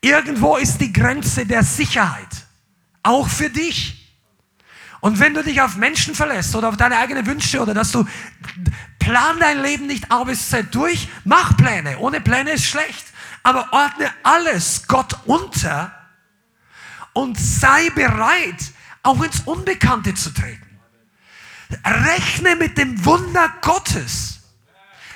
Irgendwo 0.00 0.56
ist 0.56 0.78
die 0.78 0.92
Grenze 0.92 1.46
der 1.46 1.62
Sicherheit, 1.62 2.46
auch 3.02 3.28
für 3.28 3.50
dich. 3.50 3.97
Und 5.00 5.20
wenn 5.20 5.34
du 5.34 5.44
dich 5.44 5.60
auf 5.60 5.76
Menschen 5.76 6.14
verlässt 6.14 6.54
oder 6.56 6.68
auf 6.68 6.76
deine 6.76 6.98
eigenen 6.98 7.26
Wünsche 7.26 7.60
oder 7.60 7.74
dass 7.74 7.92
du 7.92 8.04
plan 8.98 9.38
dein 9.38 9.62
Leben 9.62 9.86
nicht 9.86 10.10
A 10.10 10.24
bis 10.24 10.48
Z 10.48 10.74
durch, 10.74 11.08
mach 11.24 11.56
Pläne. 11.56 11.98
Ohne 11.98 12.20
Pläne 12.20 12.52
ist 12.52 12.64
schlecht. 12.64 13.06
Aber 13.42 13.72
ordne 13.72 14.12
alles 14.24 14.86
Gott 14.88 15.16
unter 15.24 15.92
und 17.12 17.38
sei 17.38 17.90
bereit, 17.90 18.72
auch 19.02 19.22
ins 19.22 19.40
Unbekannte 19.40 20.14
zu 20.14 20.30
treten. 20.30 20.66
Rechne 21.84 22.56
mit 22.56 22.78
dem 22.78 23.04
Wunder 23.04 23.52
Gottes. 23.60 24.40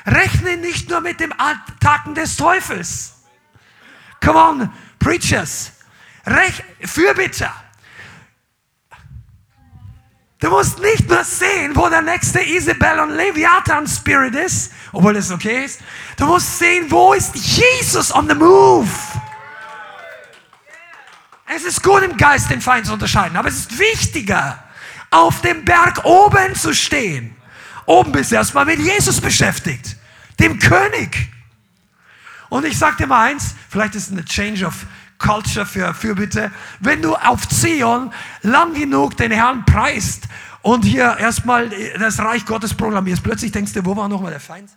Rechne 0.07 0.57
nicht 0.57 0.89
nur 0.89 1.01
mit 1.01 1.21
dem 1.21 1.33
Attacken 1.39 2.15
des 2.15 2.37
Teufels. 2.37 3.23
Come 4.21 4.39
on, 4.39 4.73
Preachers. 4.99 5.73
Rech 6.27 6.63
Fürbitter. 6.81 7.53
Du 10.43 10.51
musst 10.51 10.81
nicht 10.81 11.09
nur 11.09 11.23
sehen, 11.23 11.71
wo 11.77 11.89
der 11.89 12.03
nächste 12.03 12.41
Isabel 12.41 12.99
und 12.99 13.11
Leviathan 13.11 13.87
Spirit 13.87 14.35
ist, 14.35 14.73
obwohl 14.91 15.15
das 15.15 15.31
okay 15.31 15.67
ist. 15.67 15.81
Du 16.17 16.27
musst 16.27 16.59
sehen, 16.59 16.91
wo 16.91 17.13
ist 17.13 17.37
Jesus 17.37 18.13
on 18.13 18.29
the 18.29 18.35
move. 18.35 18.89
Es 21.47 21.63
ist 21.63 21.81
gut 21.81 22.03
im 22.03 22.17
Geist 22.17 22.51
den 22.51 22.61
Feind 22.61 22.87
zu 22.87 22.93
unterscheiden, 22.93 23.37
aber 23.37 23.51
es 23.51 23.59
ist 23.59 23.79
wichtiger, 23.79 24.59
auf 25.13 25.43
dem 25.43 25.65
Berg 25.65 26.05
oben 26.05 26.57
zu 26.57 26.75
stehen. 26.75 27.37
Oben 27.87 28.11
bist 28.11 28.33
du 28.33 28.35
erstmal 28.35 28.65
mit 28.65 28.81
Jesus 28.81 29.21
beschäftigt, 29.21 29.97
dem 30.41 30.59
König. 30.59 31.31
Und 32.49 32.65
ich 32.65 32.77
sag 32.77 32.97
dir 32.97 33.07
mal 33.07 33.31
eins, 33.31 33.55
vielleicht 33.71 33.95
ist 33.95 34.09
es 34.09 34.13
eine 34.13 34.25
Change 34.25 34.67
of 34.67 34.75
Culture 35.23 35.65
für 35.65 35.95
Fürbitte. 35.95 36.51
Wenn 36.81 37.01
du 37.01 37.15
auf 37.15 37.49
Zion 37.49 38.13
lang 38.43 38.75
genug 38.75 39.17
den 39.17 39.31
Herrn 39.31 39.65
preist 39.65 40.29
und 40.61 40.85
hier 40.85 41.17
erstmal 41.19 41.71
das 41.99 42.19
Reich 42.19 42.45
Gottes 42.45 42.75
programmierst, 42.75 43.23
plötzlich 43.23 43.53
denkst 43.53 43.73
du, 43.73 43.85
wo 43.87 43.97
war 43.97 44.09
nochmal 44.09 44.33
der 44.33 44.41
Feind? 44.41 44.69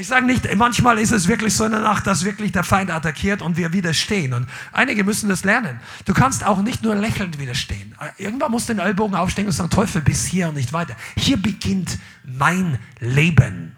Ich 0.00 0.06
sage 0.06 0.26
nicht, 0.26 0.54
manchmal 0.54 1.00
ist 1.00 1.10
es 1.10 1.26
wirklich 1.26 1.56
so 1.56 1.64
in 1.64 1.72
der 1.72 1.80
Nacht, 1.80 2.06
dass 2.06 2.24
wirklich 2.24 2.52
der 2.52 2.62
Feind 2.62 2.88
attackiert 2.88 3.42
und 3.42 3.56
wir 3.56 3.72
widerstehen. 3.72 4.32
Und 4.32 4.46
einige 4.72 5.02
müssen 5.02 5.28
das 5.28 5.42
lernen. 5.42 5.80
Du 6.04 6.14
kannst 6.14 6.46
auch 6.46 6.62
nicht 6.62 6.84
nur 6.84 6.94
lächelnd 6.94 7.40
widerstehen. 7.40 7.96
Irgendwann 8.16 8.52
musst 8.52 8.68
du 8.68 8.74
den 8.74 8.80
Ellbogen 8.80 9.16
aufstehen 9.16 9.46
und 9.46 9.52
sagen, 9.52 9.70
Teufel, 9.70 10.00
bis 10.00 10.24
hier 10.24 10.50
und 10.50 10.54
nicht 10.54 10.72
weiter. 10.72 10.94
Hier 11.16 11.36
beginnt 11.36 11.98
mein 12.22 12.78
Leben, 13.00 13.76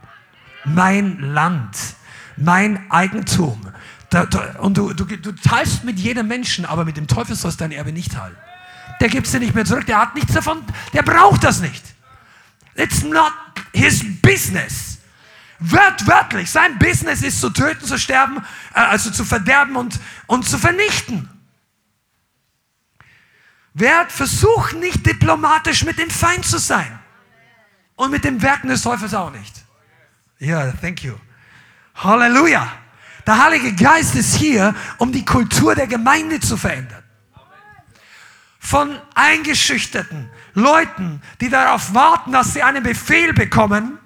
mein 0.66 1.20
Land, 1.20 1.74
mein 2.36 2.90
Eigentum. 2.90 3.58
Und 4.58 4.76
du, 4.76 4.92
du, 4.92 5.04
du 5.04 5.32
teilst 5.32 5.84
mit 5.84 5.98
jedem 5.98 6.26
Menschen, 6.26 6.64
aber 6.64 6.84
mit 6.84 6.96
dem 6.96 7.06
Teufel 7.06 7.36
sollst 7.36 7.60
du 7.60 7.64
dein 7.64 7.72
Erbe 7.72 7.92
nicht 7.92 8.12
teilen. 8.12 8.36
Der 9.00 9.08
gibt 9.08 9.26
es 9.26 9.32
dir 9.32 9.38
nicht 9.38 9.54
mehr 9.54 9.64
zurück, 9.64 9.86
der 9.86 9.98
hat 9.98 10.14
nichts 10.14 10.32
davon, 10.32 10.64
der 10.92 11.02
braucht 11.02 11.44
das 11.44 11.60
nicht. 11.60 11.84
It's 12.74 13.02
not 13.02 13.32
his 13.72 14.04
business. 14.20 14.98
Wörtlich, 15.60 16.50
sein 16.50 16.78
Business 16.78 17.22
ist 17.22 17.40
zu 17.40 17.50
töten, 17.50 17.84
zu 17.84 17.98
sterben, 17.98 18.38
äh, 18.74 18.80
also 18.80 19.10
zu 19.10 19.24
verderben 19.24 19.76
und, 19.76 20.00
und 20.26 20.48
zu 20.48 20.58
vernichten. 20.58 21.28
Wer 23.74 24.08
versucht 24.08 24.76
nicht 24.76 25.04
diplomatisch 25.06 25.84
mit 25.84 25.98
dem 25.98 26.10
Feind 26.10 26.44
zu 26.44 26.58
sein. 26.58 26.98
Und 27.94 28.10
mit 28.10 28.24
dem 28.24 28.40
Werken 28.40 28.68
des 28.68 28.82
Teufels 28.82 29.12
auch 29.12 29.30
nicht. 29.30 29.54
Ja, 30.38 30.64
yeah, 30.64 30.72
thank 30.80 31.04
you. 31.04 31.14
Halleluja. 31.94 32.72
Der 33.26 33.44
Heilige 33.44 33.74
Geist 33.74 34.14
ist 34.14 34.34
hier, 34.34 34.74
um 34.98 35.12
die 35.12 35.24
Kultur 35.24 35.74
der 35.74 35.86
Gemeinde 35.86 36.40
zu 36.40 36.56
verändern. 36.56 37.02
Von 38.58 38.98
eingeschüchterten 39.14 40.30
Leuten, 40.54 41.22
die 41.40 41.48
darauf 41.48 41.94
warten, 41.94 42.32
dass 42.32 42.54
sie 42.54 42.62
einen 42.62 42.82
Befehl 42.82 43.32
bekommen, 43.32 43.98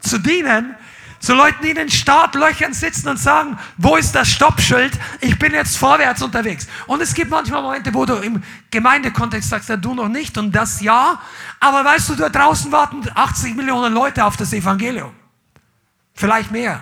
zu 0.00 0.18
dienen, 0.18 0.74
zu 1.22 1.34
Leuten, 1.34 1.62
die 1.62 1.70
in 1.70 1.76
den 1.76 1.90
Startlöchern 1.90 2.72
sitzen 2.72 3.08
und 3.08 3.16
sagen, 3.16 3.56
wo 3.76 3.96
ist 3.96 4.12
das 4.12 4.28
Stoppschild? 4.28 4.98
Ich 5.20 5.38
bin 5.38 5.52
jetzt 5.52 5.76
vorwärts 5.76 6.20
unterwegs. 6.20 6.66
Und 6.88 7.00
es 7.00 7.14
gibt 7.14 7.30
manchmal 7.30 7.62
Momente, 7.62 7.94
wo 7.94 8.04
du 8.04 8.14
im 8.14 8.42
Gemeindekontext 8.72 9.48
sagst, 9.48 9.68
ja, 9.68 9.76
du 9.76 9.94
noch 9.94 10.08
nicht 10.08 10.36
und 10.36 10.50
das 10.50 10.80
ja. 10.80 11.20
Aber 11.60 11.84
weißt 11.84 12.08
du, 12.08 12.14
da 12.16 12.28
draußen 12.28 12.72
warten 12.72 13.04
80 13.14 13.54
Millionen 13.54 13.94
Leute 13.94 14.24
auf 14.24 14.36
das 14.36 14.52
Evangelium. 14.52 15.12
Vielleicht 16.14 16.50
mehr. 16.50 16.80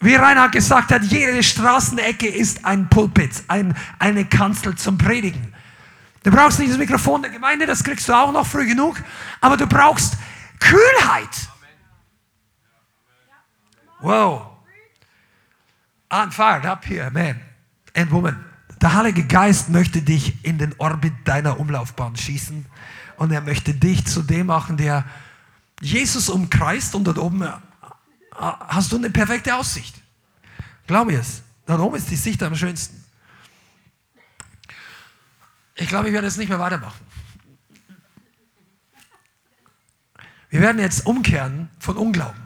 Wie 0.00 0.14
Reinhard 0.14 0.52
gesagt 0.52 0.92
hat, 0.92 1.02
jede 1.04 1.42
Straßenecke 1.42 2.28
ist 2.28 2.64
ein 2.64 2.88
Pulpit, 2.88 3.44
ein, 3.48 3.76
eine 3.98 4.24
Kanzel 4.26 4.74
zum 4.76 4.98
Predigen. 4.98 5.54
Du 6.22 6.30
brauchst 6.30 6.58
nicht 6.58 6.70
das 6.70 6.78
Mikrofon 6.78 7.22
der 7.22 7.30
Gemeinde, 7.30 7.66
das 7.66 7.82
kriegst 7.82 8.08
du 8.08 8.12
auch 8.12 8.32
noch 8.32 8.46
früh 8.46 8.66
genug, 8.66 9.02
aber 9.40 9.56
du 9.56 9.66
brauchst 9.66 10.14
Kühlheit. 10.58 11.48
Wow. 14.00 14.48
I'm 16.10 16.30
fired 16.30 16.66
up 16.66 16.84
here, 16.86 17.10
man 17.10 17.40
and 17.96 18.10
woman. 18.10 18.44
Der 18.80 18.94
Heilige 18.94 19.24
Geist 19.24 19.70
möchte 19.70 20.02
dich 20.02 20.44
in 20.44 20.58
den 20.58 20.74
Orbit 20.78 21.14
deiner 21.24 21.58
Umlaufbahn 21.58 22.14
schießen 22.14 22.66
und 23.16 23.32
er 23.32 23.40
möchte 23.40 23.72
dich 23.72 24.04
zu 24.04 24.22
dem 24.22 24.48
machen, 24.48 24.76
der 24.76 25.04
Jesus 25.80 26.28
umkreist 26.28 26.94
und 26.94 27.04
dort 27.04 27.18
oben 27.18 27.42
hast 28.38 28.92
du 28.92 28.96
eine 28.96 29.10
perfekte 29.10 29.54
Aussicht. 29.54 29.94
Glaub 30.86 31.06
mir 31.06 31.20
es. 31.20 31.42
Oben 31.68 31.96
ist 31.96 32.10
die 32.10 32.16
Sicht 32.16 32.42
am 32.42 32.54
schönsten. 32.54 33.04
Ich 35.74 35.88
glaube, 35.88 36.08
ich 36.08 36.14
werde 36.14 36.26
jetzt 36.26 36.38
nicht 36.38 36.48
mehr 36.48 36.58
weitermachen. 36.58 37.00
Wir 40.48 40.60
werden 40.60 40.80
jetzt 40.80 41.06
umkehren 41.06 41.68
von 41.78 41.96
Unglauben. 41.96 42.40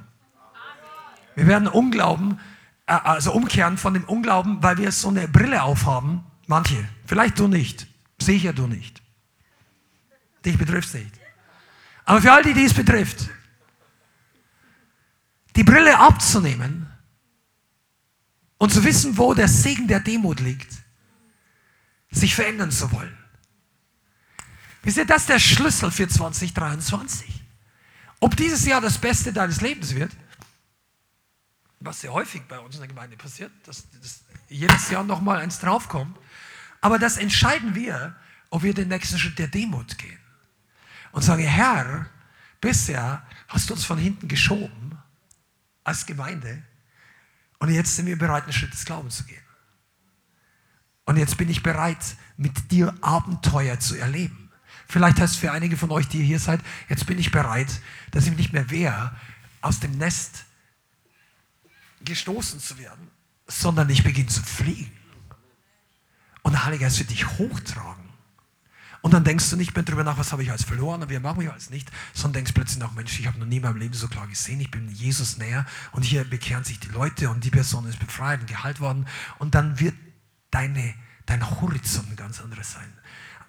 Wir 1.36 1.46
werden 1.46 1.68
Unglauben, 1.68 2.40
äh, 2.86 2.92
also 2.92 3.32
umkehren 3.32 3.78
von 3.78 3.94
dem 3.94 4.04
Unglauben, 4.04 4.62
weil 4.62 4.78
wir 4.78 4.90
so 4.90 5.08
eine 5.08 5.28
Brille 5.28 5.62
aufhaben. 5.62 6.24
Manche, 6.46 6.88
vielleicht 7.06 7.38
du 7.38 7.46
nicht. 7.46 7.86
Sicher 8.18 8.52
du 8.52 8.66
nicht. 8.66 9.00
Dich 10.44 10.58
betrifft 10.58 10.88
es 10.88 10.94
nicht. 10.94 11.20
Aber 12.04 12.20
für 12.20 12.32
all 12.32 12.42
die, 12.42 12.54
die 12.54 12.64
es 12.64 12.74
betrifft, 12.74 13.30
die 15.56 15.64
Brille 15.64 15.98
abzunehmen 15.98 16.86
und 18.58 18.72
zu 18.72 18.84
wissen, 18.84 19.16
wo 19.16 19.34
der 19.34 19.48
Segen 19.48 19.88
der 19.88 20.00
Demut 20.00 20.40
liegt, 20.40 20.72
sich 22.10 22.34
verändern 22.34 22.70
zu 22.70 22.90
wollen. 22.92 23.16
Wisst 24.82 24.96
ihr, 24.96 25.06
das 25.06 25.22
ist 25.22 25.28
der 25.28 25.38
Schlüssel 25.38 25.90
für 25.90 26.08
2023. 26.08 27.42
Ob 28.20 28.36
dieses 28.36 28.66
Jahr 28.66 28.80
das 28.80 28.98
Beste 28.98 29.32
deines 29.32 29.60
Lebens 29.60 29.94
wird, 29.94 30.12
was 31.80 32.02
sehr 32.02 32.12
häufig 32.12 32.42
bei 32.42 32.58
uns 32.58 32.74
in 32.74 32.82
der 32.82 32.88
Gemeinde 32.88 33.16
passiert, 33.16 33.52
dass, 33.64 33.88
dass 33.90 34.20
jedes 34.48 34.90
Jahr 34.90 35.04
nochmal 35.04 35.38
eins 35.38 35.58
draufkommt, 35.60 36.18
aber 36.80 36.98
das 36.98 37.16
entscheiden 37.16 37.74
wir, 37.74 38.14
ob 38.50 38.62
wir 38.62 38.74
den 38.74 38.88
nächsten 38.88 39.18
Schritt 39.18 39.38
der 39.38 39.48
Demut 39.48 39.96
gehen 39.96 40.18
und 41.12 41.22
sagen, 41.22 41.42
Herr, 41.42 42.06
bisher 42.60 43.26
hast 43.48 43.70
du 43.70 43.74
uns 43.74 43.84
von 43.84 43.98
hinten 43.98 44.28
geschoben 44.28 44.99
als 45.84 46.06
Gemeinde 46.06 46.62
und 47.60 47.70
jetzt 47.70 47.94
sind 47.94 48.06
wir 48.06 48.18
bereit, 48.18 48.44
einen 48.44 48.52
Schritt 48.52 48.72
des 48.72 48.84
Glaubens 48.84 49.18
zu 49.18 49.24
gehen. 49.24 49.42
Und 51.04 51.16
jetzt 51.16 51.36
bin 51.36 51.48
ich 51.48 51.62
bereit, 51.62 52.16
mit 52.36 52.70
dir 52.70 52.94
Abenteuer 53.02 53.78
zu 53.78 53.96
erleben. 53.96 54.50
Vielleicht 54.88 55.20
heißt 55.20 55.34
es 55.34 55.40
für 55.40 55.52
einige 55.52 55.76
von 55.76 55.90
euch, 55.90 56.08
die 56.08 56.22
hier 56.22 56.40
seid, 56.40 56.60
jetzt 56.88 57.06
bin 57.06 57.18
ich 57.18 57.30
bereit, 57.30 57.80
dass 58.10 58.26
ich 58.26 58.36
nicht 58.36 58.52
mehr 58.52 58.70
wehre, 58.70 59.14
aus 59.60 59.78
dem 59.78 59.98
Nest 59.98 60.44
gestoßen 62.02 62.60
zu 62.60 62.78
werden, 62.78 63.10
sondern 63.46 63.90
ich 63.90 64.02
beginne 64.02 64.28
zu 64.28 64.42
fliegen. 64.42 64.90
Und 66.42 66.52
der 66.52 66.64
Heilige 66.64 66.84
Geist 66.84 66.98
wird 66.98 67.10
dich 67.10 67.26
hochtragen. 67.38 68.09
Und 69.02 69.14
dann 69.14 69.24
denkst 69.24 69.48
du 69.48 69.56
nicht 69.56 69.74
mehr 69.74 69.82
darüber 69.82 70.04
nach, 70.04 70.18
was 70.18 70.32
habe 70.32 70.42
ich 70.42 70.50
alles 70.50 70.64
verloren 70.64 71.02
und 71.02 71.08
wie 71.08 71.18
mache 71.18 71.42
ich 71.42 71.50
alles 71.50 71.70
nicht, 71.70 71.90
sondern 72.12 72.34
denkst 72.34 72.52
plötzlich 72.52 72.78
nach, 72.78 72.92
Mensch, 72.92 73.18
ich 73.18 73.26
habe 73.26 73.38
noch 73.38 73.46
nie 73.46 73.56
in 73.56 73.62
meinem 73.62 73.76
Leben 73.76 73.94
so 73.94 74.08
klar 74.08 74.26
gesehen, 74.26 74.60
ich 74.60 74.70
bin 74.70 74.90
Jesus 74.90 75.38
näher 75.38 75.64
und 75.92 76.02
hier 76.02 76.24
bekehren 76.24 76.64
sich 76.64 76.80
die 76.80 76.88
Leute 76.88 77.30
und 77.30 77.44
die 77.44 77.50
Person 77.50 77.86
ist 77.86 77.98
befreit 77.98 78.40
und 78.40 78.46
geheilt 78.46 78.80
worden 78.80 79.06
und 79.38 79.54
dann 79.54 79.80
wird 79.80 79.94
deine, 80.50 80.94
dein 81.24 81.48
Horizont 81.60 82.10
ein 82.10 82.16
ganz 82.16 82.40
anderes 82.40 82.72
sein. 82.72 82.92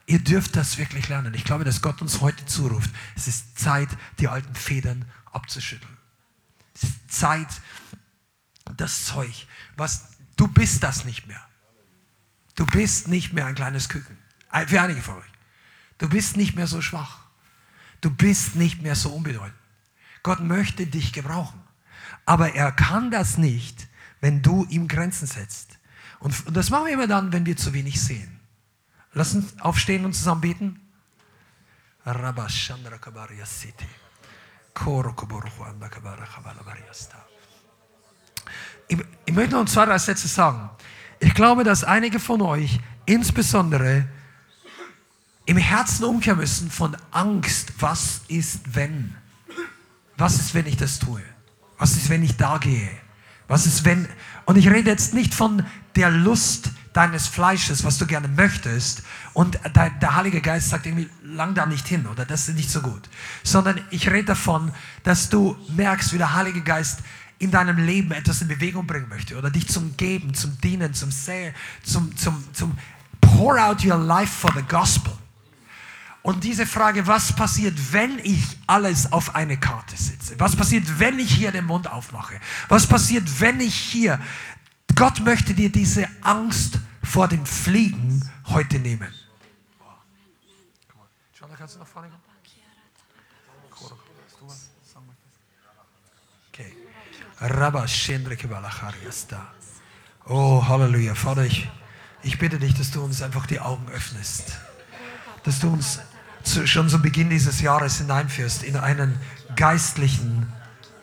Ihr 0.06 0.19
dürft 0.19 0.56
das 0.56 0.78
wirklich 0.78 1.10
lernen. 1.10 1.34
Ich 1.34 1.44
glaube, 1.44 1.64
dass 1.64 1.82
Gott 1.82 2.02
uns 2.02 2.22
heute 2.22 2.45
zuruft. 2.45 2.90
Es 3.15 3.28
ist 3.28 3.60
Zeit, 3.60 3.90
die 4.19 4.28
alten 4.28 4.56
Federn 4.56 5.06
abzuschütteln. 5.32 5.98
Es 6.73 6.84
ist 6.84 7.11
Zeit, 7.11 7.48
das 8.78 9.06
Zeug, 9.06 9.48
was 9.76 10.11
du 10.38 10.48
bist 10.48 10.84
das 10.84 11.06
nicht 11.06 11.28
mehr. 11.28 11.41
Du 12.56 12.65
bist 12.65 13.07
nicht 13.07 13.34
mehr 13.34 13.45
ein 13.45 13.56
kleines 13.56 13.90
Küken. 13.90 14.18
Für 14.68 14.82
einige 14.82 15.02
von 15.02 15.15
euch. 15.15 15.30
Du 16.02 16.10
bist 16.10 16.36
nicht 16.36 16.56
mehr 16.56 16.65
so 16.65 16.82
schwach. 16.82 17.19
Du 18.02 18.10
bist 18.10 18.56
nicht 18.56 18.82
mehr 18.82 18.95
so 18.95 19.10
unbedeutend. 19.10 19.53
Gott 20.23 20.40
möchte 20.40 20.88
dich 20.88 21.14
gebrauchen. 21.14 21.61
Aber 22.26 22.56
er 22.56 22.72
kann 22.72 23.11
das 23.11 23.38
nicht, 23.38 23.88
wenn 24.19 24.41
du 24.41 24.65
ihm 24.65 24.88
Grenzen 24.88 25.28
setzt. 25.28 25.78
Und 26.18 26.57
das 26.57 26.72
machen 26.72 26.88
wir 26.88 26.94
immer 26.94 27.06
dann, 27.06 27.32
wenn 27.32 27.45
wir 27.45 27.56
zu 27.56 27.72
wenig 27.73 28.02
sehen. 28.02 28.40
Lass 29.14 29.36
uns 29.36 29.60
aufstehen 29.61 30.03
und 30.03 30.14
zusammen 30.14 30.41
beten. 30.41 30.80
Ich, 38.88 38.98
ich 39.28 39.34
möchte 39.36 39.53
noch 39.53 39.65
zwei, 39.65 39.86
drei 39.86 39.99
Sätze 39.99 40.28
sagen. 40.28 40.72
Ich 41.19 41.36
glaube, 41.36 41.64
dass 41.64 41.84
einige 41.84 42.19
von 42.19 42.41
euch 42.41 42.80
insbesondere 43.06 44.07
im 45.45 45.57
Herzen 45.57 46.05
umkehren 46.05 46.39
müssen 46.39 46.69
von 46.69 46.95
Angst. 47.11 47.73
Was 47.80 48.22
ist, 48.27 48.76
wenn? 48.76 49.15
Was 50.18 50.39
ist, 50.39 50.53
wenn 50.53 50.68
ich 50.68 50.77
das 50.77 50.99
tue? 50.99 51.22
Was 51.77 51.95
ist, 51.95 52.09
wenn 52.09 52.23
ich 52.23 52.38
da 52.38 52.57
gehe? 52.57 52.89
Was 53.47 53.65
ist, 53.65 53.85
wenn. 53.85 54.07
Und 54.45 54.57
ich 54.57 54.69
rede 54.69 54.89
jetzt 54.89 55.13
nicht 55.13 55.34
von 55.34 55.65
der 55.95 56.09
Lust, 56.09 56.72
deines 56.93 57.27
Fleisches, 57.27 57.84
was 57.84 57.97
du 57.97 58.05
gerne 58.05 58.27
möchtest, 58.27 59.03
und 59.34 59.59
der 59.76 60.15
Heilige 60.15 60.41
Geist 60.41 60.69
sagt 60.69 60.85
irgendwie, 60.85 61.09
lang 61.23 61.53
da 61.53 61.65
nicht 61.65 61.88
hin 61.88 62.05
oder 62.05 62.26
das 62.26 62.49
ist 62.49 62.55
nicht 62.55 62.69
so 62.69 62.81
gut. 62.81 63.09
Sondern 63.43 63.80
ich 63.91 64.09
rede 64.09 64.26
davon, 64.26 64.73
dass 65.03 65.30
du 65.30 65.55
merkst, 65.69 66.13
wie 66.13 66.18
der 66.18 66.34
Heilige 66.34 66.61
Geist 66.61 66.99
in 67.39 67.49
deinem 67.49 67.77
Leben 67.77 68.11
etwas 68.11 68.41
in 68.41 68.49
Bewegung 68.49 68.85
bringen 68.85 69.07
möchte 69.09 69.38
oder 69.38 69.49
dich 69.49 69.68
zum 69.68 69.95
Geben, 69.95 70.34
zum 70.34 70.59
Dienen, 70.59 70.93
zum 70.93 71.11
Säen, 71.11 71.53
zum, 71.84 72.15
zum, 72.18 72.43
zum 72.53 72.77
Pour 73.22 73.57
out 73.57 73.84
your 73.85 73.97
life 73.97 74.31
for 74.31 74.51
the 74.53 74.63
gospel. 74.63 75.13
Und 76.23 76.43
diese 76.43 76.68
Frage, 76.68 77.07
was 77.07 77.34
passiert, 77.35 77.76
wenn 77.91 78.19
ich 78.19 78.43
alles 78.68 79.11
auf 79.11 79.34
eine 79.34 79.57
Karte 79.57 79.95
setze? 79.98 80.39
Was 80.39 80.56
passiert, 80.56 80.99
wenn 80.99 81.18
ich 81.18 81.34
hier 81.34 81.52
den 81.52 81.65
Mund 81.65 81.89
aufmache? 81.89 82.39
Was 82.68 82.85
passiert, 82.85 83.39
wenn 83.39 83.60
ich 83.60 83.76
hier 83.76 84.19
Gott 84.95 85.19
möchte 85.22 85.53
dir 85.53 85.72
diese 85.72 86.07
Angst 86.22 86.80
vor 87.03 87.27
dem 87.27 87.45
Fliegen 87.45 88.30
heute 88.48 88.80
nehmen. 88.80 89.11
Okay. 96.49 96.76
Oh, 100.26 100.64
Halleluja. 100.68 101.15
Vater, 101.15 101.45
ich, 101.45 101.69
ich 102.22 102.38
bitte 102.38 102.60
dich, 102.60 102.76
dass 102.76 102.91
du 102.91 103.03
uns 103.03 103.22
einfach 103.22 103.48
die 103.48 103.60
Augen 103.60 103.89
öffnest. 103.89 104.60
Dass 105.43 105.60
du 105.60 105.73
uns 105.73 105.99
zu, 106.43 106.68
schon 106.68 106.89
zu 106.89 107.01
Beginn 107.01 107.30
dieses 107.30 107.61
Jahres 107.61 107.97
hineinführst 107.97 108.63
in 108.63 108.76
einen 108.77 109.18
geistlichen, 109.55 110.47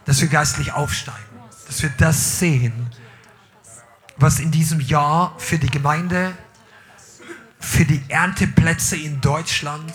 dass 0.04 0.20
wir 0.20 0.28
geistlich 0.28 0.72
aufsteigen. 0.72 1.18
Dass 1.66 1.82
wir 1.82 1.90
das 1.98 2.38
sehen, 2.38 2.90
was 4.16 4.40
in 4.40 4.50
diesem 4.50 4.80
Jahr 4.80 5.34
für 5.38 5.58
die 5.58 5.70
Gemeinde, 5.70 6.32
für 7.60 7.84
die 7.84 8.02
Ernteplätze 8.08 8.96
in 8.96 9.20
Deutschland, 9.20 9.92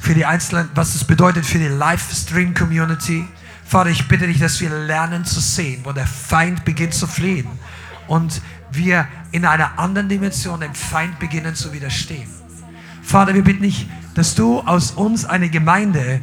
für 0.00 0.14
die 0.14 0.24
einzelnen, 0.24 0.70
was 0.74 0.94
es 0.94 1.04
bedeutet 1.04 1.44
für 1.44 1.58
die 1.58 1.68
Livestream-Community. 1.68 3.26
Vater, 3.64 3.90
ich 3.90 4.08
bitte 4.08 4.26
dich, 4.26 4.38
dass 4.38 4.60
wir 4.60 4.70
lernen 4.70 5.24
zu 5.24 5.40
sehen, 5.40 5.84
wo 5.84 5.92
der 5.92 6.06
Feind 6.06 6.64
beginnt 6.64 6.94
zu 6.94 7.06
fliehen 7.06 7.48
und 8.06 8.40
wir 8.72 9.06
in 9.32 9.44
einer 9.44 9.78
anderen 9.78 10.08
Dimension 10.08 10.60
dem 10.60 10.74
Feind 10.74 11.18
beginnen 11.18 11.54
zu 11.54 11.72
widerstehen. 11.72 12.28
Vater, 13.02 13.34
wir 13.34 13.44
bitten 13.44 13.62
dich, 13.62 13.88
dass 14.18 14.34
du 14.34 14.58
aus 14.58 14.90
uns 14.90 15.24
eine 15.24 15.48
Gemeinde 15.48 16.20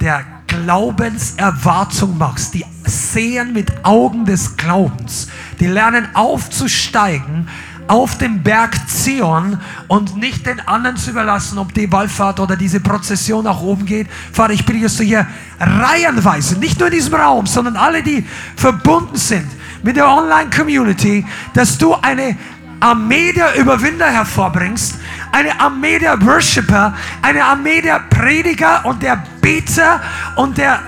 der 0.00 0.24
Glaubenserwartung 0.46 2.16
machst, 2.16 2.54
die 2.54 2.64
sehen 2.86 3.52
mit 3.52 3.84
Augen 3.84 4.24
des 4.24 4.56
Glaubens, 4.56 5.28
die 5.60 5.66
lernen 5.66 6.08
aufzusteigen 6.14 7.46
auf 7.88 8.16
dem 8.16 8.42
Berg 8.42 8.88
Zion 8.88 9.58
und 9.86 10.16
nicht 10.16 10.46
den 10.46 10.60
anderen 10.60 10.96
zu 10.96 11.10
überlassen, 11.10 11.58
ob 11.58 11.74
die 11.74 11.92
Wallfahrt 11.92 12.40
oder 12.40 12.56
diese 12.56 12.80
Prozession 12.80 13.44
nach 13.44 13.60
oben 13.60 13.84
geht. 13.84 14.06
Vater, 14.32 14.54
ich 14.54 14.64
bitte, 14.64 14.80
dass 14.80 14.96
du 14.96 15.02
hier 15.02 15.26
reihenweise, 15.58 16.58
nicht 16.58 16.78
nur 16.78 16.88
in 16.88 16.94
diesem 16.94 17.16
Raum, 17.16 17.44
sondern 17.44 17.76
alle, 17.76 18.02
die 18.02 18.24
verbunden 18.56 19.16
sind 19.16 19.46
mit 19.82 19.96
der 19.96 20.08
Online-Community, 20.08 21.26
dass 21.52 21.76
du 21.76 21.94
eine 21.96 22.38
Armee 22.80 23.34
der 23.34 23.56
Überwinder 23.56 24.06
hervorbringst, 24.06 24.99
eine 25.32 25.58
Armee 25.60 25.98
der 25.98 26.20
Worshipper, 26.24 26.94
eine 27.22 27.44
Armee 27.44 27.80
der 27.80 28.00
Prediger 28.10 28.84
und 28.84 29.02
der 29.02 29.22
Beter 29.40 30.00
und 30.36 30.58
der 30.58 30.80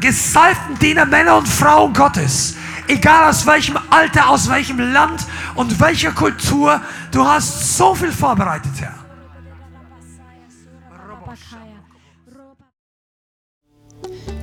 gesalbten 0.00 0.78
Diener, 0.78 1.06
Männer 1.06 1.36
und 1.36 1.48
Frauen 1.48 1.92
Gottes 1.94 2.56
egal 2.88 3.28
aus 3.28 3.46
welchem 3.46 3.78
Alter, 3.90 4.30
aus 4.30 4.48
welchem 4.48 4.78
Land 4.78 5.26
und 5.54 5.78
welcher 5.80 6.12
Kultur, 6.12 6.80
du 7.12 7.24
hast 7.24 7.76
so 7.76 7.94
viel 7.94 8.12
vorbereitet, 8.12 8.72
Herr. 8.78 8.94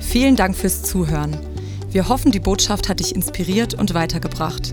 Vielen 0.00 0.36
Dank 0.36 0.56
fürs 0.56 0.82
Zuhören. 0.82 1.36
Wir 1.90 2.08
hoffen, 2.08 2.30
die 2.30 2.40
Botschaft 2.40 2.88
hat 2.88 3.00
dich 3.00 3.14
inspiriert 3.14 3.74
und 3.74 3.92
weitergebracht. 3.94 4.72